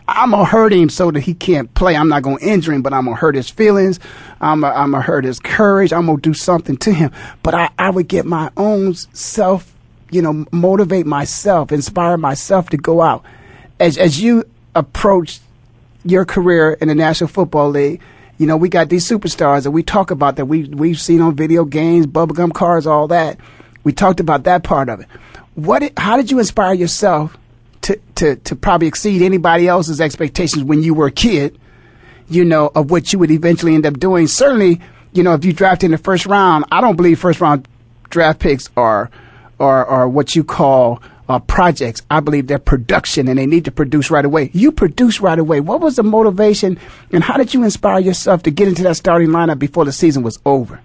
I'm 0.08 0.32
gonna 0.32 0.44
hurt 0.44 0.72
him 0.72 0.88
so 0.88 1.10
that 1.10 1.20
he 1.20 1.34
can't 1.34 1.72
play. 1.74 1.96
I'm 1.96 2.08
not 2.08 2.22
gonna 2.22 2.38
injure 2.40 2.72
him, 2.72 2.82
but 2.82 2.92
I'm 2.92 3.04
gonna 3.04 3.16
hurt 3.16 3.34
his 3.34 3.48
feelings. 3.48 4.00
I'm 4.40 4.60
gonna, 4.60 4.74
I'm 4.74 4.92
hurt 4.92 5.24
his 5.24 5.38
courage. 5.38 5.92
I'm 5.92 6.06
gonna 6.06 6.20
do 6.20 6.34
something 6.34 6.76
to 6.78 6.92
him. 6.92 7.12
But 7.42 7.54
I, 7.54 7.70
I 7.78 7.90
would 7.90 8.08
get 8.08 8.26
my 8.26 8.50
own 8.56 8.94
self 8.94 9.72
you 10.12 10.20
know, 10.20 10.44
motivate 10.52 11.06
myself, 11.06 11.72
inspire 11.72 12.16
myself 12.16 12.68
to 12.68 12.76
go 12.76 13.00
out. 13.00 13.24
As 13.80 13.98
as 13.98 14.22
you 14.22 14.44
approach 14.76 15.40
your 16.04 16.24
career 16.24 16.74
in 16.74 16.88
the 16.88 16.94
National 16.94 17.28
Football 17.28 17.70
League, 17.70 18.00
you 18.38 18.46
know, 18.46 18.56
we 18.56 18.68
got 18.68 18.90
these 18.90 19.08
superstars 19.08 19.64
that 19.64 19.70
we 19.70 19.82
talk 19.82 20.10
about 20.10 20.36
that 20.36 20.44
we 20.44 20.64
we've 20.64 21.00
seen 21.00 21.20
on 21.22 21.34
video 21.34 21.64
games, 21.64 22.06
bubblegum 22.06 22.52
cars, 22.52 22.86
all 22.86 23.08
that. 23.08 23.38
We 23.84 23.92
talked 23.92 24.20
about 24.20 24.44
that 24.44 24.62
part 24.62 24.90
of 24.90 25.00
it. 25.00 25.08
What 25.54 25.90
how 25.96 26.18
did 26.18 26.30
you 26.30 26.38
inspire 26.38 26.74
yourself 26.74 27.36
to, 27.82 28.00
to, 28.16 28.36
to 28.36 28.56
probably 28.56 28.88
exceed 28.88 29.22
anybody 29.22 29.68
else's 29.68 30.00
expectations 30.00 30.64
when 30.64 30.82
you 30.82 30.94
were 30.94 31.06
a 31.06 31.12
kid, 31.12 31.58
you 32.28 32.44
know, 32.44 32.70
of 32.74 32.90
what 32.90 33.12
you 33.12 33.18
would 33.18 33.30
eventually 33.30 33.74
end 33.74 33.86
up 33.86 33.98
doing? 33.98 34.26
Certainly, 34.26 34.80
you 35.12 35.22
know, 35.22 35.34
if 35.34 35.44
you 35.44 35.52
draft 35.52 35.84
in 35.84 35.90
the 35.90 35.98
first 35.98 36.26
round, 36.26 36.64
I 36.72 36.80
don't 36.80 36.96
believe 36.96 37.18
first 37.18 37.40
round 37.40 37.68
draft 38.10 38.40
picks 38.40 38.68
are 38.76 39.10
are, 39.58 39.86
are 39.86 40.08
what 40.08 40.34
you 40.34 40.42
call 40.42 41.02
uh, 41.28 41.38
projects. 41.38 42.02
I 42.10 42.20
believe 42.20 42.46
they're 42.46 42.58
production 42.58 43.28
and 43.28 43.38
they 43.38 43.46
need 43.46 43.64
to 43.66 43.70
produce 43.70 44.10
right 44.10 44.24
away. 44.24 44.50
You 44.52 44.72
produce 44.72 45.20
right 45.20 45.38
away. 45.38 45.60
What 45.60 45.80
was 45.80 45.96
the 45.96 46.02
motivation 46.02 46.78
and 47.12 47.22
how 47.22 47.36
did 47.36 47.54
you 47.54 47.62
inspire 47.62 48.00
yourself 48.00 48.42
to 48.44 48.50
get 48.50 48.68
into 48.68 48.82
that 48.84 48.96
starting 48.96 49.28
lineup 49.28 49.58
before 49.58 49.84
the 49.84 49.92
season 49.92 50.22
was 50.22 50.38
over? 50.44 50.80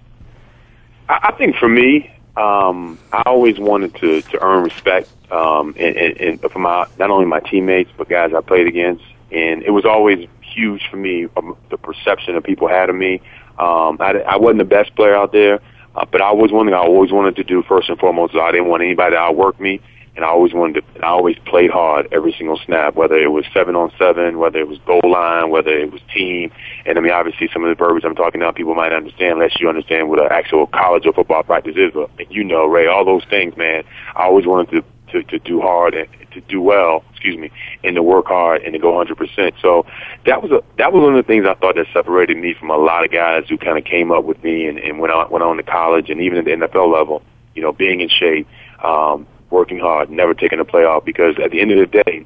I, 1.09 1.29
I 1.29 1.31
think 1.33 1.55
for 1.55 1.67
me, 1.67 2.11
um, 2.35 2.99
I 3.11 3.23
always 3.25 3.57
wanted 3.57 3.95
to, 3.95 4.21
to 4.21 4.41
earn 4.41 4.63
respect 4.63 5.09
um, 5.31 5.75
and, 5.77 5.95
and, 5.95 6.41
and 6.41 6.51
from 6.51 6.63
my, 6.63 6.87
not 6.97 7.09
only 7.09 7.25
my 7.25 7.39
teammates, 7.39 7.91
but 7.97 8.09
guys 8.09 8.33
I 8.33 8.41
played 8.41 8.67
against. 8.67 9.03
And 9.31 9.61
it 9.63 9.71
was 9.71 9.85
always 9.85 10.27
huge 10.41 10.87
for 10.89 10.97
me, 10.97 11.27
um, 11.35 11.57
the 11.69 11.77
perception 11.77 12.35
that 12.35 12.43
people 12.43 12.67
had 12.67 12.89
of 12.89 12.95
me. 12.95 13.21
Um, 13.59 13.97
I, 13.99 14.23
I 14.27 14.37
wasn't 14.37 14.59
the 14.59 14.65
best 14.65 14.95
player 14.95 15.15
out 15.15 15.31
there. 15.31 15.59
Uh, 15.97 16.05
but 16.05 16.21
I 16.21 16.31
was 16.31 16.51
one 16.51 16.67
thing 16.67 16.75
I 16.75 16.77
always 16.77 17.11
wanted 17.11 17.37
to 17.37 17.43
do 17.43 17.63
first 17.63 17.89
and 17.89 17.97
foremost. 17.97 18.35
I 18.35 18.51
didn't 18.51 18.67
want 18.67 18.83
anybody 18.83 19.15
to 19.15 19.17
outwork 19.17 19.59
me, 19.59 19.81
and 20.15 20.23
I 20.23 20.27
always 20.27 20.53
wanted 20.53 20.85
to. 20.85 21.03
I 21.03 21.09
always 21.09 21.39
played 21.39 21.71
hard 21.71 22.09
every 22.11 22.33
single 22.37 22.59
snap, 22.65 22.93
whether 22.93 23.15
it 23.15 23.29
was 23.29 23.45
seven 23.51 23.75
on 23.75 23.91
seven, 23.97 24.37
whether 24.37 24.59
it 24.59 24.67
was 24.67 24.77
goal 24.85 25.01
line, 25.03 25.49
whether 25.49 25.75
it 25.75 25.91
was 25.91 25.99
team. 26.13 26.51
And 26.85 26.99
I 26.99 27.01
mean, 27.01 27.11
obviously, 27.11 27.49
some 27.51 27.63
of 27.63 27.69
the 27.69 27.83
verbiage 27.83 28.05
I'm 28.05 28.13
talking 28.13 28.41
now, 28.41 28.51
people 28.51 28.75
might 28.75 28.93
understand 28.93 29.33
unless 29.33 29.59
you 29.59 29.69
understand 29.69 30.07
what 30.07 30.19
an 30.19 30.27
actual 30.29 30.67
college 30.67 31.07
or 31.07 31.13
football 31.13 31.41
practice 31.41 31.75
is. 31.75 31.91
But 31.91 32.31
you 32.31 32.43
know, 32.43 32.67
Ray, 32.67 32.85
all 32.85 33.03
those 33.03 33.25
things, 33.25 33.57
man. 33.57 33.83
I 34.15 34.25
always 34.25 34.45
wanted 34.45 34.69
to 34.73 34.83
to, 35.11 35.23
to 35.23 35.39
do 35.39 35.61
hard 35.61 35.93
and 35.93 36.07
to 36.31 36.41
do 36.41 36.61
well, 36.61 37.03
excuse 37.11 37.37
me, 37.37 37.51
and 37.83 37.95
to 37.95 38.03
work 38.03 38.27
hard 38.27 38.61
and 38.61 38.73
to 38.73 38.79
go 38.79 38.93
100%. 38.93 39.53
So 39.61 39.85
that 40.25 40.41
was 40.41 40.51
a 40.51 40.63
that 40.77 40.93
was 40.93 41.01
one 41.01 41.15
of 41.15 41.25
the 41.25 41.27
things 41.27 41.45
I 41.45 41.53
thought 41.55 41.75
that 41.75 41.87
separated 41.93 42.37
me 42.37 42.53
from 42.53 42.69
a 42.69 42.77
lot 42.77 43.03
of 43.03 43.11
guys 43.11 43.45
who 43.49 43.57
kind 43.57 43.77
of 43.77 43.85
came 43.85 44.11
up 44.11 44.23
with 44.23 44.43
me 44.43 44.67
and, 44.67 44.77
and 44.79 44.99
went 44.99 45.13
on 45.13 45.29
went 45.31 45.43
on 45.43 45.57
to 45.57 45.63
college 45.63 46.09
and 46.09 46.21
even 46.21 46.37
at 46.37 46.45
the 46.45 46.51
NFL 46.51 46.93
level. 46.93 47.21
You 47.55 47.63
know, 47.63 47.71
being 47.71 48.01
in 48.01 48.09
shape, 48.09 48.47
um, 48.83 49.25
working 49.49 49.79
hard, 49.79 50.11
never 50.11 50.35
taking 50.35 50.59
a 50.59 50.65
playoff. 50.65 51.03
Because 51.03 51.35
at 51.43 51.49
the 51.49 51.59
end 51.59 51.71
of 51.71 51.79
the 51.79 52.03
day, 52.03 52.25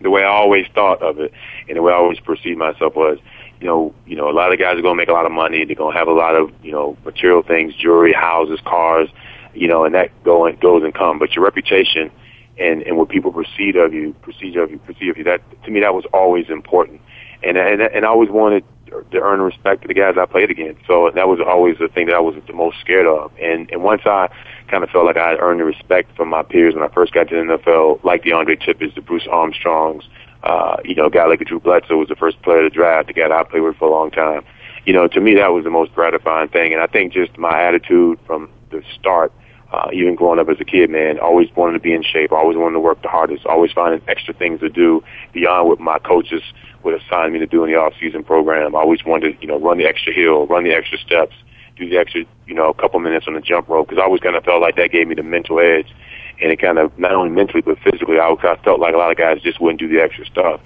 the 0.00 0.10
way 0.10 0.22
I 0.22 0.28
always 0.28 0.66
thought 0.74 1.02
of 1.02 1.18
it 1.18 1.32
and 1.68 1.76
the 1.76 1.82
way 1.82 1.92
I 1.92 1.96
always 1.96 2.20
perceived 2.20 2.58
myself 2.58 2.94
was, 2.94 3.18
you 3.60 3.66
know, 3.66 3.94
you 4.06 4.16
know, 4.16 4.30
a 4.30 4.32
lot 4.32 4.52
of 4.52 4.58
guys 4.58 4.78
are 4.78 4.82
going 4.82 4.94
to 4.94 5.00
make 5.00 5.08
a 5.08 5.12
lot 5.12 5.26
of 5.26 5.32
money. 5.32 5.64
They're 5.64 5.76
going 5.76 5.92
to 5.92 5.98
have 5.98 6.08
a 6.08 6.12
lot 6.12 6.34
of, 6.34 6.52
you 6.62 6.72
know, 6.72 6.96
material 7.04 7.42
things, 7.42 7.74
jewelry, 7.74 8.12
houses, 8.12 8.60
cars, 8.64 9.08
you 9.54 9.68
know, 9.68 9.84
and 9.84 9.94
that 9.94 10.10
go 10.24 10.46
and 10.46 10.58
goes 10.60 10.82
and 10.82 10.94
come. 10.94 11.18
But 11.18 11.34
your 11.34 11.44
reputation 11.44 12.10
and 12.58 12.82
and 12.82 12.96
what 12.96 13.08
people 13.08 13.32
perceive 13.32 13.76
of 13.76 13.92
you, 13.92 14.14
perceive 14.22 14.56
of 14.56 14.70
you, 14.70 14.78
perceive 14.78 15.10
of 15.10 15.18
you. 15.18 15.24
That 15.24 15.42
to 15.64 15.70
me, 15.70 15.80
that 15.80 15.94
was 15.94 16.04
always 16.12 16.48
important, 16.50 17.00
and 17.42 17.56
and 17.56 17.80
and 17.80 18.04
I 18.04 18.08
always 18.08 18.30
wanted 18.30 18.64
to 18.90 19.20
earn 19.20 19.40
respect 19.40 19.82
to 19.82 19.88
the 19.88 19.94
guys 19.94 20.16
I 20.18 20.26
played 20.26 20.50
against. 20.50 20.86
So 20.86 21.10
that 21.14 21.28
was 21.28 21.38
always 21.40 21.78
the 21.78 21.88
thing 21.88 22.06
that 22.06 22.16
I 22.16 22.20
was 22.20 22.34
the 22.46 22.52
most 22.52 22.78
scared 22.80 23.06
of. 23.06 23.32
And 23.40 23.70
and 23.70 23.82
once 23.82 24.02
I 24.04 24.28
kind 24.68 24.84
of 24.84 24.90
felt 24.90 25.06
like 25.06 25.16
I 25.16 25.36
earned 25.36 25.60
the 25.60 25.64
respect 25.64 26.14
from 26.16 26.28
my 26.28 26.42
peers 26.42 26.74
when 26.74 26.82
I 26.82 26.88
first 26.88 27.12
got 27.12 27.28
to 27.28 27.34
the 27.34 27.42
NFL, 27.42 28.04
like 28.04 28.22
the 28.22 28.32
Andre 28.32 28.56
Tippetts, 28.56 28.94
the 28.94 29.00
Bruce 29.00 29.26
Armstrongs, 29.30 30.04
uh, 30.42 30.76
you 30.84 30.94
know, 30.94 31.06
a 31.06 31.10
guy 31.10 31.26
like 31.26 31.40
Drew 31.40 31.60
Bledsoe 31.60 31.96
was 31.96 32.08
the 32.08 32.16
first 32.16 32.40
player 32.42 32.62
to 32.62 32.70
draft, 32.70 33.08
the 33.08 33.12
guy 33.12 33.28
that 33.28 33.32
I 33.32 33.44
played 33.44 33.60
with 33.60 33.76
for 33.76 33.88
a 33.88 33.90
long 33.90 34.10
time. 34.10 34.44
You 34.86 34.92
know, 34.92 35.06
to 35.08 35.20
me 35.20 35.34
that 35.34 35.52
was 35.52 35.64
the 35.64 35.70
most 35.70 35.94
gratifying 35.94 36.48
thing, 36.48 36.72
and 36.72 36.82
I 36.82 36.86
think 36.86 37.12
just 37.12 37.36
my 37.36 37.62
attitude 37.62 38.18
from 38.26 38.50
the 38.70 38.82
start 38.98 39.32
uh, 39.72 39.88
even 39.92 40.14
growing 40.16 40.40
up 40.40 40.48
as 40.48 40.60
a 40.60 40.64
kid, 40.64 40.90
man, 40.90 41.18
always 41.18 41.48
wanted 41.54 41.74
to 41.74 41.80
be 41.80 41.92
in 41.92 42.02
shape, 42.02 42.32
always 42.32 42.56
wanted 42.56 42.74
to 42.74 42.80
work 42.80 43.00
the 43.02 43.08
hardest, 43.08 43.46
always 43.46 43.70
finding 43.72 44.02
extra 44.08 44.34
things 44.34 44.60
to 44.60 44.68
do 44.68 45.02
beyond 45.32 45.68
what 45.68 45.78
my 45.78 45.98
coaches 45.98 46.42
would 46.82 47.00
assign 47.00 47.32
me 47.32 47.38
to 47.38 47.46
do 47.46 47.62
in 47.62 47.70
the 47.70 47.76
off-season 47.76 48.24
program. 48.24 48.74
I 48.74 48.80
always 48.80 49.04
wanted 49.04 49.34
to, 49.34 49.40
you 49.40 49.46
know, 49.46 49.60
run 49.60 49.78
the 49.78 49.84
extra 49.84 50.12
hill, 50.12 50.46
run 50.46 50.64
the 50.64 50.72
extra 50.72 50.98
steps, 50.98 51.34
do 51.76 51.88
the 51.88 51.98
extra, 51.98 52.24
you 52.46 52.54
know, 52.54 52.68
a 52.68 52.74
couple 52.74 52.98
minutes 53.00 53.26
on 53.28 53.34
the 53.34 53.40
jump 53.40 53.68
rope, 53.68 53.88
because 53.88 54.00
I 54.00 54.04
always 54.04 54.20
kind 54.20 54.34
of 54.34 54.44
felt 54.44 54.60
like 54.60 54.76
that 54.76 54.90
gave 54.90 55.06
me 55.06 55.14
the 55.14 55.22
mental 55.22 55.60
edge. 55.60 55.94
And 56.42 56.50
it 56.50 56.60
kind 56.60 56.78
of, 56.78 56.98
not 56.98 57.12
only 57.12 57.30
mentally, 57.30 57.60
but 57.60 57.78
physically, 57.80 58.18
I, 58.18 58.30
I 58.30 58.56
felt 58.64 58.80
like 58.80 58.94
a 58.94 58.96
lot 58.96 59.10
of 59.10 59.18
guys 59.18 59.42
just 59.42 59.60
wouldn't 59.60 59.78
do 59.78 59.88
the 59.88 60.00
extra 60.00 60.24
stuff. 60.24 60.60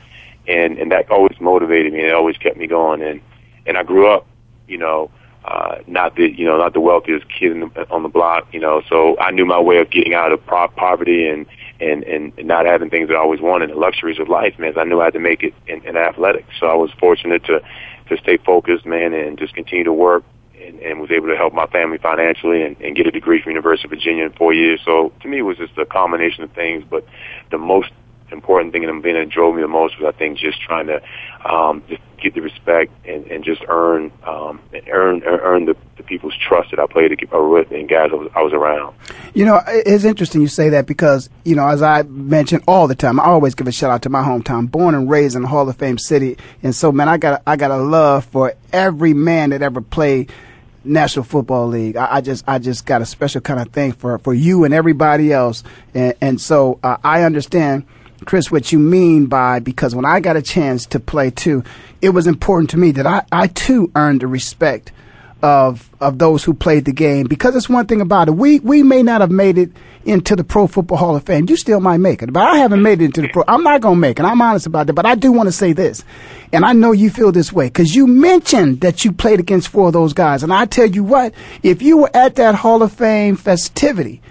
And, 0.46 0.78
and 0.78 0.92
that 0.92 1.11
always 1.11 1.40
motivated 1.40 1.92
me 1.92 2.00
and 2.00 2.09
it 2.09 2.14
always 2.14 2.36
kept 2.36 2.57
me 2.57 2.66
going. 2.66 3.02
And, 3.02 3.20
and 3.66 3.76
I 3.76 3.82
grew 3.82 4.09
up, 4.09 4.26
you 4.68 4.78
know, 4.78 5.11
uh, 5.45 5.76
not 5.86 6.16
the 6.16 6.30
you 6.30 6.47
know 6.47 6.57
not 6.57 6.72
the 6.72 6.80
wealthiest 6.80 7.26
kid 7.28 7.53
the, 7.53 7.90
on 7.90 8.03
the 8.03 8.09
block, 8.09 8.49
you 8.53 8.61
know. 8.61 8.82
So 8.88 9.18
I 9.18 9.30
knew 9.30 9.45
my 9.45 9.61
way 9.61 9.76
of 9.78 9.90
getting 9.90 10.14
out 10.14 10.32
of 10.32 10.45
pro- 10.47 10.68
poverty 10.68 11.28
and 11.28 11.47
and 11.80 12.03
and 12.05 12.32
not 12.45 12.64
having 12.64 12.88
things 12.88 13.09
that 13.09 13.14
I 13.14 13.18
always 13.18 13.40
wanted, 13.40 13.70
the 13.70 13.74
luxuries 13.74 14.18
of 14.18 14.28
life, 14.28 14.59
man. 14.59 14.78
I 14.78 14.84
knew 14.84 15.01
I 15.01 15.07
had 15.07 15.12
to 15.14 15.20
make 15.20 15.42
it 15.42 15.55
in, 15.66 15.84
in 15.86 15.97
athletics, 15.97 16.49
so 16.59 16.66
I 16.66 16.74
was 16.74 16.90
fortunate 16.99 17.45
to 17.45 17.61
to 18.09 18.16
stay 18.18 18.38
focused, 18.38 18.86
man, 18.86 19.12
and 19.12 19.38
just 19.38 19.55
continue 19.55 19.84
to 19.84 19.92
work. 19.92 20.24
And, 20.55 20.78
and 20.80 20.99
was 21.01 21.11
able 21.11 21.26
to 21.26 21.36
help 21.36 21.53
my 21.53 21.66
family 21.66 21.99
financially 21.99 22.62
and, 22.62 22.80
and 22.80 22.97
get 22.97 23.07
a 23.07 23.11
degree 23.11 23.42
from 23.42 23.51
University 23.51 23.86
of 23.86 23.90
Virginia 23.90 24.24
in 24.24 24.32
four 24.32 24.55
years. 24.55 24.80
So 24.82 25.12
to 25.20 25.28
me, 25.28 25.40
it 25.40 25.42
was 25.42 25.59
just 25.59 25.76
a 25.76 25.84
combination 25.84 26.42
of 26.42 26.53
things. 26.53 26.84
But 26.88 27.05
the 27.51 27.59
most 27.59 27.90
important 28.31 28.72
thing 28.72 28.83
thing 29.03 29.14
that 29.14 29.29
drove 29.29 29.55
me 29.55 29.62
the 29.62 29.68
most 29.68 29.99
was 30.01 30.12
I 30.14 30.18
think 30.18 30.39
just 30.39 30.61
trying 30.61 30.87
to 30.87 31.03
um, 31.45 31.83
just 31.89 32.03
get 32.20 32.35
the 32.35 32.41
respect 32.41 32.91
and, 33.07 33.27
and 33.27 33.45
just 33.45 33.62
earn 33.68 34.11
um, 34.25 34.61
earn 34.91 35.22
earn 35.25 35.66
the, 35.66 35.77
the 35.97 36.03
people's 36.03 36.35
trust 36.37 36.70
that 36.70 36.81
I 36.81 36.87
played 36.87 37.11
with 37.11 37.70
and 37.70 37.89
guys 37.89 38.11
I 38.12 38.14
was, 38.14 38.31
I 38.35 38.43
was 38.43 38.53
around. 38.53 38.97
You 39.35 39.45
know, 39.45 39.61
it's 39.66 40.05
interesting 40.05 40.41
you 40.41 40.49
say 40.49 40.70
that 40.70 40.87
because 40.87 41.29
you 41.45 41.55
know, 41.55 41.68
as 41.68 41.83
I 41.83 42.03
mention 42.03 42.62
all 42.66 42.89
the 42.89 42.95
time, 42.95 43.20
I 43.20 43.25
always 43.25 43.55
give 43.55 43.66
a 43.66 43.72
shout 43.72 43.91
out 43.91 44.03
to 44.03 44.11
my 44.11 44.22
hometown, 44.22 44.70
born 44.70 44.95
and 44.95 45.09
raised 45.09 45.37
in 45.37 45.43
the 45.43 45.49
Hall 45.49 45.68
of 45.68 45.77
Fame 45.77 45.99
city, 45.99 46.37
and 46.62 46.75
so 46.75 46.91
man, 46.93 47.09
I 47.09 47.18
got 47.18 47.43
I 47.47 47.57
got 47.57 47.70
a 47.70 47.77
love 47.77 48.25
for 48.25 48.55
every 48.72 49.14
man 49.14 49.51
that 49.51 49.62
ever 49.62 49.81
played. 49.81 50.33
National 50.87 51.25
Football 51.25 51.68
League. 51.68 51.97
I, 51.97 52.16
I, 52.16 52.20
just 52.20 52.45
I 52.47 52.59
just 52.59 52.85
got 52.85 53.01
a 53.01 53.07
special 53.07 53.41
kind 53.41 53.59
of 53.59 53.68
thing 53.68 53.93
for 53.93 54.18
for 54.18 54.35
you 54.35 54.64
and 54.64 54.75
everybody 54.75 55.33
else, 55.33 55.64
and, 55.95 56.12
and 56.20 56.39
so 56.39 56.79
uh, 56.83 56.99
I 57.03 57.22
understand 57.22 57.87
Chris, 58.25 58.51
what 58.51 58.72
you 58.72 58.79
mean 58.79 59.27
by 59.27 59.59
because 59.61 59.95
when 59.95 60.05
I 60.05 60.20
got 60.20 60.37
a 60.37 60.43
chance 60.43 60.87
to 60.87 61.01
play 61.01 61.31
too, 61.31 61.62
it 62.03 62.11
was 62.11 62.27
important 62.27 62.70
to 62.70 62.77
me 62.77 62.93
that 62.93 63.07
I, 63.07 63.25
I 63.31 63.47
too 63.47 63.91
earned 63.95 64.20
the 64.20 64.27
respect 64.27 64.93
of 65.45 65.91
of 66.01 66.18
those 66.18 66.43
who 66.43 66.55
played 66.55 66.87
the 66.87 66.93
game 66.93 67.27
because 67.27 67.55
it's 67.55 67.68
one 67.68 67.87
thing 67.87 68.01
about 68.01 68.29
it. 68.29 68.33
We 68.33 68.61
we 68.61 68.83
may 68.83 69.03
not 69.03 69.20
have 69.20 69.31
made 69.31 69.59
it 69.59 69.70
into 70.07 70.35
the 70.35 70.45
Pro 70.45 70.66
Football 70.66 70.97
Hall 70.97 71.16
of 71.16 71.25
Fame. 71.25 71.47
You 71.49 71.57
still 71.57 71.81
might 71.81 71.99
make 71.99 72.22
it, 72.22 72.33
but 72.33 72.43
I 72.43 72.57
haven't 72.57 72.83
made 72.83 73.03
it 73.03 73.07
into 73.07 73.22
the 73.22 73.29
Pro. 73.29 73.45
I'm 73.47 73.62
not 73.62 73.83
gonna 73.83 73.97
make 73.97 74.18
it. 74.18 74.25
I'm 74.25 74.41
honest 74.41 74.66
about 74.66 74.87
that. 74.87 74.95
But 74.95 75.05
I 75.05 75.14
do 75.14 75.33
want 75.33 75.49
to 75.49 75.53
say 75.53 75.75
this, 75.75 76.03
and 76.51 76.64
I 76.64 76.72
know 76.72 76.93
you 76.93 77.11
feel 77.11 77.31
this 77.31 77.53
way 77.53 77.66
because 77.66 77.95
you 77.95 78.07
mentioned 78.07 78.81
that 78.81 79.05
you 79.05 79.12
played 79.12 79.39
against 79.39 79.68
four 79.68 79.89
of 79.89 79.93
those 79.93 80.14
guys, 80.14 80.43
and 80.43 80.53
I 80.53 80.64
tell 80.64 80.87
you 80.87 81.05
what, 81.05 81.35
if 81.62 81.83
you 81.83 81.99
were 81.99 82.11
at 82.16 82.37
that 82.37 82.55
Hall 82.55 82.83
of 82.83 82.93
Fame 82.93 83.37
festivity 83.37 84.22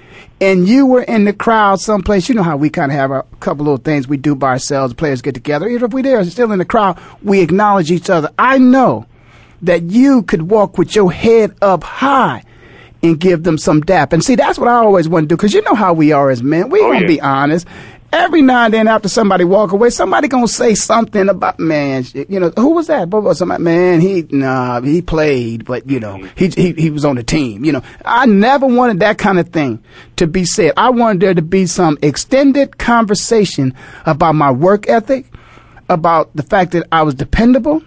and 0.41 0.67
you 0.67 0.85
were 0.85 1.03
in 1.03 1.25
the 1.25 1.33
crowd 1.33 1.79
someplace, 1.79 2.29
you 2.29 2.35
know 2.35 2.43
how 2.43 2.57
we 2.57 2.69
kind 2.69 2.91
of 2.91 2.97
have 2.97 3.11
a 3.11 3.23
couple 3.39 3.65
little 3.65 3.77
things 3.77 4.07
we 4.07 4.17
do 4.17 4.35
by 4.35 4.49
ourselves, 4.49 4.93
players 4.93 5.21
get 5.21 5.33
together. 5.33 5.67
Even 5.67 5.85
if 5.85 5.93
we're 5.93 6.03
there, 6.03 6.23
still 6.25 6.51
in 6.51 6.59
the 6.59 6.65
crowd, 6.65 6.99
we 7.21 7.41
acknowledge 7.41 7.91
each 7.91 8.09
other. 8.09 8.29
I 8.37 8.57
know 8.57 9.05
that 9.61 9.83
you 9.83 10.23
could 10.23 10.43
walk 10.43 10.77
with 10.77 10.95
your 10.95 11.11
head 11.11 11.55
up 11.61 11.83
high 11.83 12.43
and 13.03 13.19
give 13.19 13.43
them 13.43 13.57
some 13.57 13.81
dap. 13.81 14.13
And 14.13 14.23
see, 14.23 14.35
that's 14.35 14.57
what 14.57 14.69
I 14.69 14.75
always 14.75 15.07
want 15.07 15.25
to 15.25 15.27
do 15.27 15.35
because 15.35 15.53
you 15.53 15.61
know 15.61 15.75
how 15.75 15.93
we 15.93 16.11
are 16.13 16.31
as 16.31 16.41
men. 16.41 16.69
We 16.69 16.79
Oh, 16.79 16.87
want 16.87 16.99
to 16.99 17.01
yeah. 17.01 17.07
be 17.07 17.21
honest. 17.21 17.67
Every 18.13 18.43
now 18.43 18.65
and 18.65 18.73
then, 18.73 18.87
after 18.87 19.09
somebody 19.09 19.43
walk 19.43 19.71
away, 19.71 19.89
somebody 19.89 20.27
gonna 20.27 20.47
say 20.47 20.75
something 20.75 21.29
about 21.29 21.59
man. 21.59 22.05
You 22.13 22.39
know, 22.39 22.53
who 22.55 22.69
was 22.69 22.85
that? 22.85 23.09
But 23.09 23.33
somebody? 23.33 23.63
Man, 23.63 24.01
he 24.01 24.27
nah, 24.29 24.81
he 24.81 25.01
played, 25.01 25.65
but 25.65 25.89
you 25.89 25.99
know, 25.99 26.17
mm-hmm. 26.17 26.27
he, 26.35 26.49
he 26.49 26.73
he 26.79 26.89
was 26.91 27.05
on 27.05 27.15
the 27.15 27.23
team. 27.23 27.65
You 27.65 27.71
know, 27.71 27.81
I 28.05 28.27
never 28.27 28.67
wanted 28.67 28.99
that 28.99 29.17
kind 29.17 29.39
of 29.39 29.49
thing 29.49 29.83
to 30.17 30.27
be 30.27 30.45
said. 30.45 30.73
I 30.77 30.91
wanted 30.91 31.21
there 31.21 31.33
to 31.33 31.41
be 31.41 31.65
some 31.65 31.97
extended 32.03 32.77
conversation 32.77 33.73
about 34.05 34.35
my 34.35 34.51
work 34.51 34.87
ethic, 34.87 35.25
about 35.89 36.29
the 36.35 36.43
fact 36.43 36.73
that 36.73 36.87
I 36.91 37.01
was 37.01 37.15
dependable, 37.15 37.81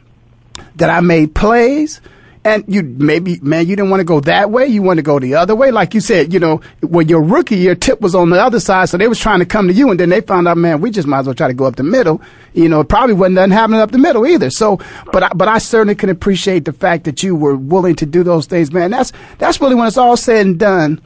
that 0.75 0.91
I 0.91 0.99
made 1.03 1.37
plays. 1.37 2.01
And 2.47 2.63
you 2.69 2.85
maybe, 2.85 3.41
man, 3.41 3.67
you 3.67 3.75
didn't 3.75 3.91
want 3.91 3.99
to 3.99 4.05
go 4.05 4.21
that 4.21 4.53
way. 4.53 4.69
You 4.69 4.81
want 4.81 4.99
to 4.99 5.03
go 5.03 5.19
the 5.19 5.35
other 5.35 5.57
way. 5.57 5.73
Like 5.73 5.95
you 5.95 6.01
said, 6.01 6.33
you 6.33 6.39
know, 6.39 6.61
when 6.81 7.09
your 7.09 7.21
rookie 7.21 7.57
year 7.57 7.75
tip 7.75 8.01
was 8.01 8.15
on 8.15 8.31
the 8.31 8.41
other 8.41 8.61
side, 8.61 8.89
so 8.89 8.97
they 8.97 9.09
was 9.09 9.19
trying 9.19 9.41
to 9.41 9.45
come 9.45 9.67
to 9.67 9.75
you, 9.75 9.91
and 9.91 9.99
then 9.99 10.11
they 10.11 10.21
found 10.21 10.47
out, 10.47 10.57
man, 10.57 10.81
we 10.81 10.93
just 10.93 11.09
might 11.09 11.19
as 11.19 11.27
well 11.27 11.35
try 11.35 11.49
to 11.49 11.55
go 11.55 11.65
up 11.65 11.75
the 11.75 11.83
middle. 11.83 12.23
You 12.55 12.69
know, 12.69 12.79
it 12.83 12.89
probably 12.89 13.15
wasn't 13.15 13.35
nothing 13.35 13.51
happening 13.51 13.81
up 13.81 13.91
the 13.91 13.99
middle 13.99 14.25
either. 14.29 14.51
So, 14.51 14.79
but 15.11 15.25
I, 15.25 15.29
but 15.35 15.49
I 15.49 15.59
certainly 15.59 15.97
can 15.97 16.09
appreciate 16.09 16.67
the 16.67 16.73
fact 16.73 17.03
that 17.07 17.25
you 17.25 17.35
were 17.35 17.57
willing 17.57 17.97
to 17.97 18.07
do 18.07 18.23
those 18.23 18.47
things, 18.47 18.73
man. 18.73 18.93
That's 18.93 19.13
that's 19.39 19.61
really 19.61 19.75
when 19.75 19.89
it's 19.89 19.99
all 19.99 20.17
said 20.17 20.47
and 20.47 20.57
done. 20.57 21.01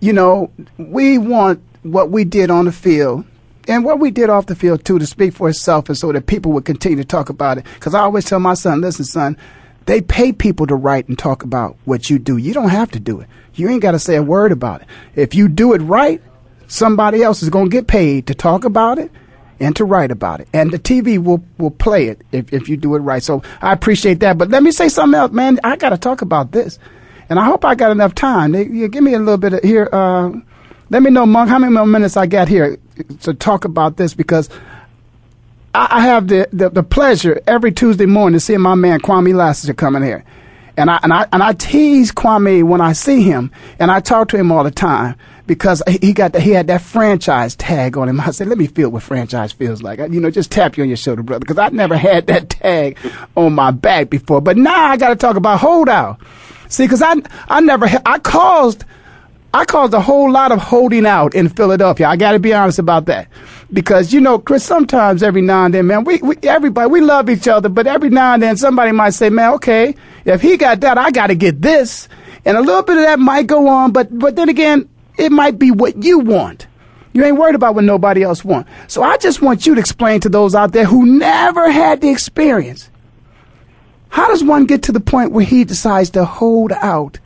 You 0.00 0.12
know, 0.12 0.50
we 0.76 1.18
want 1.18 1.62
what 1.84 2.10
we 2.10 2.24
did 2.24 2.50
on 2.50 2.64
the 2.64 2.72
field 2.72 3.24
and 3.68 3.84
what 3.84 4.00
we 4.00 4.10
did 4.10 4.28
off 4.28 4.46
the 4.46 4.56
field 4.56 4.84
too 4.84 4.98
to 4.98 5.06
speak 5.06 5.34
for 5.34 5.48
itself 5.48 5.88
and 5.88 5.96
so 5.96 6.10
that 6.10 6.26
people 6.26 6.50
would 6.50 6.64
continue 6.64 6.96
to 6.96 7.04
talk 7.04 7.28
about 7.30 7.56
it 7.58 7.64
because 7.74 7.94
i 7.94 8.00
always 8.00 8.24
tell 8.24 8.38
my 8.38 8.52
son 8.52 8.80
listen 8.80 9.04
son 9.04 9.36
they 9.90 10.00
pay 10.00 10.32
people 10.32 10.68
to 10.68 10.76
write 10.76 11.08
and 11.08 11.18
talk 11.18 11.42
about 11.42 11.76
what 11.84 12.08
you 12.08 12.20
do. 12.20 12.36
You 12.36 12.54
don't 12.54 12.68
have 12.68 12.92
to 12.92 13.00
do 13.00 13.20
it. 13.20 13.28
You 13.54 13.68
ain't 13.68 13.82
got 13.82 13.92
to 13.92 13.98
say 13.98 14.14
a 14.14 14.22
word 14.22 14.52
about 14.52 14.82
it. 14.82 14.86
If 15.16 15.34
you 15.34 15.48
do 15.48 15.74
it 15.74 15.80
right 15.80 16.22
somebody 16.70 17.20
else 17.20 17.42
is 17.42 17.50
going 17.50 17.66
to 17.66 17.70
get 17.70 17.88
paid 17.88 18.28
to 18.28 18.32
talk 18.34 18.64
about 18.64 18.96
it 18.96 19.10
and 19.58 19.74
to 19.74 19.84
write 19.84 20.12
about 20.12 20.40
it. 20.40 20.48
And 20.52 20.70
the 20.70 20.78
tv 20.78 21.18
will, 21.18 21.42
will 21.58 21.72
play 21.72 22.06
it 22.06 22.22
if, 22.30 22.52
if 22.52 22.68
you 22.68 22.76
do 22.76 22.94
it 22.94 23.00
right. 23.00 23.22
So 23.22 23.42
i 23.60 23.72
appreciate 23.72 24.20
that. 24.20 24.38
But 24.38 24.50
let 24.50 24.62
me 24.62 24.70
say 24.70 24.88
something 24.88 25.18
else 25.18 25.32
man. 25.32 25.58
I 25.64 25.74
got 25.74 25.90
to 25.90 25.98
talk 25.98 26.22
about 26.22 26.52
this. 26.52 26.78
And 27.28 27.40
i 27.40 27.44
hope 27.44 27.64
i 27.64 27.74
got 27.74 27.90
enough 27.90 28.14
time. 28.14 28.54
You 28.54 28.86
give 28.86 29.02
me 29.02 29.14
a 29.14 29.18
little 29.18 29.38
bit 29.38 29.54
of 29.54 29.62
here 29.62 29.88
uh, 29.92 30.30
let 30.92 31.04
me 31.04 31.10
know, 31.10 31.24
Monk, 31.24 31.48
how 31.48 31.58
many 31.60 31.72
more 31.72 31.86
minutes 31.86 32.16
I 32.16 32.26
got 32.26 32.48
here 32.48 32.76
to 33.20 33.32
talk 33.32 33.64
about 33.64 33.96
this? 33.96 34.12
Because 34.12 34.50
I, 35.74 36.00
have 36.00 36.28
the, 36.28 36.48
the, 36.52 36.68
the 36.68 36.82
pleasure 36.82 37.40
every 37.46 37.72
Tuesday 37.72 38.06
morning 38.06 38.36
to 38.36 38.40
see 38.40 38.56
my 38.56 38.74
man 38.74 39.00
Kwamie 39.00 39.34
Lassiter 39.34 39.74
coming 39.74 40.02
here. 40.02 40.24
And 40.76 40.90
I, 40.90 40.98
and 41.02 41.12
I 41.12 41.26
and 41.32 41.42
I 41.42 41.52
tease 41.52 42.10
Kwamie 42.10 42.62
when 42.62 42.80
I 42.80 42.94
see 42.94 43.22
him, 43.22 43.50
and 43.78 43.90
I 43.90 44.00
talk 44.00 44.28
to 44.28 44.38
him 44.38 44.50
all 44.50 44.64
the 44.64 44.70
time 44.70 45.16
because 45.46 45.82
he 46.00 46.14
got 46.14 46.32
the, 46.32 46.40
he 46.40 46.52
had 46.52 46.68
that 46.68 46.80
franchise 46.80 47.54
tag 47.56 47.98
on 47.98 48.08
him. 48.08 48.18
I 48.18 48.30
said, 48.30 48.46
"Let 48.46 48.56
me 48.56 48.66
feel 48.66 48.88
what 48.88 49.02
franchise 49.02 49.52
feels 49.52 49.82
like." 49.82 49.98
You 49.98 50.20
know, 50.20 50.30
just 50.30 50.50
tap 50.50 50.78
you 50.78 50.84
on 50.84 50.88
your 50.88 50.96
shoulder, 50.96 51.22
brother, 51.22 51.40
because 51.40 51.58
I 51.58 51.68
never 51.68 51.96
had 51.98 52.28
that 52.28 52.48
tag 52.48 52.96
on 53.36 53.52
my 53.52 53.72
back 53.72 54.08
before. 54.08 54.40
But 54.40 54.56
now 54.56 54.84
I 54.84 54.96
got 54.96 55.08
to 55.08 55.16
talk 55.16 55.36
about 55.36 55.58
holdout. 55.58 56.18
See, 56.68 56.84
because 56.84 57.02
I 57.02 57.16
I 57.48 57.60
never 57.60 57.86
I 58.06 58.18
caused 58.20 58.84
I 59.52 59.64
caused 59.64 59.92
a 59.92 60.00
whole 60.00 60.30
lot 60.30 60.52
of 60.52 60.60
holding 60.60 61.04
out 61.04 61.34
in 61.34 61.48
Philadelphia. 61.48 62.06
I 62.06 62.16
got 62.16 62.32
to 62.32 62.38
be 62.38 62.54
honest 62.54 62.78
about 62.78 63.06
that. 63.06 63.28
Because, 63.72 64.12
you 64.12 64.20
know, 64.20 64.38
Chris, 64.38 64.64
sometimes 64.64 65.22
every 65.22 65.42
now 65.42 65.64
and 65.64 65.74
then, 65.74 65.86
man, 65.86 66.04
we, 66.04 66.18
we, 66.18 66.36
everybody, 66.42 66.90
we 66.90 67.00
love 67.00 67.30
each 67.30 67.46
other, 67.46 67.68
but 67.68 67.86
every 67.86 68.10
now 68.10 68.34
and 68.34 68.42
then 68.42 68.56
somebody 68.56 68.90
might 68.90 69.10
say, 69.10 69.30
man, 69.30 69.52
okay, 69.54 69.94
if 70.24 70.40
he 70.40 70.56
got 70.56 70.80
that, 70.80 70.98
I 70.98 71.10
got 71.10 71.28
to 71.28 71.36
get 71.36 71.62
this. 71.62 72.08
And 72.44 72.56
a 72.56 72.60
little 72.60 72.82
bit 72.82 72.96
of 72.96 73.04
that 73.04 73.20
might 73.20 73.46
go 73.46 73.68
on, 73.68 73.92
but, 73.92 74.16
but 74.18 74.34
then 74.34 74.48
again, 74.48 74.88
it 75.16 75.30
might 75.30 75.58
be 75.58 75.70
what 75.70 76.02
you 76.02 76.18
want. 76.18 76.66
You 77.12 77.24
ain't 77.24 77.36
worried 77.36 77.54
about 77.54 77.74
what 77.74 77.84
nobody 77.84 78.22
else 78.22 78.44
want. 78.44 78.66
So 78.88 79.02
I 79.02 79.16
just 79.18 79.42
want 79.42 79.66
you 79.66 79.74
to 79.74 79.80
explain 79.80 80.20
to 80.20 80.28
those 80.28 80.54
out 80.54 80.72
there 80.72 80.84
who 80.84 81.06
never 81.06 81.70
had 81.70 82.00
the 82.00 82.10
experience. 82.10 82.88
How 84.08 84.28
does 84.28 84.42
one 84.42 84.66
get 84.66 84.84
to 84.84 84.92
the 84.92 85.00
point 85.00 85.32
where 85.32 85.44
he 85.44 85.64
decides 85.64 86.10
to 86.10 86.24
hold 86.24 86.72
out 86.72 87.18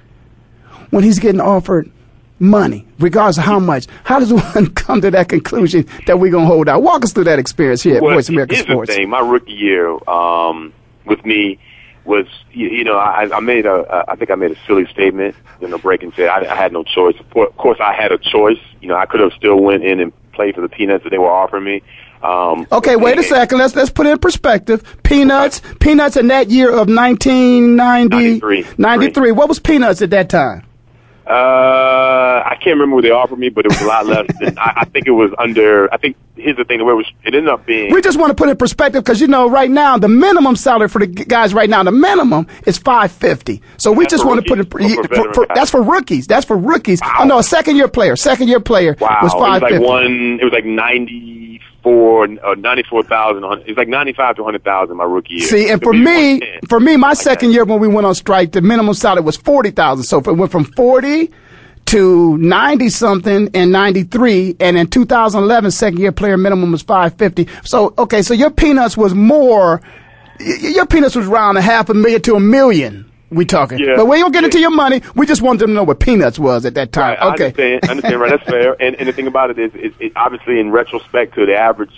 when 0.90 1.04
he's 1.04 1.18
getting 1.18 1.40
offered 1.40 1.90
money, 2.38 2.86
regardless 2.98 3.38
of 3.38 3.44
how 3.44 3.58
much? 3.58 3.86
How 4.04 4.18
does 4.20 4.32
one 4.54 4.72
come 4.74 5.00
to 5.02 5.10
that 5.12 5.28
conclusion 5.28 5.86
that 6.06 6.18
we're 6.18 6.30
going 6.32 6.44
to 6.44 6.52
hold 6.52 6.68
out? 6.68 6.82
Walk 6.82 7.04
us 7.04 7.12
through 7.12 7.24
that 7.24 7.38
experience 7.38 7.82
here 7.82 7.96
at 7.96 8.02
Well, 8.02 8.14
Voice 8.14 8.28
America 8.28 8.56
Sports. 8.56 8.90
the 8.90 8.96
thing. 8.96 9.08
My 9.10 9.20
rookie 9.20 9.52
year 9.52 9.90
um, 10.08 10.72
with 11.04 11.24
me 11.24 11.58
was, 12.04 12.26
you, 12.52 12.68
you 12.68 12.84
know, 12.84 12.96
I, 12.98 13.34
I 13.34 13.40
made 13.40 13.64
a, 13.66 14.04
I 14.08 14.16
think 14.16 14.30
I 14.30 14.34
made 14.34 14.50
a 14.52 14.56
silly 14.66 14.86
statement 14.86 15.34
in 15.60 15.70
the 15.70 15.78
break 15.78 16.02
and 16.02 16.12
said 16.14 16.28
I, 16.28 16.40
I 16.52 16.54
had 16.54 16.72
no 16.72 16.82
choice. 16.84 17.16
Of 17.18 17.56
course, 17.56 17.78
I 17.80 17.94
had 17.94 18.12
a 18.12 18.18
choice. 18.18 18.58
You 18.82 18.88
know, 18.88 18.96
I 18.96 19.06
could 19.06 19.20
have 19.20 19.32
still 19.32 19.58
went 19.60 19.84
in 19.84 20.00
and 20.00 20.12
played 20.32 20.54
for 20.54 20.60
the 20.60 20.68
peanuts 20.68 21.04
that 21.04 21.10
they 21.10 21.18
were 21.18 21.30
offering 21.30 21.64
me. 21.64 21.82
Um, 22.22 22.66
Okay, 22.72 22.96
wait 22.96 23.18
a 23.18 23.22
second. 23.22 23.58
Let's 23.58 23.76
let's 23.76 23.90
put 23.90 24.06
it 24.06 24.10
in 24.10 24.18
perspective. 24.18 24.82
Peanuts, 25.02 25.60
Peanuts 25.78 26.16
in 26.16 26.28
that 26.28 26.48
year 26.50 26.68
of 26.70 26.88
1990, 26.88 28.40
93. 28.40 28.66
93. 28.78 29.32
What 29.32 29.48
was 29.48 29.58
Peanuts 29.58 30.00
at 30.02 30.10
that 30.10 30.28
time? 30.30 30.64
Uh, 31.26 32.42
I 32.44 32.56
can't 32.60 32.74
remember 32.78 32.96
what 32.96 33.02
they 33.02 33.10
offered 33.10 33.38
me, 33.38 33.48
but 33.48 33.64
it 33.64 33.68
was 33.70 33.80
a 33.80 33.86
lot 33.86 34.06
less 34.06 34.26
than 34.40 34.58
I, 34.58 34.80
I 34.80 34.84
think 34.84 35.06
it 35.06 35.12
was 35.12 35.30
under. 35.38 35.92
I 35.92 35.96
think 35.96 36.16
here's 36.36 36.56
the 36.56 36.64
thing: 36.64 36.78
the 36.78 36.84
way 36.84 36.92
it 36.92 36.96
was, 36.96 37.10
it 37.24 37.34
ended 37.34 37.48
up 37.48 37.64
being. 37.64 37.92
We 37.92 38.02
just 38.02 38.18
want 38.18 38.30
to 38.30 38.34
put 38.34 38.48
it 38.48 38.52
in 38.52 38.56
perspective 38.58 39.02
because 39.02 39.22
you 39.22 39.26
know 39.26 39.48
right 39.48 39.70
now 39.70 39.96
the 39.96 40.08
minimum 40.08 40.54
salary 40.54 40.88
for 40.88 40.98
the 40.98 41.06
guys 41.06 41.54
right 41.54 41.70
now 41.70 41.82
the 41.82 41.92
minimum 41.92 42.46
is 42.66 42.76
five 42.76 43.10
fifty. 43.10 43.62
So 43.78 43.90
we 43.90 44.06
just 44.06 44.26
want 44.26 44.44
to 44.44 44.46
put 44.48 44.58
it 44.60 44.72
rookies 44.74 44.96
for 44.96 45.08
for, 45.08 45.34
for, 45.34 45.46
that's 45.54 45.70
for 45.70 45.82
rookies. 45.82 46.26
That's 46.26 46.44
for 46.44 46.58
rookies. 46.58 47.00
Oh 47.18 47.24
no, 47.24 47.38
a 47.38 47.42
second 47.42 47.76
year 47.76 47.88
player. 47.88 48.16
Second 48.16 48.48
year 48.48 48.60
player 48.60 48.94
Wow, 49.00 49.20
was 49.22 49.32
it 49.32 49.38
was 49.38 49.62
like 49.62 49.80
one. 49.80 50.38
It 50.40 50.44
was 50.44 50.52
like 50.52 50.66
ninety 50.66 51.43
four, 51.84 52.24
uh, 52.24 52.54
ninety 52.54 52.82
four 52.82 53.04
thousand. 53.04 53.44
It's 53.66 53.78
like 53.78 53.86
ninety 53.86 54.12
five 54.12 54.34
to 54.36 54.42
hundred 54.42 54.64
thousand 54.64 54.96
my 54.96 55.04
rookie 55.04 55.34
year. 55.34 55.46
See, 55.46 55.70
and 55.70 55.80
for 55.80 55.92
me, 55.92 56.40
for 56.68 56.80
me, 56.80 56.96
my 56.96 57.14
second 57.14 57.52
year 57.52 57.64
when 57.64 57.78
we 57.78 57.86
went 57.86 58.06
on 58.06 58.14
strike, 58.16 58.50
the 58.50 58.60
minimum 58.62 58.94
salary 58.94 59.22
was 59.22 59.36
forty 59.36 59.70
thousand. 59.70 60.04
So 60.04 60.18
if 60.18 60.26
it 60.26 60.32
went 60.32 60.50
from 60.50 60.64
forty 60.64 61.30
to 61.86 62.38
ninety 62.38 62.88
something 62.88 63.48
in 63.48 63.70
ninety 63.70 64.02
three, 64.02 64.56
and 64.58 64.76
in 64.76 64.88
2011, 64.88 65.70
second 65.70 66.00
year 66.00 66.10
player 66.10 66.36
minimum 66.36 66.72
was 66.72 66.82
five 66.82 67.14
fifty. 67.14 67.46
So 67.62 67.94
okay, 67.98 68.22
so 68.22 68.34
your 68.34 68.50
peanuts 68.50 68.96
was 68.96 69.14
more. 69.14 69.80
Your 70.40 70.86
peanuts 70.86 71.14
was 71.14 71.28
around 71.28 71.58
a 71.58 71.62
half 71.62 71.88
a 71.90 71.94
million 71.94 72.20
to 72.22 72.34
a 72.34 72.40
million. 72.40 73.08
We 73.30 73.44
talking, 73.44 73.78
Yeah. 73.78 73.96
but 73.96 74.06
we 74.06 74.18
don't 74.18 74.32
get 74.32 74.44
into 74.44 74.60
your 74.60 74.70
money. 74.70 75.02
We 75.14 75.26
just 75.26 75.42
want 75.42 75.58
them 75.58 75.68
to 75.68 75.74
know 75.74 75.82
what 75.82 75.98
peanuts 75.98 76.38
was 76.38 76.64
at 76.64 76.74
that 76.74 76.92
time. 76.92 77.10
Right, 77.10 77.22
I 77.22 77.32
okay, 77.32 77.44
understand. 77.46 77.80
I 77.84 77.90
understand. 77.90 78.20
Right, 78.20 78.30
that's 78.30 78.50
fair. 78.50 78.82
And, 78.82 78.96
and 78.96 79.08
the 79.08 79.12
thing 79.12 79.26
about 79.26 79.50
it 79.50 79.58
is, 79.58 79.74
is 79.74 79.92
it, 79.98 80.12
obviously 80.14 80.60
in 80.60 80.70
retrospect 80.70 81.34
to 81.34 81.46
the 81.46 81.56
average 81.56 81.92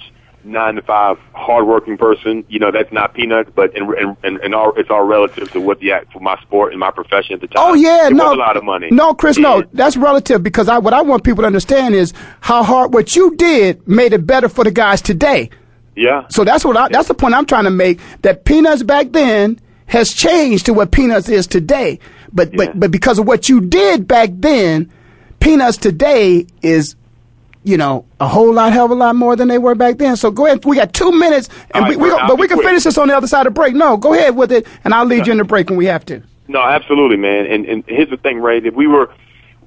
nine 0.47 0.77
to 0.77 0.83
five 0.83 1.19
hardworking 1.35 1.99
person, 1.99 2.45
you 2.49 2.59
know, 2.59 2.71
that's 2.71 2.93
not 2.93 3.15
peanuts. 3.15 3.51
But 3.55 3.77
in, 3.77 3.85
in, 3.99 4.17
in, 4.25 4.45
in 4.45 4.55
all, 4.55 4.73
it's 4.77 4.91
all 4.91 5.03
relative 5.05 5.51
to 5.53 5.61
what 5.61 5.81
the 5.81 5.93
act 5.93 6.13
for 6.13 6.21
my 6.21 6.41
sport 6.43 6.73
and 6.73 6.81
my 6.81 6.91
profession 6.91 7.35
at 7.35 7.41
the 7.41 7.49
time. 7.49 7.57
Oh 7.59 7.75
yeah, 7.75 8.07
it 8.07 8.13
no, 8.15 8.33
a 8.33 8.35
lot 8.35 8.57
of 8.57 8.65
money. 8.65 8.89
No, 8.91 9.15
Chris, 9.15 9.39
no, 9.39 9.65
that's 9.73 9.97
relative 9.97 10.43
because 10.43 10.69
I 10.69 10.79
what 10.79 10.95
I 10.95 11.03
want 11.03 11.25
people 11.25 11.43
to 11.43 11.47
understand 11.47 11.95
is 11.95 12.13
how 12.41 12.63
hard 12.63 12.95
what 12.95 13.17
you 13.17 13.35
did 13.37 13.87
made 13.87 14.13
it 14.13 14.27
better 14.27 14.49
for 14.49 14.65
the 14.65 14.71
guys 14.71 15.03
today. 15.03 15.51
Yeah. 15.97 16.27
So 16.29 16.45
that's 16.45 16.65
what 16.65 16.77
I, 16.77 16.89
that's 16.89 17.09
the 17.09 17.15
point 17.15 17.35
I'm 17.35 17.47
trying 17.47 17.65
to 17.65 17.71
make. 17.71 18.01
That 18.23 18.45
peanuts 18.45 18.83
back 18.83 19.13
then 19.13 19.59
has 19.87 20.13
changed 20.13 20.67
to 20.67 20.75
what 20.75 20.91
peanuts 20.91 21.29
is 21.29 21.47
today. 21.47 21.99
But 22.33 22.53
Yeah. 22.53 22.67
but 22.67 22.81
but 22.81 22.91
because 22.91 23.19
of 23.19 23.27
what 23.27 23.49
you 23.49 23.61
did 23.61 24.07
back 24.09 24.31
then, 24.33 24.91
peanuts 25.41 25.77
today 25.79 26.47
is. 26.63 26.97
You 27.65 27.77
know, 27.77 28.05
a 28.21 28.29
whole 28.29 28.53
lot, 28.53 28.73
hell 28.73 28.85
of 28.85 28.93
a 28.93 28.95
lot 28.95 29.17
more 29.17 29.35
than 29.35 29.49
they 29.49 29.59
were 29.59 29.75
back 29.75 29.99
then. 29.99 30.15
So 30.15 30.31
go 30.31 30.47
ahead. 30.47 30.65
We 30.65 30.77
got 30.77 30.93
two 30.93 31.11
minutes, 31.11 31.49
and 31.75 31.87
we, 31.87 31.97
right, 31.97 32.01
we 32.01 32.11
go, 32.11 32.17
but 32.29 32.39
we 32.39 32.47
can 32.47 32.59
quick. 32.59 32.69
finish 32.69 32.85
this 32.85 32.97
on 32.97 33.09
the 33.09 33.17
other 33.17 33.27
side 33.27 33.49
of 33.49 33.55
break. 33.55 33.75
No, 33.75 33.97
go 33.97 34.15
ahead 34.15 34.37
with 34.37 34.53
it, 34.53 34.69
and 34.85 34.95
I'll 34.95 35.05
lead 35.05 35.27
you 35.27 35.33
in 35.33 35.39
the 35.39 35.45
break 35.45 35.69
when 35.69 35.77
we 35.77 35.87
have 35.87 36.05
to. 36.07 36.23
No, 36.47 36.61
absolutely, 36.63 37.17
man. 37.17 37.45
And 37.47 37.67
and 37.67 37.85
here's 37.89 38.09
the 38.09 38.19
thing, 38.19 38.39
Ray. 38.41 38.59
If 38.59 38.75
we 38.75 38.87
were 38.87 39.11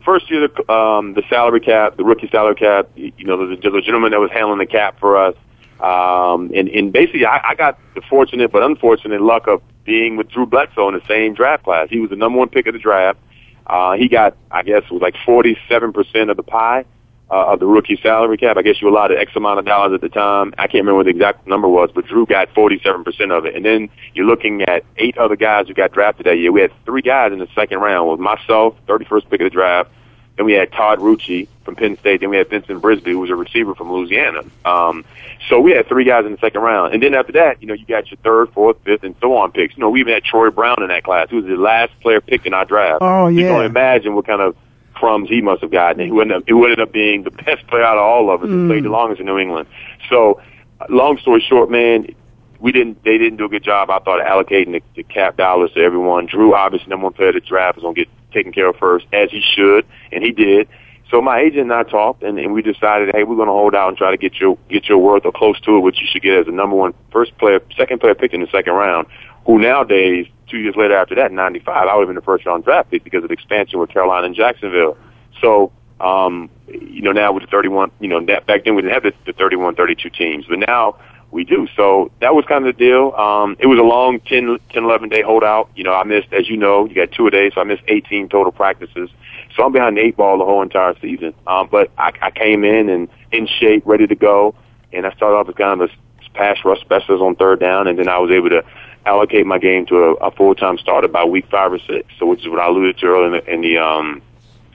first 0.05 0.31
year, 0.31 0.47
the, 0.47 0.71
um, 0.73 1.13
the 1.13 1.23
salary 1.29 1.59
cap, 1.59 1.97
the 1.97 2.05
rookie 2.05 2.29
salary 2.29 2.55
cap, 2.55 2.87
you 2.95 3.11
you 3.17 3.25
know, 3.25 3.35
there's 3.45 3.57
a, 3.57 3.61
there's 3.63 3.75
a 3.75 3.81
gentleman 3.81 4.11
that 4.11 4.19
was 4.21 4.31
handling 4.31 4.59
the 4.59 4.65
cap 4.65 4.97
for 5.01 5.17
us. 5.17 5.35
Um, 5.81 6.51
and, 6.53 6.67
and 6.69 6.91
basically, 6.91 7.25
I, 7.25 7.49
I 7.49 7.55
got 7.55 7.79
the 7.95 8.01
fortunate 8.09 8.51
but 8.51 8.63
unfortunate 8.63 9.21
luck 9.21 9.47
of 9.47 9.61
being 9.85 10.17
with 10.17 10.29
Drew 10.29 10.45
Bledsoe 10.45 10.89
in 10.89 10.93
the 10.93 11.05
same 11.07 11.33
draft 11.33 11.63
class. 11.63 11.87
He 11.89 11.99
was 11.99 12.09
the 12.09 12.15
number 12.15 12.37
one 12.37 12.49
pick 12.49 12.67
of 12.67 12.73
the 12.73 12.79
draft. 12.79 13.19
Uh, 13.65 13.93
he 13.93 14.07
got, 14.07 14.35
I 14.51 14.63
guess, 14.63 14.83
it 14.83 14.91
was 14.91 15.01
like 15.01 15.15
47% 15.15 16.29
of 16.29 16.37
the 16.37 16.43
pie 16.43 16.85
uh, 17.31 17.53
of 17.53 17.59
the 17.59 17.65
rookie 17.67 17.99
salary 18.01 18.37
cap. 18.37 18.57
I 18.57 18.61
guess 18.61 18.81
you 18.81 18.89
allotted 18.89 19.19
X 19.19 19.31
amount 19.35 19.59
of 19.59 19.65
dollars 19.65 19.93
at 19.93 20.01
the 20.01 20.09
time. 20.09 20.53
I 20.57 20.63
can't 20.63 20.85
remember 20.85 20.95
what 20.95 21.03
the 21.03 21.11
exact 21.11 21.47
number 21.47 21.67
was, 21.67 21.91
but 21.93 22.05
Drew 22.07 22.25
got 22.25 22.53
47% 22.53 23.31
of 23.31 23.45
it. 23.45 23.55
And 23.55 23.63
then 23.63 23.89
you're 24.13 24.25
looking 24.25 24.63
at 24.63 24.83
eight 24.97 25.17
other 25.17 25.35
guys 25.35 25.67
who 25.67 25.73
got 25.73 25.91
drafted 25.91 26.25
that 26.25 26.37
year. 26.37 26.51
We 26.51 26.61
had 26.61 26.71
three 26.85 27.01
guys 27.01 27.31
in 27.31 27.39
the 27.39 27.47
second 27.53 27.79
round. 27.79 28.07
It 28.07 28.11
was 28.11 28.19
myself, 28.19 28.75
31st 28.87 29.29
pick 29.29 29.41
of 29.41 29.45
the 29.45 29.49
draft, 29.51 29.91
Then 30.39 30.45
we 30.45 30.53
had 30.53 30.71
Todd 30.71 30.99
Rucci 30.99 31.49
from 31.65 31.75
Penn 31.75 31.97
State. 31.97 32.21
Then 32.21 32.29
we 32.29 32.37
had 32.37 32.49
Vincent 32.49 32.81
Brisby, 32.81 33.07
who 33.07 33.19
was 33.19 33.29
a 33.29 33.35
receiver 33.35 33.75
from 33.75 33.91
Louisiana. 33.91 34.43
Um, 34.63 35.03
so 35.49 35.59
we 35.59 35.71
had 35.71 35.85
three 35.89 36.05
guys 36.05 36.25
in 36.25 36.31
the 36.31 36.37
second 36.37 36.61
round. 36.61 36.93
And 36.93 37.03
then 37.03 37.13
after 37.13 37.33
that, 37.33 37.61
you 37.61 37.67
know, 37.67 37.73
you 37.73 37.85
got 37.85 38.09
your 38.09 38.17
third, 38.23 38.53
fourth, 38.53 38.77
fifth, 38.85 39.03
and 39.03 39.15
so 39.19 39.35
on 39.35 39.51
picks. 39.51 39.75
You 39.75 39.81
know, 39.81 39.89
we 39.89 39.99
even 39.99 40.13
had 40.13 40.23
Troy 40.23 40.49
Brown 40.49 40.81
in 40.81 40.87
that 40.87 41.03
class, 41.03 41.29
who 41.29 41.41
was 41.41 41.45
the 41.45 41.57
last 41.57 41.91
player 41.99 42.21
picked 42.21 42.45
in 42.45 42.53
our 42.53 42.63
draft. 42.63 42.99
Oh, 43.01 43.27
yeah. 43.27 43.41
You 43.41 43.47
can 43.49 43.65
imagine 43.65 44.15
what 44.15 44.27
kind 44.27 44.39
of 44.39 44.55
crumbs 44.93 45.27
he 45.27 45.41
must 45.41 45.61
have 45.61 45.71
gotten. 45.71 45.99
He 45.99 46.21
ended 46.21 46.37
up, 46.37 46.43
he 46.47 46.53
ended 46.53 46.79
up 46.79 46.93
being 46.93 47.23
the 47.23 47.31
best 47.45 47.67
player 47.67 47.83
out 47.83 47.97
of 47.97 48.03
all 48.03 48.33
of 48.33 48.41
us 48.41 48.49
and 48.49 48.69
played 48.69 48.85
the 48.85 48.89
longest 48.89 49.19
in 49.19 49.25
New 49.25 49.39
England. 49.39 49.67
So, 50.09 50.39
uh, 50.79 50.85
long 50.87 51.17
story 51.17 51.43
short, 51.45 51.69
man, 51.69 52.15
we 52.59 52.71
didn't. 52.71 53.03
They 53.03 53.17
didn't 53.17 53.39
do 53.39 53.45
a 53.45 53.49
good 53.49 53.63
job. 53.63 53.89
I 53.89 53.99
thought 53.99 54.21
of 54.21 54.25
allocating 54.25 54.71
the, 54.71 54.81
the 54.95 55.03
cap 55.03 55.35
dollars 55.35 55.71
to 55.73 55.81
everyone. 55.81 56.27
Drew, 56.27 56.55
obviously, 56.55 56.87
number 56.87 57.05
one 57.05 57.13
player 57.13 57.29
of 57.29 57.35
the 57.35 57.41
draft, 57.41 57.77
is 57.77 57.83
gonna 57.83 57.93
get 57.93 58.07
taken 58.31 58.51
care 58.51 58.67
of 58.69 58.75
first, 58.77 59.05
as 59.13 59.29
he 59.31 59.41
should, 59.41 59.85
and 60.11 60.23
he 60.23 60.31
did. 60.31 60.67
So 61.09 61.21
my 61.21 61.39
agent 61.39 61.63
and 61.63 61.73
I 61.73 61.83
talked, 61.83 62.21
and, 62.21 62.37
and 62.37 62.53
we 62.53 62.61
decided, 62.61 63.13
hey, 63.15 63.23
we're 63.23 63.35
going 63.35 63.47
to 63.47 63.53
hold 63.53 63.73
out 63.73 63.89
and 63.89 63.97
try 63.97 64.11
to 64.11 64.17
get 64.17 64.35
your 64.35 64.57
get 64.69 64.87
your 64.87 64.99
worth 64.99 65.25
or 65.25 65.31
close 65.31 65.59
to 65.61 65.77
it, 65.77 65.79
which 65.79 65.99
you 65.99 66.07
should 66.07 66.21
get 66.21 66.37
as 66.37 66.47
a 66.47 66.51
number 66.51 66.75
one 66.75 66.93
first 67.11 67.35
player, 67.37 67.59
second 67.75 67.99
player 67.99 68.13
picked 68.13 68.33
in 68.33 68.41
the 68.41 68.47
second 68.51 68.73
round. 68.73 69.07
Who 69.45 69.57
nowadays, 69.57 70.27
two 70.47 70.59
years 70.59 70.75
later 70.75 70.95
after 70.95 71.15
that, 71.15 71.31
'95, 71.31 71.87
I 71.87 71.95
would 71.95 72.01
have 72.01 72.09
been 72.09 72.15
the 72.15 72.21
first 72.21 72.45
round 72.45 72.63
draft 72.63 72.91
pick 72.91 73.03
because 73.03 73.23
of 73.23 73.29
the 73.29 73.33
expansion 73.33 73.79
with 73.79 73.89
Carolina 73.89 74.27
and 74.27 74.35
Jacksonville. 74.35 74.97
So, 75.41 75.71
um, 75.99 76.49
you 76.67 77.01
know, 77.01 77.11
now 77.11 77.31
with 77.31 77.43
the 77.43 77.49
31, 77.49 77.91
you 77.99 78.07
know, 78.07 78.23
that, 78.25 78.45
back 78.45 78.65
then 78.65 78.75
we 78.75 78.83
didn't 78.83 78.93
have 78.93 79.03
the, 79.03 79.13
the 79.25 79.33
31, 79.33 79.75
32 79.75 80.09
teams, 80.11 80.45
but 80.47 80.59
now 80.59 80.97
we 81.31 81.43
do. 81.43 81.67
So 81.75 82.11
that 82.21 82.33
was 82.33 82.45
kind 82.45 82.65
of 82.65 82.75
the 82.75 82.79
deal. 82.79 83.13
Um, 83.13 83.55
it 83.59 83.67
was 83.67 83.79
a 83.79 83.83
long 83.83 84.19
10, 84.21 84.57
10, 84.71 84.83
11 84.83 85.09
day 85.09 85.21
holdout. 85.21 85.69
You 85.75 85.83
know, 85.83 85.93
I 85.93 86.03
missed, 86.03 86.33
as 86.33 86.49
you 86.49 86.57
know, 86.57 86.85
you 86.85 86.95
got 86.95 87.11
two 87.11 87.27
a 87.27 87.31
day, 87.31 87.51
so 87.53 87.61
I 87.61 87.63
missed 87.63 87.83
18 87.87 88.29
total 88.29 88.51
practices. 88.51 89.09
So 89.55 89.63
I'm 89.63 89.71
behind 89.71 89.97
the 89.97 90.01
eight 90.01 90.17
ball 90.17 90.37
the 90.37 90.45
whole 90.45 90.61
entire 90.61 90.97
season. 90.99 91.33
Um, 91.45 91.67
but 91.71 91.91
I, 91.97 92.11
I 92.21 92.31
came 92.31 92.63
in 92.63 92.89
and 92.89 93.09
in 93.31 93.47
shape, 93.47 93.83
ready 93.85 94.07
to 94.07 94.15
go, 94.15 94.55
and 94.91 95.05
I 95.05 95.13
started 95.13 95.37
off 95.37 95.49
as 95.49 95.55
kind 95.55 95.81
of 95.81 95.89
a 95.89 95.93
pass 96.33 96.57
rush 96.63 96.79
specialist 96.81 97.21
on 97.21 97.35
third 97.35 97.59
down, 97.59 97.87
and 97.87 97.99
then 97.99 98.07
I 98.07 98.17
was 98.19 98.31
able 98.31 98.49
to 98.49 98.63
allocate 99.05 99.45
my 99.45 99.57
game 99.57 99.85
to 99.87 99.95
a, 99.97 100.13
a 100.15 100.31
full 100.31 100.55
time 100.55 100.77
starter 100.77 101.07
by 101.07 101.23
week 101.25 101.45
five 101.49 101.73
or 101.73 101.79
six. 101.79 102.07
So 102.17 102.25
which 102.25 102.41
is 102.41 102.47
what 102.49 102.59
I 102.59 102.67
alluded 102.67 102.97
to 102.99 103.05
earlier 103.05 103.25
in 103.25 103.31
the, 103.31 103.53
in 103.53 103.61
the 103.61 103.77
um 103.77 104.21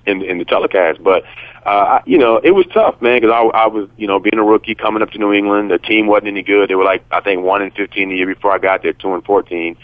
in, 0.06 0.22
in 0.22 0.38
the 0.38 0.44
telecast. 0.44 1.02
But 1.02 1.24
uh, 1.64 2.00
you 2.04 2.18
know, 2.18 2.36
it 2.36 2.50
was 2.50 2.66
tough, 2.72 3.00
man, 3.00 3.20
because 3.20 3.32
I, 3.32 3.58
I 3.58 3.66
was, 3.66 3.88
you 3.96 4.06
know, 4.06 4.18
being 4.18 4.38
a 4.38 4.44
rookie 4.44 4.74
coming 4.74 5.02
up 5.02 5.10
to 5.12 5.18
New 5.18 5.32
England. 5.32 5.70
The 5.70 5.78
team 5.78 6.06
wasn't 6.06 6.28
any 6.28 6.42
good. 6.42 6.68
They 6.68 6.74
were 6.74 6.84
like, 6.84 7.04
I 7.10 7.20
think 7.20 7.42
one 7.42 7.62
and 7.62 7.72
fifteen 7.72 8.10
the 8.10 8.16
year 8.16 8.26
before 8.26 8.52
I 8.52 8.58
got 8.58 8.82
there, 8.82 8.92
two 8.92 9.14
and 9.14 9.24
fourteen. 9.24 9.76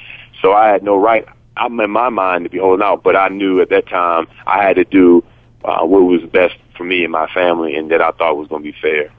So 0.42 0.52
I 0.52 0.68
had 0.68 0.82
no 0.82 0.96
right. 0.96 1.26
I'm 1.56 1.78
in 1.80 1.90
my 1.90 2.08
mind 2.10 2.44
to 2.44 2.50
be 2.50 2.58
holding 2.58 2.84
out, 2.84 3.02
but 3.02 3.16
I 3.16 3.28
knew 3.28 3.60
at 3.60 3.70
that 3.70 3.88
time 3.88 4.26
I 4.46 4.62
had 4.62 4.76
to 4.76 4.84
do 4.84 5.24
uh, 5.64 5.84
what 5.84 6.00
was 6.00 6.22
best 6.30 6.54
for 6.76 6.84
me 6.84 7.02
and 7.02 7.12
my 7.12 7.26
family, 7.32 7.74
and 7.74 7.90
that 7.90 8.00
I 8.00 8.10
thought 8.12 8.36
was 8.36 8.48
going 8.48 8.62
to 8.62 8.72
be 8.72 8.78
fair. 8.80 9.12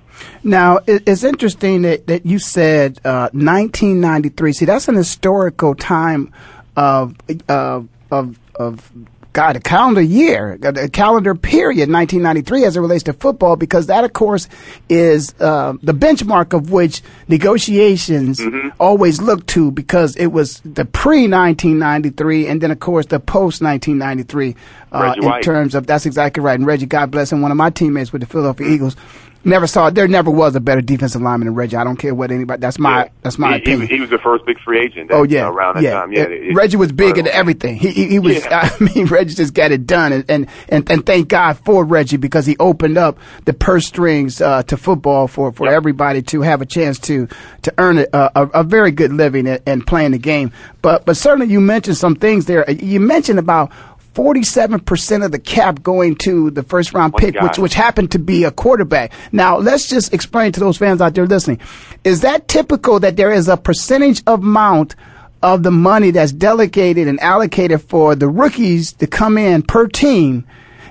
Now, 0.44 0.80
it's 0.88 1.24
interesting 1.24 1.84
that, 1.84 2.08
that 2.08 2.26
you 2.26 2.38
said 2.38 3.00
uh, 3.06 3.30
1993. 3.34 4.54
See, 4.54 4.66
that's 4.66 4.88
an 4.88 4.96
historical 4.96 5.74
time 5.74 6.32
of 6.76 7.16
uh, 7.48 7.82
of 8.12 8.40
of 8.56 8.92
God, 9.34 9.56
a 9.56 9.60
calendar 9.60 10.02
year, 10.02 10.60
a 10.62 10.90
calendar 10.90 11.36
period, 11.36 11.90
1993, 11.90 12.66
as 12.66 12.76
it 12.76 12.82
relates 12.82 13.04
to 13.04 13.14
football, 13.14 13.56
because 13.56 13.88
that, 13.88 14.04
of 14.04 14.12
course, 14.12 14.50
is 14.90 15.34
uh, 15.40 15.74
the 15.82 15.94
benchmark 15.94 16.54
of 16.54 16.72
which 16.72 17.02
negotiations 17.30 18.42
always 18.80 19.22
look 19.22 19.46
to, 19.48 19.72
because 19.72 20.16
it 20.18 20.28
was 20.28 20.60
the 20.66 20.86
pre 20.86 21.30
1993, 21.30 22.48
and 22.48 22.62
then, 22.62 22.72
of 22.72 22.80
course, 22.80 23.06
the 23.06 23.20
post 23.20 23.62
1993 23.62 24.56
uh, 24.92 25.14
in 25.18 25.26
White. 25.26 25.44
terms 25.44 25.76
of 25.76 25.88
that's 25.88 26.06
exactly 26.06 26.44
right. 26.44 26.60
And 26.60 26.68
Reggie, 26.68 26.86
God 26.86 27.10
bless 27.10 27.32
him, 27.32 27.42
one 27.42 27.52
of 27.52 27.58
my 27.58 27.70
teammates 27.70 28.12
with 28.12 28.22
the 28.22 28.28
Philadelphia 28.28 28.68
Eagles. 28.68 28.96
Never 29.44 29.66
saw 29.68 29.90
there. 29.90 30.08
Never 30.08 30.30
was 30.30 30.56
a 30.56 30.60
better 30.60 30.82
defensive 30.82 31.22
lineman 31.22 31.48
than 31.48 31.56
Reggie. 31.56 31.76
I 31.76 31.84
don't 31.84 31.96
care 31.96 32.14
what 32.14 32.30
anybody. 32.32 32.60
That's 32.60 32.78
my. 32.78 33.10
That's 33.24 33.40
my 33.40 33.54
he, 33.54 33.62
opinion. 33.62 33.88
he 33.88 34.00
was 34.00 34.10
the 34.12 34.20
first 34.20 34.46
big 34.46 34.60
free 34.60 34.80
agent. 34.80 35.10
That, 35.10 35.16
Oh 35.16 35.24
yeah, 35.24 35.48
uh, 35.48 35.52
around 35.52 35.76
that 35.78 35.84
yeah. 35.84 35.92
time. 35.94 36.14
Yeah, 36.14 36.22
it- 36.24 36.32
it- 36.32 36.56
Reggie 36.56 36.78
was 36.78 36.92
big 36.92 37.18
in 37.18 37.28
everything. 37.28 37.76
He 37.78 37.90
he, 37.90 38.08
he 38.08 38.20
was. 38.20 38.36
Yeah. 38.46 38.70
I 38.80 38.84
mean, 38.96 39.08
Reggie 39.08 39.34
just 39.34 39.54
got 39.54 39.72
it 39.72 39.88
done, 39.88 40.12
and, 40.14 40.26
and 40.30 40.48
and 40.70 40.92
and 40.92 41.06
thank 41.06 41.28
God 41.30 41.58
for 41.60 41.84
Reggie 41.84 42.18
because 42.18 42.46
he 42.46 42.56
opened 42.60 42.98
up 42.98 43.18
the 43.46 43.54
purse 43.54 43.88
strings 43.88 44.42
uh, 44.42 44.64
to 44.64 44.78
football 44.78 45.28
for 45.28 45.52
for 45.52 45.68
everybody 45.68 46.22
to 46.24 46.42
have 46.42 46.62
a 46.62 46.66
chance 46.66 47.00
to 47.00 47.28
to 47.64 47.74
earn 47.80 47.98
a, 47.98 48.06
a, 48.14 48.48
a 48.54 48.64
very 48.64 48.92
good 48.92 49.12
living 49.12 49.48
and, 49.48 49.62
and 49.66 49.88
playing 49.88 50.12
the 50.12 50.20
game. 50.20 50.52
But 50.84 51.06
but 51.06 51.18
certainly 51.18 51.52
you 51.52 51.62
mentioned 51.62 51.98
some 51.98 52.16
things 52.16 52.46
there. 52.46 52.70
You 52.70 53.00
mentioned 53.00 53.40
about. 53.40 53.72
Forty-seven 54.14 54.82
percent 54.82 55.24
of 55.24 55.32
the 55.32 55.40
cap 55.40 55.82
going 55.82 56.16
to 56.18 56.52
the 56.52 56.64
first 56.64 56.94
round 56.94 57.16
pick, 57.16 57.36
which 57.40 57.58
which 57.58 57.74
happened 57.74 58.12
to 58.12 58.20
be 58.20 58.44
a 58.44 58.52
quarterback. 58.52 59.14
Now, 59.32 59.58
let's 59.58 59.88
just 59.88 60.14
explain 60.14 60.52
to 60.52 60.60
those 60.60 60.78
fans 60.78 61.00
out 61.02 61.14
there 61.14 61.26
listening: 61.26 61.60
is 62.04 62.22
that 62.22 62.50
typical 62.50 63.00
that 63.00 63.16
there 63.16 63.32
is 63.32 63.48
a 63.48 63.56
percentage 63.56 64.22
amount 64.28 64.96
of 65.42 65.64
the 65.64 65.72
money 65.72 66.12
that's 66.12 66.32
delegated 66.32 67.08
and 67.08 67.20
allocated 67.22 67.82
for 67.82 68.16
the 68.16 68.28
rookies 68.28 68.94
to 68.94 69.08
come 69.08 69.38
in 69.38 69.62
per 69.64 69.88
team 69.88 70.46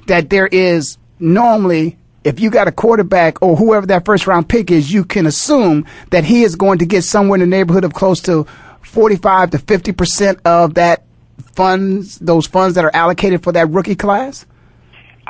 that 0.06 0.30
there 0.30 0.46
is 0.46 0.98
normally 1.18 1.96
if 2.24 2.40
you 2.40 2.50
got 2.50 2.68
a 2.68 2.72
quarterback 2.72 3.40
or 3.42 3.56
whoever 3.56 3.86
that 3.86 4.04
first 4.04 4.26
round 4.26 4.48
pick 4.48 4.70
is 4.70 4.92
you 4.92 5.04
can 5.04 5.26
assume 5.26 5.86
that 6.10 6.24
he 6.24 6.42
is 6.42 6.56
going 6.56 6.78
to 6.78 6.86
get 6.86 7.02
somewhere 7.02 7.36
in 7.36 7.40
the 7.40 7.46
neighborhood 7.46 7.84
of 7.84 7.94
close 7.94 8.20
to 8.20 8.46
45 8.82 9.50
to 9.50 9.58
50% 9.58 10.40
of 10.44 10.74
that 10.74 11.04
funds 11.40 12.18
those 12.18 12.46
funds 12.46 12.74
that 12.74 12.84
are 12.84 12.94
allocated 12.94 13.42
for 13.42 13.52
that 13.52 13.68
rookie 13.70 13.96
class 13.96 14.46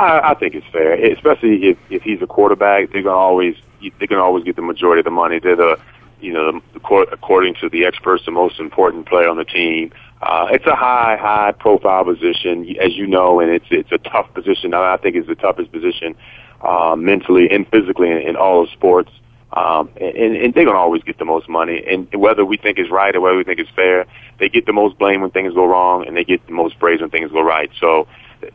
I, 0.01 0.31
I 0.31 0.35
think 0.35 0.55
it's 0.55 0.67
fair, 0.73 0.95
especially 1.13 1.69
if 1.69 1.79
if 1.91 2.03
he's 2.03 2.23
a 2.23 2.27
quarterback. 2.27 2.91
They're 2.91 3.03
gonna 3.03 3.17
always 3.17 3.57
they're 3.99 4.09
gonna 4.09 4.23
always 4.23 4.45
get 4.45 4.57
the 4.57 4.63
majority 4.63 5.01
of 5.01 5.05
the 5.05 5.11
money. 5.11 5.39
They're 5.39 5.57
the 5.57 5.79
you 6.21 6.33
know 6.33 6.61
the, 6.73 7.07
according 7.13 7.55
to 7.57 7.69
the 7.69 7.85
experts, 7.85 8.25
the 8.25 8.31
most 8.31 8.61
important 8.61 9.07
player 9.07 9.29
on 9.29 9.37
the 9.37 9.45
team. 9.45 9.93
Uh, 10.23 10.49
it's 10.51 10.67
a 10.67 10.75
high 10.75 11.17
high 11.21 11.53
profile 11.53 12.05
position, 12.05 12.67
as 12.81 12.97
you 12.97 13.07
know, 13.07 13.41
and 13.41 13.51
it's 13.51 13.67
it's 13.71 13.93
a 13.93 13.99
tough 13.99 14.33
position. 14.33 14.73
I, 14.73 14.95
I 14.95 14.97
think 14.97 15.17
it's 15.17 15.29
the 15.29 15.35
toughest 15.35 15.71
position 15.71 16.15
uh, 16.63 16.97
mentally 16.97 17.51
and 17.51 17.69
physically 17.69 18.11
in, 18.11 18.19
in 18.19 18.37
all 18.37 18.63
of 18.63 18.71
sports. 18.71 19.11
Um, 19.53 19.91
and, 20.01 20.37
and 20.37 20.55
they're 20.55 20.65
gonna 20.65 20.79
always 20.79 21.03
get 21.03 21.19
the 21.19 21.25
most 21.25 21.49
money. 21.49 21.83
And 21.87 22.13
whether 22.15 22.45
we 22.45 22.57
think 22.57 22.79
it's 22.79 22.91
right 22.91 23.15
or 23.15 23.21
whether 23.21 23.37
we 23.37 23.45
think 23.45 23.59
it's 23.59 23.71
fair, 23.71 24.07
they 24.39 24.49
get 24.49 24.67
the 24.67 24.73
most 24.73 24.99
blame 24.99 25.23
when 25.23 25.31
things 25.31 25.55
go 25.55 25.67
wrong, 25.67 26.07
and 26.07 26.17
they 26.17 26.25
get 26.25 26.47
the 26.47 26.53
most 26.53 26.79
praise 26.79 27.01
when 27.01 27.11
things 27.11 27.33
go 27.33 27.43
right. 27.43 27.71
So 27.81 28.07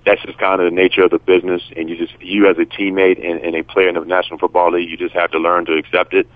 that's 0.05 0.21
just 0.23 0.37
kind 0.37 0.61
of 0.61 0.65
the 0.65 0.75
nature 0.75 1.03
of 1.03 1.11
the 1.11 1.19
business. 1.19 1.61
And 1.75 1.89
you 1.89 1.97
just 1.97 2.19
you 2.21 2.49
as 2.49 2.57
a 2.57 2.65
teammate 2.65 3.23
and, 3.23 3.39
and 3.41 3.55
a 3.55 3.63
player 3.63 3.89
in 3.89 3.95
the 3.95 4.05
National 4.05 4.39
Football 4.39 4.71
League, 4.71 4.89
you 4.89 4.97
just 4.97 5.13
have 5.13 5.31
to 5.31 5.37
learn 5.37 5.65
to 5.65 5.73
accept 5.73 6.13
it 6.13 6.27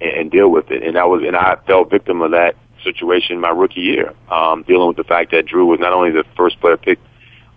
and, 0.00 0.10
and 0.12 0.30
deal 0.30 0.50
with 0.50 0.70
it. 0.70 0.82
And 0.82 0.96
I 0.96 1.04
was 1.04 1.22
and 1.22 1.36
I 1.36 1.56
fell 1.66 1.84
victim 1.84 2.22
of 2.22 2.30
that 2.30 2.56
situation 2.82 3.40
my 3.40 3.50
rookie 3.50 3.80
year, 3.80 4.14
um, 4.30 4.62
dealing 4.62 4.88
with 4.88 4.96
the 4.96 5.04
fact 5.04 5.32
that 5.32 5.46
Drew 5.46 5.66
was 5.66 5.80
not 5.80 5.92
only 5.92 6.10
the 6.10 6.24
first 6.36 6.60
player 6.60 6.76
picked 6.76 7.02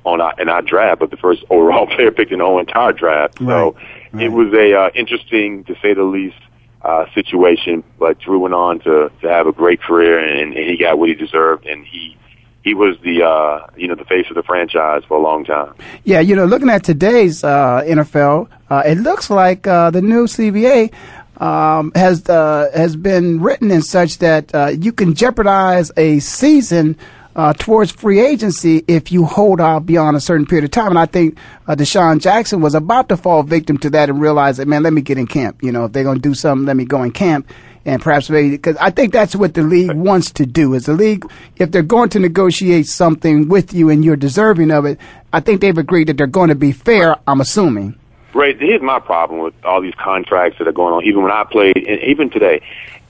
on 0.06 0.22
our, 0.22 0.34
in 0.40 0.50
our 0.50 0.62
draft, 0.62 1.00
but 1.00 1.12
the 1.12 1.18
first 1.18 1.44
overall 1.50 1.88
player 1.96 2.12
picked 2.12 2.32
in 2.32 2.40
the 2.40 2.46
whole 2.46 2.60
entire 2.60 2.94
draft. 2.94 3.40
So 3.40 4.20
it 4.20 4.30
was 4.30 4.54
a 4.54 4.74
uh, 4.74 4.90
interesting, 4.96 5.64
to 5.66 5.76
say 5.82 5.94
the 5.94 6.04
least, 6.04 6.38
uh, 6.82 7.06
situation. 7.14 7.84
But 7.98 8.20
Drew 8.20 8.40
went 8.40 8.54
on 8.54 8.80
to 8.82 9.12
to 9.22 9.30
have 9.30 9.48
a 9.48 9.52
great 9.52 9.82
career, 9.82 10.20
and, 10.20 10.54
and 10.54 10.70
he 10.70 10.78
got 10.78 10.98
what 10.98 11.10
he 11.10 11.16
deserved, 11.16 11.66
and 11.66 11.86
he. 11.86 12.16
He 12.62 12.74
was 12.74 12.98
the 13.04 13.24
uh, 13.24 13.68
you 13.78 13.88
know 13.88 13.96
the 13.96 14.04
face 14.04 14.26
of 14.30 14.36
the 14.36 14.44
franchise 14.44 15.04
for 15.08 15.18
a 15.18 15.22
long 15.22 15.46
time. 15.46 15.74
Yeah, 16.04 16.20
you 16.20 16.36
know, 16.36 16.44
looking 16.44 16.70
at 16.70 16.84
today's 16.84 17.42
uh, 17.42 17.82
NFL, 17.86 18.50
uh, 18.70 18.84
it 18.86 18.96
looks 18.96 19.30
like 19.30 19.66
uh, 19.66 19.92
the 19.92 20.02
new 20.02 20.26
CBA 20.26 20.94
um, 21.40 21.92
has 21.96 22.28
uh, 22.30 22.70
has 22.76 22.96
been 22.96 23.42
written 23.42 23.72
in 23.72 23.82
such 23.82 24.18
that 24.18 24.54
uh, 24.54 24.68
you 24.68 24.92
can 24.92 25.14
jeopardize 25.16 25.92
a 25.96 26.20
season 26.20 26.98
uh, 27.40 27.54
towards 27.54 27.90
free 27.90 28.20
agency 28.20 28.84
if 28.90 29.14
you 29.14 29.24
hold 29.24 29.62
out 29.62 29.86
beyond 29.86 30.18
a 30.18 30.20
certain 30.20 30.46
period 30.46 30.66
of 30.66 30.72
time. 30.72 30.90
And 30.90 31.00
I 31.00 31.06
think 31.06 31.38
uh, 31.70 31.76
DeSean 31.76 32.20
Jackson 32.20 32.60
was 32.60 32.76
about 32.76 33.08
to 33.08 33.16
fall 33.16 33.44
victim 33.44 33.78
to 33.78 33.90
that 33.92 34.10
and 34.10 34.20
realize 34.20 34.58
that, 34.58 34.68
man, 34.68 34.84
let 34.84 34.92
me 34.92 35.00
get 35.00 35.18
in 35.18 35.26
camp. 35.26 35.64
You 35.64 35.72
know, 35.72 35.86
if 35.86 35.94
they're 35.94 36.04
going 36.04 36.18
to 36.18 36.22
do 36.22 36.34
something, 36.34 36.66
let 36.66 36.76
me 36.76 36.84
go 36.84 37.02
in 37.02 37.12
camp. 37.12 37.50
And 37.86 38.02
perhaps 38.02 38.30
maybe 38.30 38.50
because 38.50 38.76
I 38.76 38.90
think 38.90 39.14
that's 39.14 39.38
what 39.38 39.54
the 39.54 39.62
league 39.62 39.94
wants 39.94 40.32
to 40.32 40.46
do. 40.46 40.74
Is 40.74 40.88
the 40.88 40.94
league 40.94 41.26
if 41.56 41.72
they're 41.72 41.82
going 41.82 42.10
to 42.10 42.20
negotiate 42.20 42.88
something 42.88 43.48
with 43.48 43.74
you 43.74 43.90
and 43.90 44.04
you're 44.04 44.18
deserving 44.18 44.70
of 44.70 44.84
it, 44.84 45.00
I 45.32 45.40
think 45.40 45.62
they've 45.62 45.78
agreed 45.78 46.10
that 46.10 46.18
they're 46.18 46.28
going 46.28 46.50
to 46.50 46.56
be 46.56 46.74
fair. 46.74 47.16
I'm 47.26 47.40
assuming. 47.40 47.98
Right. 48.34 48.60
Here's 48.60 48.82
my 48.82 49.00
problem 49.00 49.40
with 49.40 49.54
all 49.64 49.82
these 49.82 49.96
contracts 49.96 50.58
that 50.60 50.68
are 50.68 50.74
going 50.74 50.94
on. 50.94 51.06
Even 51.06 51.24
when 51.24 51.32
I 51.32 51.46
played, 51.46 51.78
and 51.78 52.02
even 52.02 52.30
today, 52.30 52.62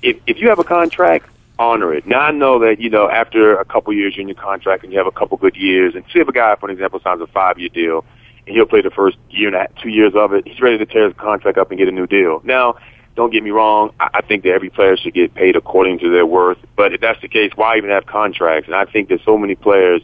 if 0.03 0.19
if 0.27 0.38
you 0.38 0.49
have 0.49 0.59
a 0.59 0.63
contract, 0.63 1.25
honor 1.60 1.93
it. 1.93 2.07
Now 2.07 2.22
I 2.22 2.32
know 2.32 2.57
that 2.60 2.80
you 2.80 2.89
know 2.89 3.10
after 3.10 3.55
a 3.55 3.66
couple 3.66 3.93
years 3.93 4.16
you're 4.16 4.24
in 4.24 4.30
your 4.30 4.41
contract 4.41 4.84
and 4.84 4.91
you 4.91 4.97
have 4.97 5.07
a 5.07 5.12
couple 5.12 5.38
good 5.38 5.55
years, 5.55 5.93
and 5.93 6.03
see 6.12 6.20
if 6.20 6.28
a 6.28 6.32
guy, 6.32 6.55
for 6.55 6.72
example, 6.72 6.99
signs 7.03 7.22
a 7.22 7.28
five 7.28 7.60
year 7.60 7.70
deal, 7.70 8.05
and 8.47 8.55
he'll 8.55 8.66
play 8.66 8.82
the 8.82 8.89
first 8.89 9.18
year 9.30 9.47
and 9.47 9.55
a 9.55 9.60
half, 9.60 9.76
two 9.84 9.89
years 9.89 10.14
of 10.16 10.34
it, 10.34 10.47
he's 10.47 10.60
ready 10.62 10.78
to 10.78 10.86
tear 10.86 11.05
his 11.05 11.14
contract 11.18 11.57
up 11.57 11.70
and 11.70 11.78
get 11.78 11.88
a 11.88 11.91
new 11.91 12.07
deal. 12.07 12.41
Now. 12.43 12.78
Don't 13.16 13.34
get 13.34 13.43
me 13.43 13.49
wrong. 13.49 13.91
I 13.99 14.22
think 14.22 14.43
that 14.43 14.51
every 14.51 14.70
player 14.70 14.95
should 14.95 15.14
get 15.14 15.34
paid 15.34 15.57
according 15.57 15.99
to 15.99 16.10
their 16.10 16.26
worth. 16.26 16.60
But 16.78 16.93
if 16.93 17.01
that's 17.01 17.20
the 17.20 17.28
case, 17.28 17.51
why 17.53 17.76
even 17.76 17.89
have 17.89 18.05
contracts? 18.05 18.68
And 18.68 18.76
I 18.76 18.86
think 18.86 19.10
that 19.10 19.20
so 19.26 19.38
many 19.38 19.55
players 19.55 20.01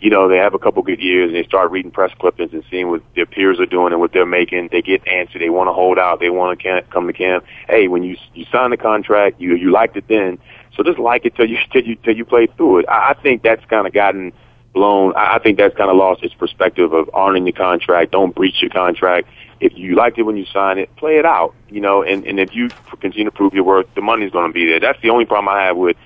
you 0.00 0.10
know, 0.10 0.28
they 0.28 0.36
have 0.36 0.54
a 0.54 0.58
couple 0.58 0.82
good 0.82 1.00
years 1.00 1.28
and 1.28 1.36
they 1.36 1.44
start 1.44 1.70
reading 1.70 1.90
press 1.90 2.12
clippings 2.18 2.52
and 2.52 2.62
seeing 2.70 2.88
what 2.88 3.02
their 3.14 3.26
peers 3.26 3.58
are 3.58 3.66
doing 3.66 3.92
and 3.92 4.00
what 4.00 4.12
they're 4.12 4.26
making. 4.26 4.68
They 4.70 4.82
get 4.82 5.04
antsy. 5.04 5.38
They 5.38 5.50
want 5.50 5.68
to 5.68 5.72
hold 5.72 5.98
out. 5.98 6.20
They 6.20 6.30
want 6.30 6.60
to 6.60 6.82
come 6.90 7.06
to 7.06 7.12
camp. 7.12 7.44
Hey, 7.68 7.88
when 7.88 8.02
you 8.02 8.16
you 8.34 8.44
sign 8.52 8.70
the 8.70 8.76
contract, 8.76 9.40
you 9.40 9.56
you 9.56 9.70
liked 9.70 9.96
it 9.96 10.06
then. 10.08 10.38
So 10.78 10.84
just 10.84 11.00
like 11.00 11.26
it 11.26 11.34
till 11.34 11.48
you 11.48 11.58
till 11.72 11.82
you 11.82 11.96
till 11.96 12.16
you 12.16 12.24
play 12.24 12.46
through 12.56 12.78
it. 12.78 12.88
I, 12.88 13.10
I 13.10 13.14
think 13.20 13.42
that's 13.42 13.64
kind 13.64 13.86
of 13.86 13.92
gotten 13.92 14.32
blown. 14.72 15.12
I, 15.16 15.34
I 15.34 15.38
think 15.40 15.58
that's 15.58 15.76
kind 15.76 15.90
of 15.90 15.96
lost 15.96 16.22
its 16.22 16.34
perspective 16.34 16.92
of 16.92 17.10
honoring 17.12 17.44
the 17.44 17.52
contract. 17.52 18.12
Don't 18.12 18.32
breach 18.32 18.62
your 18.62 18.70
contract. 18.70 19.28
If 19.58 19.72
you 19.74 19.96
liked 19.96 20.18
it 20.18 20.22
when 20.22 20.36
you 20.36 20.46
signed 20.52 20.78
it, 20.78 20.94
play 20.94 21.18
it 21.18 21.26
out. 21.26 21.52
You 21.68 21.80
know, 21.80 22.04
and 22.04 22.24
and 22.24 22.38
if 22.38 22.54
you 22.54 22.70
continue 23.00 23.24
to 23.24 23.32
prove 23.32 23.54
your 23.54 23.64
worth, 23.64 23.92
the 23.96 24.02
money's 24.02 24.30
going 24.30 24.48
to 24.48 24.54
be 24.54 24.66
there. 24.66 24.78
That's 24.78 25.02
the 25.02 25.10
only 25.10 25.24
problem 25.24 25.48
I 25.52 25.64
have 25.64 25.76
with 25.76 25.96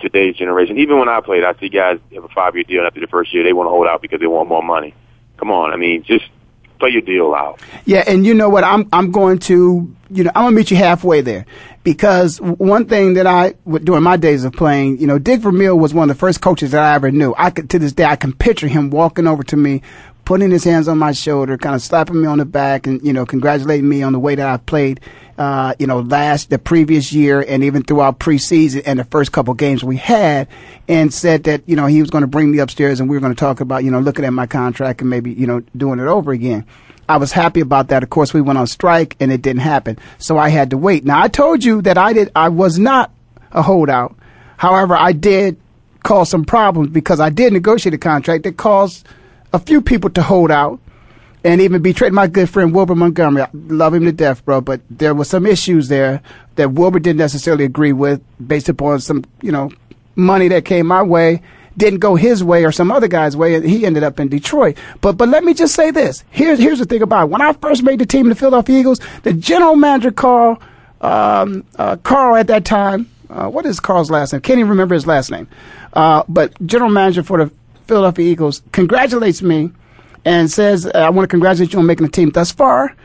today's 0.00 0.34
generation. 0.34 0.78
Even 0.78 0.98
when 0.98 1.10
I 1.10 1.20
played, 1.20 1.44
I 1.44 1.52
see 1.60 1.68
guys 1.68 2.00
have 2.14 2.24
a 2.24 2.28
five 2.28 2.54
year 2.54 2.64
deal, 2.64 2.78
and 2.78 2.86
after 2.86 3.00
the 3.00 3.06
first 3.08 3.34
year, 3.34 3.44
they 3.44 3.52
want 3.52 3.66
to 3.66 3.70
hold 3.70 3.86
out 3.86 4.00
because 4.00 4.20
they 4.20 4.26
want 4.26 4.48
more 4.48 4.62
money. 4.62 4.94
Come 5.36 5.50
on, 5.50 5.74
I 5.74 5.76
mean, 5.76 6.04
just 6.04 6.24
play 6.82 6.90
your 6.90 7.02
deal 7.02 7.32
out. 7.32 7.60
Yeah, 7.84 8.02
and 8.06 8.26
you 8.26 8.34
know 8.34 8.48
what? 8.48 8.64
I'm 8.64 8.88
I'm 8.92 9.12
going 9.12 9.38
to 9.40 9.94
you 10.10 10.24
know 10.24 10.32
I'm 10.34 10.46
gonna 10.46 10.56
meet 10.56 10.70
you 10.72 10.76
halfway 10.76 11.20
there 11.20 11.46
because 11.84 12.40
one 12.40 12.86
thing 12.86 13.14
that 13.14 13.26
I 13.26 13.54
during 13.84 14.02
my 14.02 14.16
days 14.16 14.44
of 14.44 14.52
playing, 14.52 14.98
you 14.98 15.06
know, 15.06 15.18
Dick 15.18 15.40
Vermeil 15.40 15.78
was 15.78 15.94
one 15.94 16.10
of 16.10 16.16
the 16.16 16.18
first 16.18 16.40
coaches 16.40 16.72
that 16.72 16.82
I 16.82 16.94
ever 16.94 17.12
knew. 17.12 17.34
I 17.38 17.50
could 17.50 17.70
to 17.70 17.78
this 17.78 17.92
day 17.92 18.04
I 18.04 18.16
can 18.16 18.32
picture 18.32 18.66
him 18.66 18.90
walking 18.90 19.28
over 19.28 19.44
to 19.44 19.56
me, 19.56 19.82
putting 20.24 20.50
his 20.50 20.64
hands 20.64 20.88
on 20.88 20.98
my 20.98 21.12
shoulder, 21.12 21.58
kind 21.58 21.74
of 21.74 21.82
slapping 21.82 22.20
me 22.20 22.26
on 22.26 22.38
the 22.38 22.44
back, 22.44 22.86
and 22.86 23.04
you 23.04 23.12
know, 23.12 23.26
congratulating 23.26 23.88
me 23.88 24.02
on 24.02 24.12
the 24.12 24.18
way 24.18 24.34
that 24.34 24.46
I 24.46 24.56
played. 24.56 25.00
Uh, 25.38 25.74
you 25.78 25.86
know, 25.86 26.00
last 26.00 26.50
the 26.50 26.58
previous 26.58 27.12
year 27.12 27.44
and 27.48 27.64
even 27.64 27.82
throughout 27.82 28.18
preseason 28.18 28.82
and 28.84 28.98
the 28.98 29.04
first 29.04 29.32
couple 29.32 29.54
games 29.54 29.82
we 29.82 29.96
had, 29.96 30.46
and 30.88 31.12
said 31.12 31.44
that 31.44 31.62
you 31.66 31.74
know 31.74 31.86
he 31.86 32.00
was 32.00 32.10
going 32.10 32.22
to 32.22 32.28
bring 32.28 32.50
me 32.50 32.58
upstairs 32.58 33.00
and 33.00 33.08
we 33.08 33.16
were 33.16 33.20
going 33.20 33.34
to 33.34 33.40
talk 33.40 33.60
about 33.60 33.82
you 33.82 33.90
know 33.90 33.98
looking 33.98 34.24
at 34.24 34.32
my 34.32 34.46
contract 34.46 35.00
and 35.00 35.10
maybe 35.10 35.32
you 35.32 35.46
know 35.46 35.60
doing 35.76 35.98
it 35.98 36.06
over 36.06 36.32
again. 36.32 36.66
I 37.08 37.16
was 37.16 37.32
happy 37.32 37.60
about 37.60 37.88
that. 37.88 38.02
Of 38.02 38.10
course, 38.10 38.32
we 38.32 38.40
went 38.40 38.58
on 38.58 38.66
strike 38.66 39.16
and 39.20 39.32
it 39.32 39.42
didn't 39.42 39.62
happen, 39.62 39.98
so 40.18 40.38
I 40.38 40.50
had 40.50 40.70
to 40.70 40.78
wait. 40.78 41.04
Now 41.04 41.20
I 41.20 41.28
told 41.28 41.64
you 41.64 41.82
that 41.82 41.98
I 41.98 42.12
did. 42.12 42.30
I 42.36 42.48
was 42.48 42.78
not 42.78 43.10
a 43.50 43.62
holdout. 43.62 44.16
However, 44.58 44.94
I 44.94 45.12
did 45.12 45.58
cause 46.04 46.30
some 46.30 46.44
problems 46.44 46.90
because 46.90 47.20
I 47.20 47.30
did 47.30 47.52
negotiate 47.52 47.94
a 47.94 47.98
contract 47.98 48.44
that 48.44 48.56
caused 48.56 49.06
a 49.52 49.58
few 49.58 49.80
people 49.80 50.10
to 50.10 50.22
hold 50.22 50.50
out 50.50 50.80
and 51.44 51.60
even 51.60 51.82
betrayed 51.82 52.12
my 52.12 52.26
good 52.26 52.48
friend 52.48 52.74
Wilbert 52.74 52.96
Montgomery. 52.96 53.42
I 53.42 53.48
love 53.52 53.94
him 53.94 54.04
to 54.04 54.12
death, 54.12 54.44
bro, 54.44 54.60
but 54.60 54.80
there 54.90 55.14
were 55.14 55.24
some 55.24 55.46
issues 55.46 55.88
there 55.88 56.22
that 56.54 56.72
Wilbert 56.72 57.02
didn't 57.02 57.18
necessarily 57.18 57.64
agree 57.64 57.92
with 57.92 58.22
based 58.46 58.68
upon 58.68 59.00
some, 59.00 59.24
you 59.40 59.50
know, 59.50 59.70
money 60.14 60.48
that 60.48 60.64
came 60.64 60.86
my 60.86 61.02
way 61.02 61.42
didn't 61.76 62.00
go 62.00 62.16
his 62.16 62.44
way 62.44 62.64
or 62.64 62.72
some 62.72 62.92
other 62.92 63.08
guy's 63.08 63.36
way, 63.36 63.54
and 63.54 63.64
he 63.64 63.86
ended 63.86 64.02
up 64.02 64.20
in 64.20 64.28
Detroit. 64.28 64.76
But 65.00 65.16
but 65.16 65.28
let 65.28 65.44
me 65.44 65.54
just 65.54 65.74
say 65.74 65.90
this. 65.90 66.24
Here's 66.30 66.58
here's 66.58 66.78
the 66.78 66.84
thing 66.84 67.02
about 67.02 67.24
it. 67.24 67.30
When 67.30 67.40
I 67.40 67.52
first 67.54 67.82
made 67.82 67.98
the 67.98 68.06
team, 68.06 68.28
the 68.28 68.34
Philadelphia 68.34 68.78
Eagles, 68.78 69.00
the 69.22 69.32
general 69.32 69.76
manager 69.76 70.12
Carl 70.12 70.60
um, 71.00 71.64
uh, 71.76 71.96
Carl 71.96 72.36
at 72.36 72.46
that 72.48 72.64
time. 72.64 73.08
Uh, 73.28 73.48
what 73.48 73.64
is 73.64 73.80
Carl's 73.80 74.10
last 74.10 74.32
name? 74.32 74.42
Can't 74.42 74.58
even 74.58 74.70
remember 74.70 74.94
his 74.94 75.06
last 75.06 75.30
name. 75.30 75.48
Uh, 75.94 76.22
but 76.28 76.54
general 76.66 76.90
manager 76.90 77.22
for 77.22 77.44
the 77.44 77.52
Philadelphia 77.92 78.32
Eagles 78.32 78.62
congratulates 78.72 79.42
me 79.42 79.70
and 80.24 80.50
says, 80.50 80.86
I 80.86 81.10
want 81.10 81.24
to 81.24 81.28
congratulate 81.28 81.74
you 81.74 81.78
on 81.78 81.84
making 81.84 82.06
the 82.06 82.10
team 82.10 82.30
thus 82.30 82.50
far 82.50 82.96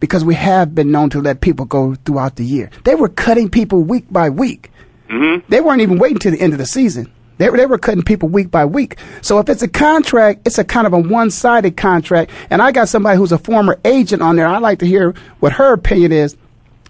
because 0.00 0.22
we 0.22 0.34
have 0.34 0.74
been 0.74 0.90
known 0.90 1.08
to 1.10 1.22
let 1.22 1.40
people 1.40 1.64
go 1.64 1.94
throughout 2.04 2.36
the 2.36 2.44
year. 2.44 2.68
They 2.84 2.94
were 2.94 3.08
cutting 3.08 3.48
people 3.48 3.82
week 3.82 4.04
by 4.10 4.28
week. 4.28 4.70
Mm-hmm. 5.08 5.50
They 5.50 5.62
weren't 5.62 5.80
even 5.80 5.98
waiting 5.98 6.18
to 6.18 6.30
the 6.30 6.38
end 6.38 6.52
of 6.52 6.58
the 6.58 6.66
season. 6.66 7.10
They, 7.38 7.48
they 7.48 7.64
were 7.64 7.78
cutting 7.78 8.02
people 8.02 8.28
week 8.28 8.50
by 8.50 8.66
week. 8.66 8.98
So 9.22 9.38
if 9.38 9.48
it's 9.48 9.62
a 9.62 9.68
contract, 9.68 10.46
it's 10.46 10.58
a 10.58 10.64
kind 10.64 10.86
of 10.86 10.92
a 10.92 10.98
one-sided 10.98 11.78
contract. 11.78 12.30
And 12.50 12.60
I 12.60 12.70
got 12.70 12.90
somebody 12.90 13.16
who's 13.16 13.32
a 13.32 13.38
former 13.38 13.80
agent 13.86 14.20
on 14.20 14.36
there. 14.36 14.46
I'd 14.46 14.60
like 14.60 14.80
to 14.80 14.86
hear 14.86 15.14
what 15.40 15.54
her 15.54 15.72
opinion 15.72 16.12
is. 16.12 16.36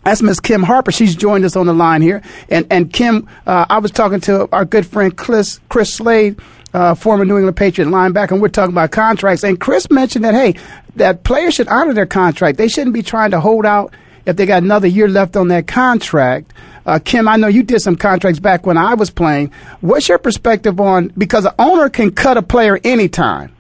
That's 0.05 0.23
Miss 0.23 0.41
Kim 0.41 0.63
Harper. 0.63 0.91
She's 0.91 1.15
joined 1.15 1.45
us 1.45 1.55
on 1.55 1.67
the 1.67 1.75
line 1.75 2.03
here. 2.03 2.23
And 2.49 2.67
and 2.71 2.93
Kim, 2.93 3.29
uh, 3.47 3.67
I 3.69 3.79
was 3.79 3.91
talking 3.91 4.21
to 4.23 4.49
our 4.53 4.65
good 4.65 4.87
friend 4.87 5.15
Chris 5.15 5.61
Chris 5.69 5.93
Slade 5.93 6.41
uh, 6.75 6.95
former 6.95 7.25
New 7.25 7.37
England 7.37 7.57
Patriot 7.57 7.89
linebacker, 7.89 8.33
and 8.33 8.43
we're 8.43 8.49
talking 8.49 8.75
about 8.75 8.91
contracts. 8.91 9.45
And 9.45 9.59
Chris 9.61 9.91
mentioned 9.91 10.25
that, 10.25 10.35
hey, 10.35 10.55
that 10.97 11.25
players 11.25 11.55
should 11.55 11.69
honor 11.69 11.95
their 11.95 12.07
contract. 12.07 12.59
They 12.59 12.69
shouldn't 12.69 12.95
be 12.95 13.03
trying 13.03 13.31
to 13.31 13.41
hold 13.41 13.65
out 13.65 13.95
if 14.27 14.37
they 14.37 14.47
got 14.47 14.63
another 14.63 14.87
year 14.87 15.09
left 15.09 15.37
on 15.37 15.49
that 15.49 15.67
contract. 15.67 16.53
Uh, 16.85 16.99
Kim, 16.99 17.29
I 17.29 17.37
know 17.37 17.49
you 17.49 17.63
did 17.63 17.81
some 17.81 17.97
contracts 17.97 18.41
back 18.41 18.67
when 18.67 18.77
I 18.79 18.95
was 18.95 19.11
playing. 19.11 19.53
What's 19.81 20.09
your 20.09 20.19
perspective 20.19 20.81
on, 20.81 21.13
because 21.19 21.45
an 21.45 21.53
owner 21.59 21.89
can 21.89 22.11
cut 22.11 22.37
a 22.37 22.43
player 22.43 22.79
anytime. 22.85 23.55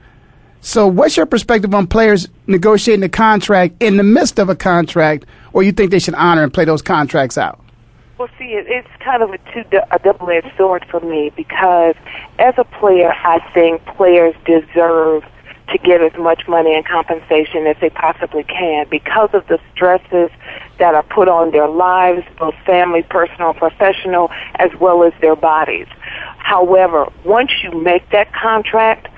So 0.60 0.86
what's 0.86 1.16
your 1.16 1.26
perspective 1.26 1.74
on 1.74 1.86
players 1.86 2.28
negotiating 2.46 3.04
a 3.04 3.08
contract 3.08 3.76
in 3.80 3.96
the 3.96 4.02
midst 4.02 4.38
of 4.38 4.48
a 4.48 4.56
contract, 4.56 5.24
or 5.52 5.62
you 5.62 5.72
think 5.72 5.90
they 5.90 5.98
should 5.98 6.14
honor 6.14 6.42
and 6.42 6.52
play 6.52 6.64
those 6.64 6.82
contracts 6.82 7.38
out? 7.38 7.60
Well, 8.18 8.28
see, 8.38 8.46
it's 8.46 8.88
kind 8.98 9.22
of 9.22 9.30
a 9.30 9.38
two 9.52 9.64
a 9.92 9.98
double-edged 10.00 10.50
sword 10.56 10.84
for 10.90 10.98
me 11.00 11.30
because 11.36 11.94
as 12.38 12.54
a 12.56 12.64
player, 12.64 13.12
I 13.12 13.40
think 13.52 13.84
players 13.84 14.34
deserve 14.44 15.24
to 15.70 15.78
get 15.78 16.00
as 16.00 16.12
much 16.18 16.48
money 16.48 16.74
and 16.74 16.86
compensation 16.86 17.66
as 17.66 17.76
they 17.80 17.90
possibly 17.90 18.42
can 18.44 18.86
because 18.90 19.30
of 19.34 19.46
the 19.48 19.58
stresses 19.74 20.30
that 20.78 20.94
are 20.94 21.02
put 21.02 21.28
on 21.28 21.50
their 21.50 21.68
lives, 21.68 22.24
both 22.38 22.54
family, 22.64 23.02
personal, 23.02 23.52
professional, 23.52 24.30
as 24.54 24.70
well 24.80 25.04
as 25.04 25.12
their 25.20 25.36
bodies. 25.36 25.86
However, 26.38 27.06
once 27.24 27.50
you 27.62 27.70
make 27.82 28.08
that 28.10 28.32
contract, 28.32 29.08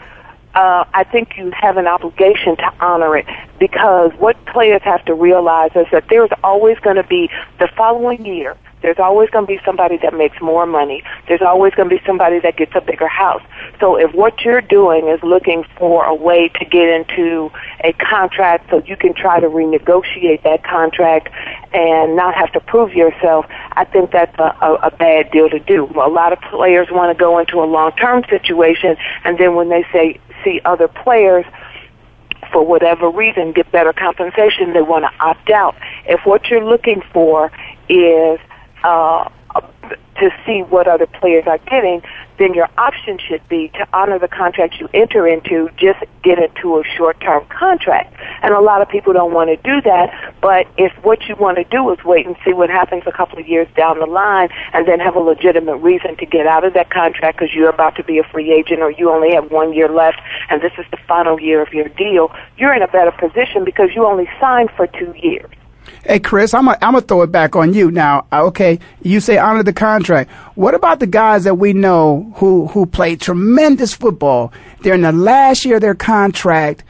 uh, 0.55 0.85
I 0.93 1.05
think 1.05 1.37
you 1.37 1.53
have 1.53 1.77
an 1.77 1.87
obligation 1.87 2.57
to 2.57 2.73
honor 2.81 3.17
it 3.17 3.27
because 3.61 4.11
what 4.19 4.45
players 4.47 4.83
have 4.83 5.05
to 5.05 5.15
realize 5.15 5.71
is 5.77 5.87
that 5.93 6.05
there's 6.11 6.31
always 6.43 6.79
going 6.81 6.97
to 6.97 7.05
be 7.05 7.31
the 7.61 7.69
following 7.77 8.27
year 8.27 8.57
there's 8.83 8.99
always 8.99 9.29
going 9.31 9.47
to 9.47 9.53
be 9.53 9.61
somebody 9.65 9.99
that 9.99 10.15
makes 10.15 10.41
more 10.41 10.67
money. 10.67 11.03
There's 11.29 11.43
always 11.43 11.75
going 11.75 11.89
to 11.91 11.97
be 11.97 12.03
somebody 12.07 12.41
that 12.41 12.57
gets 12.57 12.73
a 12.75 12.81
bigger 12.81 13.09
house. 13.09 13.43
So 13.79 13.97
if 13.97 14.15
what 14.15 14.41
you're 14.41 14.63
doing 14.63 15.09
is 15.09 15.23
looking 15.23 15.65
for 15.77 16.05
a 16.05 16.15
way 16.15 16.49
to 16.49 16.65
get 16.65 16.89
into 16.89 17.51
a 17.85 17.93
contract 17.93 18.71
so 18.71 18.83
you 18.87 18.97
can 18.97 19.15
try 19.15 19.41
to 19.41 19.47
renegotiate 19.47 20.43
that 20.45 20.65
contract 20.65 21.29
and 21.73 22.17
not 22.17 22.35
have 22.35 22.53
to 22.53 22.61
prove 22.61 22.95
yourself, 22.95 23.47
I 23.73 23.85
think 23.85 24.13
that's 24.13 24.37
a, 24.39 24.57
a, 24.63 24.75
a 24.85 24.91
bad 24.91 25.31
deal 25.31 25.51
to 25.51 25.59
do. 25.59 25.85
A 26.01 26.09
lot 26.09 26.33
of 26.33 26.41
players 26.41 26.89
want 26.91 27.17
to 27.17 27.21
go 27.21 27.39
into 27.39 27.61
a 27.61 27.67
long-term 27.67 28.25
situation, 28.31 28.97
and 29.25 29.39
then 29.39 29.55
when 29.55 29.69
they 29.69 29.85
say 29.93 30.19
see 30.43 30.61
other 30.65 30.89
players 30.89 31.45
for 32.53 32.65
whatever 32.65 33.09
reason 33.09 33.53
get 33.53 33.71
better 33.73 33.93
compensation, 33.93 34.73
they 34.73 34.83
want 34.83 35.05
to 35.05 35.25
opt 35.25 35.51
out. 35.51 35.77
If 36.07 36.25
what 36.25 36.49
you're 36.49 36.65
looking 36.65 37.03
for 37.13 37.51
is 37.89 38.39
uh, 38.85 39.29
to 40.21 40.31
see 40.47 40.63
what 40.63 40.87
other 40.87 41.07
players 41.07 41.45
are 41.47 41.59
getting, 41.59 42.03
then 42.41 42.55
your 42.55 42.69
option 42.79 43.19
should 43.19 43.47
be 43.51 43.69
to 43.69 43.87
honor 43.93 44.19
the 44.19 44.27
contract 44.27 44.81
you 44.81 44.89
enter 44.95 45.29
into, 45.29 45.69
just 45.77 46.03
get 46.23 46.39
into 46.39 46.79
a 46.79 46.85
short-term 46.97 47.45
contract. 47.51 48.17
And 48.43 48.55
a 48.55 48.61
lot 48.61 48.81
of 48.81 48.89
people 48.89 49.13
don't 49.13 49.35
want 49.35 49.51
to 49.51 49.57
do 49.59 49.83
that, 49.83 50.35
but 50.41 50.67
if 50.79 50.91
what 51.05 51.29
you 51.29 51.37
want 51.37 51.59
to 51.59 51.65
do 51.65 51.91
is 51.93 52.03
wait 52.03 52.27
and 52.27 52.35
see 52.43 52.55
what 52.55 52.71
happens 52.71 53.03
a 53.07 53.13
couple 53.13 53.39
of 53.39 53.47
years 53.47 53.69
down 53.77 53.99
the 53.99 54.07
line 54.07 54.49
and 54.73 54.89
then 54.89 55.01
have 55.01 55.17
a 55.17 55.21
legitimate 55.21 55.77
reason 55.77 56.17
to 56.17 56.25
get 56.25 56.47
out 56.47 56.65
of 56.65 56.73
that 56.73 56.89
contract 56.89 57.39
because 57.39 57.55
you're 57.55 57.69
about 57.69 57.95
to 57.97 58.05
be 58.05 58.19
a 58.19 58.25
free 58.25 58.51
agent 58.51 58.81
or 58.81 58.91
you 58.91 59.11
only 59.11 59.35
have 59.35 59.51
one 59.51 59.75
year 59.75 59.91
left 59.91 60.19
and 60.49 60.63
this 60.63 60.73
is 60.79 60.87
the 60.91 60.99
final 61.07 61.39
year 61.39 61.61
of 61.61 61.75
your 61.75 61.89
deal, 61.91 62.35
you're 62.57 62.73
in 62.73 62.81
a 62.81 62.89
better 62.89 63.13
position 63.13 63.67
because 63.67 63.91
you 63.95 64.07
only 64.07 64.29
signed 64.41 64.71
for 64.77 64.87
two 64.87 65.13
years. 65.21 65.51
Hey, 66.05 66.19
Chris, 66.19 66.55
I'm 66.55 66.67
going 66.67 66.95
to 66.95 67.01
throw 67.03 67.23
it 67.23 67.33
back 67.33 67.57
on 67.57 67.75
you 67.75 67.91
now. 67.91 68.27
Uh, 68.33 68.45
okay, 68.47 68.79
you 69.03 69.21
say 69.21 69.39
honor 69.39 69.63
the 69.63 69.73
contract. 69.73 70.31
What 70.55 70.75
about 70.75 71.01
the 71.01 71.07
guys 71.07 71.45
that 71.45 71.57
we 71.57 71.73
know 71.73 72.33
who, 72.37 72.69
who 72.69 72.87
played 72.87 73.21
tremendous 73.21 73.95
football? 73.95 74.53
They're 74.81 74.95
in 74.95 75.03
the 75.03 75.13
last 75.13 75.65
year 75.65 75.77
of 75.77 75.83
their 75.83 75.95
contract 75.95 76.85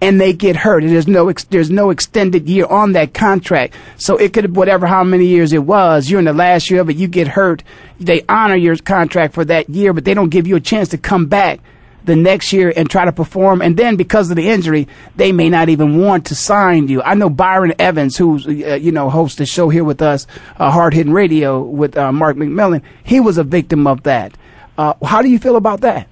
and 0.00 0.20
they 0.20 0.32
get 0.32 0.56
hurt. 0.56 0.82
There's 0.82 1.08
no 1.08 1.28
ex- 1.28 1.44
there's 1.44 1.70
no 1.70 1.90
extended 1.90 2.48
year 2.48 2.66
on 2.66 2.92
that 2.92 3.14
contract. 3.14 3.74
So 3.96 4.16
it 4.16 4.32
could 4.32 4.54
whatever 4.54 4.86
how 4.86 5.04
many 5.04 5.26
years 5.26 5.52
it 5.52 5.64
was. 5.64 6.10
You're 6.10 6.18
in 6.18 6.26
the 6.26 6.32
last 6.32 6.70
year 6.70 6.80
of 6.80 6.90
it. 6.90 6.96
You 6.96 7.08
get 7.08 7.28
hurt. 7.28 7.62
They 7.98 8.22
honor 8.28 8.56
your 8.56 8.76
contract 8.76 9.34
for 9.34 9.44
that 9.46 9.70
year, 9.70 9.92
but 9.92 10.04
they 10.04 10.14
don't 10.14 10.28
give 10.28 10.46
you 10.46 10.56
a 10.56 10.60
chance 10.60 10.90
to 10.90 10.98
come 10.98 11.26
back 11.26 11.60
the 12.06 12.16
next 12.16 12.52
year 12.52 12.72
and 12.74 12.88
try 12.88 13.04
to 13.04 13.12
perform. 13.12 13.60
And 13.60 13.76
then 13.76 13.96
because 13.96 14.30
of 14.30 14.36
the 14.36 14.48
injury, 14.48 14.88
they 15.16 15.32
may 15.32 15.50
not 15.50 15.68
even 15.68 16.00
want 16.00 16.26
to 16.26 16.34
sign 16.34 16.88
you. 16.88 17.02
I 17.02 17.14
know 17.14 17.28
Byron 17.28 17.74
Evans, 17.78 18.16
who's, 18.16 18.46
uh, 18.46 18.50
you 18.50 18.92
know, 18.92 19.10
hosts 19.10 19.38
the 19.38 19.46
show 19.46 19.68
here 19.68 19.84
with 19.84 20.00
us, 20.00 20.26
uh, 20.56 20.70
Hard 20.70 20.94
Hitting 20.94 21.12
Radio 21.12 21.60
with 21.62 21.96
uh, 21.96 22.12
Mark 22.12 22.36
McMillian. 22.36 22.82
He 23.04 23.20
was 23.20 23.38
a 23.38 23.44
victim 23.44 23.86
of 23.86 24.04
that. 24.04 24.36
Uh, 24.78 24.94
how 25.04 25.22
do 25.22 25.28
you 25.28 25.38
feel 25.38 25.56
about 25.56 25.82
that? 25.82 26.08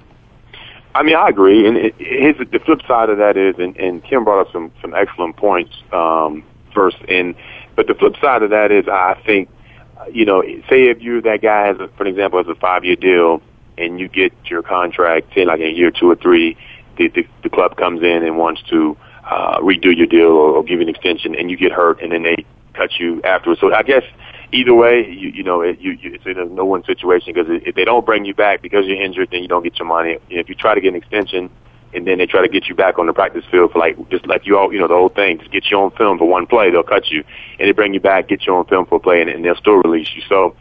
I 0.95 1.03
mean, 1.03 1.17
I 1.17 1.29
agree. 1.29 1.67
And 1.67 1.77
it, 1.77 1.95
his, 1.99 2.37
the 2.51 2.61
flip 2.61 2.81
side 2.87 3.11
of 3.11 3.19
that 3.19 3.37
is, 3.37 3.57
and, 3.59 3.77
and 3.77 4.05
Kim 4.05 4.25
brought 4.25 4.47
up 4.47 4.53
some, 4.53 4.73
some 4.81 4.95
excellent 4.95 5.37
points 5.37 5.75
um, 5.93 6.45
first. 6.73 6.97
And 7.09 7.35
but 7.77 7.87
the 7.87 7.95
flip 7.95 8.15
side 8.21 8.43
of 8.43 8.51
that 8.51 8.71
is, 8.71 8.87
I 8.89 9.21
think, 9.27 9.49
you 10.13 10.25
know, 10.25 10.43
say 10.69 10.85
if 10.91 11.03
you 11.03 11.21
that 11.23 11.43
guy 11.43 11.67
has, 11.67 11.81
a, 11.81 11.89
for 11.97 12.07
example, 12.07 12.39
has 12.39 12.49
a 12.49 12.59
five 12.59 12.85
year 12.85 12.97
deal 12.97 13.43
and 13.79 13.99
you 13.99 14.09
get 14.09 14.33
your 14.47 14.63
contract, 14.63 15.35
say 15.35 15.45
like 15.45 15.61
in 15.61 15.67
a 15.67 15.71
year 15.71 15.91
two 15.91 16.11
or 16.11 16.17
three, 16.17 16.57
the, 16.97 17.09
the, 17.09 17.27
the 17.43 17.51
club 17.51 17.77
comes 17.77 18.03
in 18.03 18.23
and 18.23 18.39
wants 18.39 18.63
to 18.71 18.97
uh, 19.25 19.59
redo 19.59 19.97
your 19.97 20.07
deal 20.07 20.31
or, 20.31 20.57
or 20.57 20.63
give 20.63 20.81
you 20.81 20.83
an 20.83 20.89
extension, 20.89 21.35
and 21.35 21.51
you 21.51 21.57
get 21.57 21.73
hurt, 21.73 22.01
and 22.03 22.13
then 22.13 22.23
they 22.23 22.45
cut 22.75 22.91
you 22.99 23.23
afterwards. 23.23 23.61
So 23.61 23.73
I 23.75 23.83
guess 23.83 24.03
either 24.53 24.75
way, 24.75 25.09
you 25.09 25.31
you 25.31 25.43
know 25.43 25.61
it, 25.63 25.79
you, 25.81 25.93
you 25.93 26.15
it's 26.15 26.27
in 26.27 26.39
a 26.39 26.45
no 26.45 26.65
win 26.65 26.85
situation 26.85 27.33
because 27.33 27.47
if 27.65 27.75
they 27.75 27.85
don't 27.85 28.05
bring 28.05 28.25
you 28.25 28.35
back 28.35 28.63
because 28.63 28.87
you're 28.87 29.01
injured, 29.01 29.31
then 29.31 29.43
you 29.43 29.49
don't 29.49 29.63
get 29.63 29.79
your 29.79 29.89
money. 29.89 30.19
If 30.31 30.49
you 30.49 30.55
try 30.55 30.75
to 30.75 30.81
get 30.81 30.89
an 30.89 30.97
extension, 30.97 31.51
and 31.95 32.07
then 32.07 32.19
they 32.19 32.27
try 32.27 32.43
to 32.43 32.49
get 32.49 32.69
you 32.69 32.75
back 32.75 32.99
on 32.99 33.07
the 33.07 33.13
practice 33.13 33.45
field 33.51 33.73
for 33.73 33.79
like 33.79 33.97
just 34.11 34.27
like 34.27 34.47
you 34.47 34.59
all 34.59 34.73
you 34.73 34.79
know 34.79 34.89
the 34.89 34.95
whole 34.95 35.09
thing, 35.09 35.39
just 35.39 35.51
get 35.51 35.71
you 35.71 35.79
on 35.79 35.91
film 35.93 36.19
for 36.19 36.29
one 36.29 36.47
play, 36.47 36.71
they'll 36.71 36.83
cut 36.83 37.09
you, 37.09 37.25
and 37.59 37.69
they 37.69 37.73
bring 37.73 37.95
you 37.95 38.01
back, 38.01 38.29
get 38.29 38.47
you 38.47 38.55
on 38.55 38.67
film 38.67 38.87
for 38.87 38.97
a 38.97 39.01
play, 39.01 39.21
and, 39.21 39.31
and 39.31 39.45
they'll 39.45 39.57
still 39.57 39.77
release 39.77 40.09
you. 40.15 40.23
So 40.29 40.55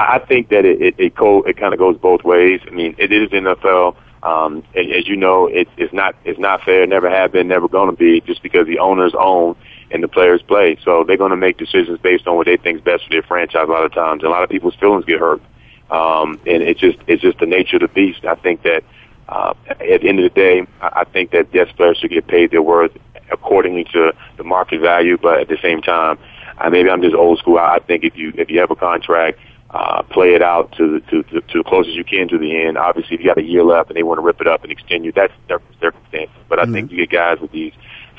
I, 0.00 0.16
I 0.16 0.18
think 0.18 0.48
that 0.48 0.64
it 0.64 0.80
it, 0.80 0.94
it, 0.98 1.16
co- 1.16 1.42
it 1.42 1.56
kind 1.56 1.72
of 1.72 1.78
goes 1.78 1.96
both 1.98 2.24
ways. 2.24 2.60
I 2.66 2.70
mean, 2.70 2.94
it 2.98 3.12
is 3.12 3.30
NFL. 3.30 3.96
Um, 4.22 4.62
as 4.74 5.08
you 5.08 5.16
know, 5.16 5.46
it, 5.46 5.68
it's 5.76 5.92
not 5.92 6.14
it's 6.24 6.38
not 6.38 6.62
fair. 6.62 6.86
Never 6.86 7.08
have 7.10 7.32
been. 7.32 7.48
Never 7.48 7.68
going 7.68 7.90
to 7.90 7.96
be. 7.96 8.20
Just 8.20 8.42
because 8.42 8.66
the 8.66 8.78
owners 8.78 9.14
own 9.18 9.56
and 9.90 10.02
the 10.02 10.08
players 10.08 10.42
play, 10.42 10.78
so 10.84 11.04
they're 11.04 11.16
going 11.16 11.30
to 11.30 11.36
make 11.36 11.58
decisions 11.58 11.98
based 11.98 12.26
on 12.26 12.36
what 12.36 12.46
they 12.46 12.56
think 12.56 12.78
is 12.78 12.84
best 12.84 13.04
for 13.04 13.10
their 13.10 13.22
franchise. 13.22 13.64
A 13.66 13.70
lot 13.70 13.84
of 13.84 13.92
times, 13.92 14.22
and 14.22 14.28
a 14.28 14.30
lot 14.30 14.42
of 14.42 14.50
people's 14.50 14.74
feelings 14.76 15.04
get 15.04 15.18
hurt, 15.18 15.42
um, 15.90 16.40
and 16.46 16.62
it's 16.62 16.80
just 16.80 16.98
it's 17.06 17.22
just 17.22 17.38
the 17.38 17.46
nature 17.46 17.76
of 17.76 17.82
the 17.82 17.88
beast. 17.88 18.24
I 18.24 18.34
think 18.34 18.62
that 18.62 18.84
uh, 19.28 19.54
at 19.68 20.00
the 20.02 20.08
end 20.08 20.20
of 20.20 20.24
the 20.24 20.34
day, 20.34 20.66
I, 20.80 21.00
I 21.00 21.04
think 21.04 21.30
that 21.32 21.48
yes, 21.52 21.68
players 21.76 21.98
should 21.98 22.10
get 22.10 22.26
paid 22.26 22.50
their 22.50 22.62
worth 22.62 22.92
accordingly 23.32 23.84
to 23.92 24.12
the 24.36 24.44
market 24.44 24.80
value, 24.80 25.16
but 25.16 25.40
at 25.40 25.48
the 25.48 25.58
same 25.62 25.80
time, 25.80 26.18
uh, 26.58 26.68
maybe 26.68 26.90
I'm 26.90 27.00
just 27.00 27.14
old 27.14 27.38
school. 27.38 27.58
I, 27.58 27.76
I 27.76 27.78
think 27.78 28.04
if 28.04 28.16
you 28.16 28.32
if 28.36 28.50
you 28.50 28.60
have 28.60 28.70
a 28.70 28.76
contract 28.76 29.38
uh, 29.72 30.02
play 30.02 30.34
it 30.34 30.42
out 30.42 30.72
to, 30.72 30.98
the 30.98 31.00
to, 31.10 31.22
to, 31.24 31.40
to 31.40 31.58
the 31.58 31.64
closest 31.64 31.94
you 31.94 32.04
can 32.04 32.28
to 32.28 32.38
the 32.38 32.60
end. 32.60 32.76
Obviously, 32.76 33.14
if 33.14 33.20
you 33.20 33.26
got 33.26 33.38
a 33.38 33.42
year 33.42 33.62
left 33.62 33.88
and 33.88 33.96
they 33.96 34.02
want 34.02 34.18
to 34.18 34.22
rip 34.22 34.40
it 34.40 34.46
up 34.46 34.62
and 34.62 34.72
extend 34.72 35.04
you, 35.04 35.12
that's 35.12 35.32
their 35.48 35.60
circumstances. 35.80 36.36
But 36.48 36.58
I 36.58 36.64
mm-hmm. 36.64 36.72
think 36.72 36.90
you 36.90 36.98
get 36.98 37.10
guys 37.10 37.38
with 37.40 37.52
these 37.52 37.72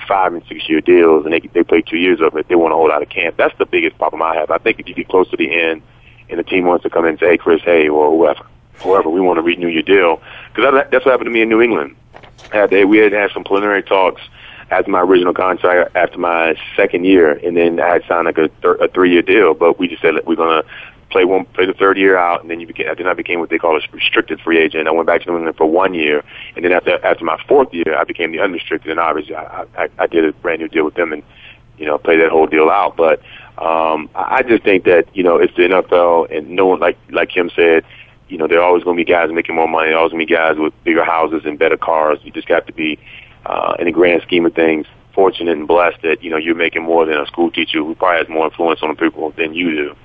five 0.08 0.34
and 0.34 0.44
six 0.48 0.68
year 0.68 0.82
deals 0.82 1.26
and 1.26 1.34
they 1.34 1.40
they 1.40 1.64
play 1.64 1.82
two 1.82 1.98
years 1.98 2.22
of 2.22 2.36
it, 2.36 2.48
they 2.48 2.56
want 2.56 2.72
to 2.72 2.76
hold 2.76 2.92
out 2.92 3.02
of 3.02 3.10
camp. 3.10 3.38
That's 3.38 3.58
the 3.58 3.66
biggest 3.66 3.98
problem 3.98 4.22
I 4.22 4.36
have. 4.36 4.50
I 4.50 4.58
think 4.58 4.80
if 4.80 4.88
you 4.88 4.96
get 4.96 5.10
close 5.10 5.30
to 5.32 5.38
the 5.38 5.52
end 5.52 5.82
and 6.30 6.40
the 6.40 6.44
team 6.44 6.66
wants 6.66 6.84
to 6.84 6.90
come 6.90 7.06
in 7.06 7.12
and 7.12 7.20
say, 7.20 7.28
hey, 7.32 7.38
Chris, 7.38 7.62
hey, 7.64 7.90
or 7.90 8.10
whoever, 8.10 8.46
whoever, 8.82 9.10
we 9.10 9.20
want 9.20 9.38
to 9.38 9.42
renew 9.42 9.68
your 9.68 9.84
deal. 9.84 10.22
Because 10.54 10.86
that's 10.90 11.06
what 11.06 11.12
happened 11.12 11.28
to 11.28 11.32
me 11.32 11.42
in 11.42 11.50
New 11.50 11.62
England. 11.62 11.96
They, 12.70 12.86
we 12.86 12.98
had 12.98 13.12
had 13.12 13.32
some 13.32 13.44
preliminary 13.44 13.84
talks 13.84 14.22
after 14.72 14.90
my 14.90 15.02
original 15.02 15.34
contract 15.34 15.96
after 15.96 16.18
my 16.18 16.56
second 16.76 17.06
year, 17.06 17.32
and 17.32 17.56
then 17.56 17.80
I 17.80 17.94
had 17.94 18.04
signed 18.08 18.26
like 18.26 18.38
a, 18.38 18.48
th- 18.48 18.78
a 18.80 18.88
three 18.88 19.12
year 19.12 19.22
deal. 19.22 19.54
But 19.54 19.78
we 19.78 19.88
just 19.88 20.02
said 20.02 20.16
we're 20.26 20.36
gonna 20.36 20.64
play 21.12 21.26
one, 21.26 21.46
play 21.46 21.66
the 21.66 21.74
third 21.74 21.98
year 21.98 22.18
out, 22.18 22.42
and 22.42 22.50
then 22.50 22.60
you 22.60 22.68
became, 22.68 22.88
then 22.98 23.08
I 23.08 23.14
became 23.14 23.40
what 23.40 23.50
they 23.50 23.58
call 23.58 23.78
a 23.78 23.82
restricted 23.92 24.40
free 24.42 24.60
agent. 24.60 24.88
I 24.88 24.92
went 24.92 25.08
back 25.08 25.22
to 25.22 25.30
New 25.30 25.38
England 25.38 25.58
for 25.58 25.66
one 25.66 25.94
year, 25.94 26.24
and 26.56 26.66
then 26.66 26.72
after 26.72 27.04
after 27.06 27.24
my 27.26 27.42
fourth 27.48 27.74
year, 27.74 27.96
I 27.98 28.04
became 28.04 28.32
the 28.32 28.40
unrestricted, 28.40 28.90
and 28.90 29.00
obviously 29.00 29.36
I, 29.36 29.66
I, 29.78 29.90
I 30.00 30.08
did 30.08 30.26
a 30.26 30.34
brand 30.34 30.62
new 30.62 30.68
deal 30.68 30.86
with 30.86 30.96
them, 30.96 31.14
and 31.14 31.24
you 31.78 31.86
know 31.86 31.98
play 31.98 32.18
that 32.18 32.32
whole 32.32 32.48
deal 32.48 32.70
out. 32.70 32.96
But 32.96 33.20
um, 33.58 34.10
I 34.16 34.44
just 34.44 34.64
think 34.64 34.86
that 34.86 35.06
you 35.16 35.24
know 35.24 35.38
it's 35.38 35.56
the 35.56 35.64
NFL, 35.64 36.36
and 36.36 36.50
no 36.50 36.66
one 36.68 36.80
like 36.80 36.98
like 37.10 37.30
Kim 37.30 37.52
said, 37.56 37.84
you 38.30 38.38
know 38.38 38.48
there 38.48 38.60
are 38.60 38.64
always 38.64 38.84
going 38.84 38.98
to 38.98 39.04
be 39.04 39.12
guys 39.12 39.30
making 39.32 39.56
more 39.56 39.68
money. 39.68 39.92
Always 39.92 40.12
going 40.12 40.26
to 40.26 40.28
be 40.28 40.36
guys 40.36 40.58
with 40.58 40.74
bigger 40.84 41.04
houses 41.04 41.44
and 41.46 41.60
better 41.60 41.78
cars. 41.78 42.20
You 42.24 42.32
just 42.32 42.48
have 42.48 42.66
to 42.66 42.74
be 42.74 42.98
uh, 43.46 43.76
in 43.80 43.86
the 43.86 43.92
grand 43.92 44.22
scheme 44.24 44.46
of 44.46 44.54
things 44.54 44.88
fortunate 45.14 45.58
and 45.58 45.68
blessed 45.68 46.02
that 46.04 46.24
you 46.24 46.30
know 46.30 46.38
you're 46.38 46.56
making 46.56 46.84
more 46.84 47.06
than 47.06 47.18
a 47.18 47.26
school 47.26 47.52
teacher 47.52 47.80
who 47.80 47.96
probably 47.96 48.18
has 48.20 48.30
more 48.30 48.46
influence 48.46 48.80
on 48.82 48.90
the 48.90 48.96
people 48.96 49.32
than 49.32 49.54
you 49.54 49.72
do. 49.76 49.96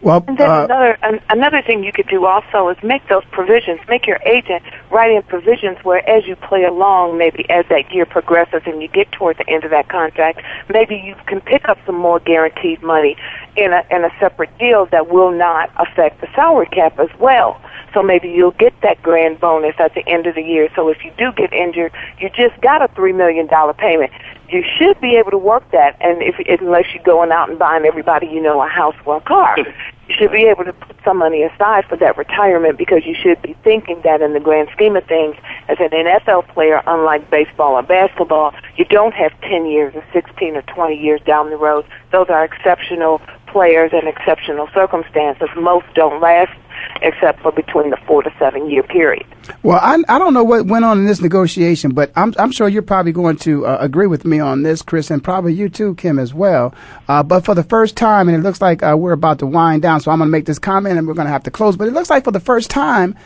Well, 0.00 0.24
and 0.26 0.38
then 0.38 0.48
uh, 0.48 0.64
another 0.64 0.98
an, 1.02 1.20
another 1.30 1.62
thing 1.62 1.82
you 1.82 1.92
could 1.92 2.08
do 2.08 2.26
also 2.26 2.68
is 2.68 2.76
make 2.82 3.06
those 3.08 3.24
provisions. 3.30 3.80
Make 3.88 4.06
your 4.06 4.18
agent 4.24 4.62
write 4.90 5.10
in 5.10 5.22
provisions 5.22 5.78
where, 5.82 6.08
as 6.08 6.26
you 6.26 6.36
play 6.36 6.64
along, 6.64 7.18
maybe 7.18 7.48
as 7.50 7.66
that 7.68 7.92
year 7.92 8.06
progresses 8.06 8.62
and 8.66 8.80
you 8.80 8.88
get 8.88 9.10
toward 9.12 9.38
the 9.38 9.48
end 9.48 9.64
of 9.64 9.70
that 9.70 9.88
contract, 9.88 10.42
maybe 10.68 10.96
you 10.96 11.14
can 11.26 11.40
pick 11.40 11.68
up 11.68 11.78
some 11.86 11.96
more 11.96 12.20
guaranteed 12.20 12.82
money 12.82 13.16
in 13.56 13.72
a 13.72 13.84
in 13.90 14.04
a 14.04 14.10
separate 14.20 14.56
deal 14.58 14.86
that 14.86 15.08
will 15.08 15.32
not 15.32 15.70
affect 15.76 16.20
the 16.20 16.28
salary 16.34 16.66
cap 16.66 16.98
as 16.98 17.10
well. 17.18 17.60
So 17.92 18.02
maybe 18.02 18.28
you'll 18.28 18.50
get 18.52 18.78
that 18.82 19.02
grand 19.02 19.40
bonus 19.40 19.74
at 19.78 19.94
the 19.94 20.06
end 20.06 20.26
of 20.26 20.34
the 20.34 20.42
year. 20.42 20.68
So 20.76 20.88
if 20.88 21.04
you 21.04 21.12
do 21.16 21.32
get 21.32 21.52
injured, 21.52 21.92
you 22.18 22.28
just 22.30 22.60
got 22.60 22.82
a 22.82 22.88
three 22.94 23.12
million 23.12 23.46
dollar 23.46 23.72
payment 23.72 24.12
you 24.48 24.64
should 24.78 25.00
be 25.00 25.16
able 25.16 25.30
to 25.30 25.38
work 25.38 25.68
that. 25.72 25.96
And 26.00 26.22
if 26.22 26.36
unless 26.60 26.84
you're 26.94 27.02
going 27.02 27.32
out 27.32 27.48
and 27.48 27.58
buying 27.58 27.84
everybody 27.84 28.26
you 28.26 28.40
know 28.40 28.62
a 28.62 28.68
house 28.68 28.94
or 29.04 29.16
a 29.16 29.20
car, 29.20 29.56
you 30.08 30.14
should 30.16 30.32
be 30.32 30.44
able 30.44 30.64
to 30.64 30.72
put 30.72 30.96
some 31.04 31.18
money 31.18 31.42
aside 31.42 31.84
for 31.86 31.96
that 31.96 32.16
retirement 32.16 32.78
because 32.78 33.04
you 33.04 33.14
should 33.14 33.40
be 33.42 33.54
thinking 33.64 34.00
that 34.04 34.22
in 34.22 34.32
the 34.32 34.40
grand 34.40 34.68
scheme 34.72 34.96
of 34.96 35.04
things, 35.04 35.36
as 35.68 35.78
an 35.80 35.90
NFL 35.90 36.48
player, 36.48 36.82
unlike 36.86 37.28
baseball 37.30 37.74
or 37.74 37.82
basketball, 37.82 38.54
you 38.76 38.84
don't 38.84 39.14
have 39.14 39.32
10 39.42 39.66
years 39.66 39.94
or 39.94 40.04
16 40.12 40.56
or 40.56 40.62
20 40.62 40.96
years 40.96 41.20
down 41.22 41.50
the 41.50 41.56
road. 41.56 41.84
Those 42.12 42.28
are 42.28 42.44
exceptional 42.44 43.20
players 43.56 43.90
in 43.94 44.06
exceptional 44.06 44.68
circumstances. 44.74 45.48
Most 45.56 45.86
don't 45.94 46.20
last 46.20 46.52
except 47.00 47.40
for 47.40 47.50
between 47.52 47.88
the 47.88 47.96
four 48.06 48.22
to 48.22 48.30
seven 48.38 48.68
year 48.68 48.82
period. 48.82 49.24
Well, 49.62 49.78
I, 49.80 49.96
I 50.14 50.18
don't 50.18 50.34
know 50.34 50.44
what 50.44 50.66
went 50.66 50.84
on 50.84 50.98
in 50.98 51.06
this 51.06 51.22
negotiation, 51.22 51.94
but 51.94 52.12
I'm, 52.16 52.34
I'm 52.38 52.52
sure 52.52 52.68
you're 52.68 52.82
probably 52.82 53.12
going 53.12 53.38
to 53.38 53.64
uh, 53.64 53.78
agree 53.80 54.08
with 54.08 54.26
me 54.26 54.40
on 54.40 54.62
this, 54.62 54.82
Chris, 54.82 55.10
and 55.10 55.24
probably 55.24 55.54
you 55.54 55.70
too, 55.70 55.94
Kim, 55.94 56.18
as 56.18 56.34
well. 56.34 56.74
Uh, 57.08 57.22
but 57.22 57.46
for 57.46 57.54
the 57.54 57.62
first 57.62 57.96
time, 57.96 58.28
and 58.28 58.36
it 58.36 58.42
looks 58.42 58.60
like 58.60 58.82
uh, 58.82 58.94
we're 58.94 59.12
about 59.12 59.38
to 59.38 59.46
wind 59.46 59.80
down, 59.80 60.02
so 60.02 60.10
I'm 60.10 60.18
going 60.18 60.28
to 60.28 60.32
make 60.32 60.44
this 60.44 60.58
comment 60.58 60.98
and 60.98 61.08
we're 61.08 61.14
going 61.14 61.26
to 61.26 61.32
have 61.32 61.44
to 61.44 61.50
close, 61.50 61.78
but 61.78 61.88
it 61.88 61.94
looks 61.94 62.10
like 62.10 62.24
for 62.24 62.32
the 62.32 62.40
first 62.40 62.68
time, 62.68 63.16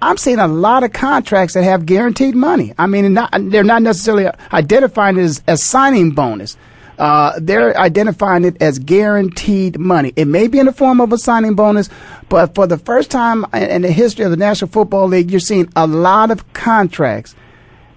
I'm 0.00 0.16
seeing 0.16 0.38
a 0.38 0.48
lot 0.48 0.82
of 0.82 0.94
contracts 0.94 1.52
that 1.52 1.64
have 1.64 1.84
guaranteed 1.84 2.34
money. 2.34 2.72
I 2.78 2.86
mean, 2.86 3.12
not, 3.12 3.32
they're 3.34 3.64
not 3.64 3.82
necessarily 3.82 4.28
identifying 4.50 5.18
it 5.18 5.24
as 5.24 5.42
a 5.46 5.58
signing 5.58 6.12
bonus. 6.12 6.56
Uh, 6.98 7.38
they're 7.40 7.76
identifying 7.78 8.44
it 8.44 8.60
as 8.60 8.78
guaranteed 8.78 9.78
money. 9.78 10.12
It 10.16 10.26
may 10.26 10.46
be 10.46 10.58
in 10.58 10.66
the 10.66 10.72
form 10.72 11.00
of 11.00 11.12
a 11.12 11.18
signing 11.18 11.54
bonus, 11.54 11.90
but 12.28 12.54
for 12.54 12.66
the 12.66 12.78
first 12.78 13.10
time 13.10 13.44
in 13.52 13.82
the 13.82 13.90
history 13.90 14.24
of 14.24 14.30
the 14.30 14.36
National 14.36 14.70
Football 14.70 15.08
League, 15.08 15.30
you're 15.30 15.40
seeing 15.40 15.68
a 15.74 15.86
lot 15.86 16.30
of 16.30 16.52
contracts 16.52 17.34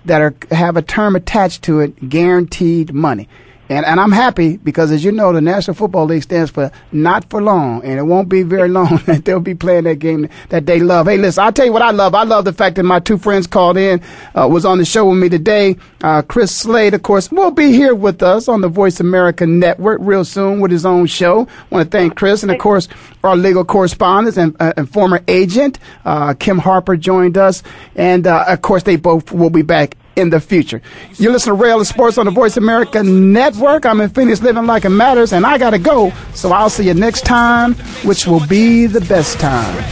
that 0.05 0.21
are 0.21 0.33
have 0.51 0.77
a 0.77 0.81
term 0.81 1.15
attached 1.15 1.63
to 1.63 1.79
it, 1.81 2.09
guaranteed 2.09 2.93
money. 2.93 3.27
And, 3.69 3.85
and 3.85 3.99
I'm 3.99 4.11
happy 4.11 4.57
because, 4.57 4.91
as 4.91 5.03
you 5.03 5.11
know, 5.11 5.33
the 5.33 5.41
National 5.41 5.73
Football 5.73 6.05
League 6.05 6.23
stands 6.23 6.51
for 6.51 6.71
not 6.91 7.29
for 7.29 7.41
long, 7.41 7.83
and 7.83 7.99
it 7.99 8.03
won't 8.03 8.29
be 8.29 8.43
very 8.43 8.69
long 8.69 8.97
that 9.05 9.25
they'll 9.25 9.39
be 9.39 9.55
playing 9.55 9.83
that 9.85 9.99
game 9.99 10.29
that 10.49 10.65
they 10.65 10.79
love. 10.79 11.07
Hey, 11.07 11.17
listen, 11.17 11.43
I'll 11.43 11.51
tell 11.51 11.65
you 11.65 11.73
what 11.73 11.81
I 11.81 11.91
love. 11.91 12.15
I 12.15 12.23
love 12.23 12.45
the 12.45 12.53
fact 12.53 12.77
that 12.77 12.83
my 12.83 12.99
two 12.99 13.17
friends 13.17 13.45
called 13.45 13.77
in, 13.77 14.01
uh, 14.35 14.47
was 14.49 14.65
on 14.65 14.77
the 14.77 14.85
show 14.85 15.09
with 15.09 15.19
me 15.19 15.27
today. 15.29 15.75
Uh, 16.01 16.21
Chris 16.21 16.55
Slade, 16.55 16.93
of 16.93 17.03
course, 17.03 17.31
will 17.31 17.51
be 17.51 17.71
here 17.71 17.93
with 17.93 18.23
us 18.23 18.47
on 18.47 18.61
the 18.61 18.69
Voice 18.69 18.99
America 18.99 19.45
Network 19.45 19.99
real 20.01 20.23
soon 20.23 20.59
with 20.61 20.71
his 20.71 20.85
own 20.85 21.05
show. 21.05 21.47
Want 21.69 21.91
to 21.91 21.97
thank 21.97 22.15
Chris, 22.15 22.43
and 22.43 22.51
of 22.51 22.59
course, 22.59 22.87
our 23.23 23.35
legal 23.35 23.65
correspondent 23.65 24.37
and, 24.37 24.55
uh, 24.61 24.73
and 24.77 24.89
former 24.89 25.21
agent, 25.27 25.79
uh, 26.05 26.33
Kim 26.35 26.57
Harper, 26.57 26.95
joined 26.95 27.37
us, 27.37 27.63
and 27.95 28.27
uh, 28.27 28.45
of 28.47 28.61
course, 28.61 28.83
they 28.83 28.95
both 28.95 29.31
will 29.31 29.49
be 29.49 29.61
back 29.61 29.97
in 30.17 30.29
the 30.29 30.39
future. 30.39 30.81
You 31.15 31.31
listen 31.31 31.53
to 31.55 31.61
Ray 31.61 31.71
Ellis 31.71 31.89
Sports 31.89 32.17
on 32.17 32.25
the 32.25 32.31
Voice 32.31 32.57
America 32.57 33.03
Network. 33.03 33.85
I'm 33.85 34.01
in 34.01 34.09
Phoenix 34.09 34.41
living 34.41 34.65
like 34.65 34.83
it 34.83 34.89
matters, 34.89 35.31
and 35.31 35.45
I 35.45 35.57
got 35.57 35.71
to 35.71 35.79
go. 35.79 36.11
So 36.33 36.51
I'll 36.51 36.69
see 36.69 36.87
you 36.87 36.93
next 36.93 37.25
time, 37.25 37.75
which 38.03 38.25
will 38.25 38.45
be 38.47 38.87
the 38.87 39.01
best 39.01 39.39
time. 39.39 39.83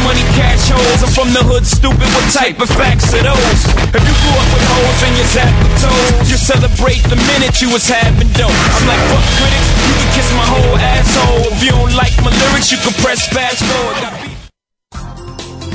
Money, 0.00 0.24
cash 0.32 0.72
holes. 0.72 1.04
I'm 1.04 1.12
from 1.12 1.28
the 1.36 1.44
hood, 1.44 1.68
stupid. 1.68 2.08
What 2.16 2.26
type 2.32 2.56
of 2.56 2.72
facts 2.72 3.12
are 3.12 3.20
those? 3.20 3.60
If 3.92 4.00
you 4.00 4.16
grew 4.24 4.32
up 4.32 4.48
with 4.48 4.64
holes 4.64 5.00
and 5.04 5.12
you 5.12 5.26
zap 5.28 5.52
toes, 5.76 6.24
you 6.24 6.40
celebrate 6.40 7.04
the 7.12 7.20
minute 7.28 7.60
you 7.60 7.68
was 7.68 7.84
having. 7.84 8.32
I'm 8.32 8.84
like, 8.88 9.02
fuck 9.12 9.26
critics, 9.36 9.68
you 9.76 9.94
can 10.00 10.08
kiss 10.16 10.28
my 10.32 10.46
whole 10.48 10.76
asshole. 10.80 11.52
If 11.52 11.60
you 11.62 11.76
don't 11.76 11.92
like 11.92 12.16
my 12.24 12.32
lyrics, 12.32 12.72
you 12.72 12.80
can 12.80 12.96
press 13.04 13.28
fast 13.28 13.60
forward. 13.60 14.19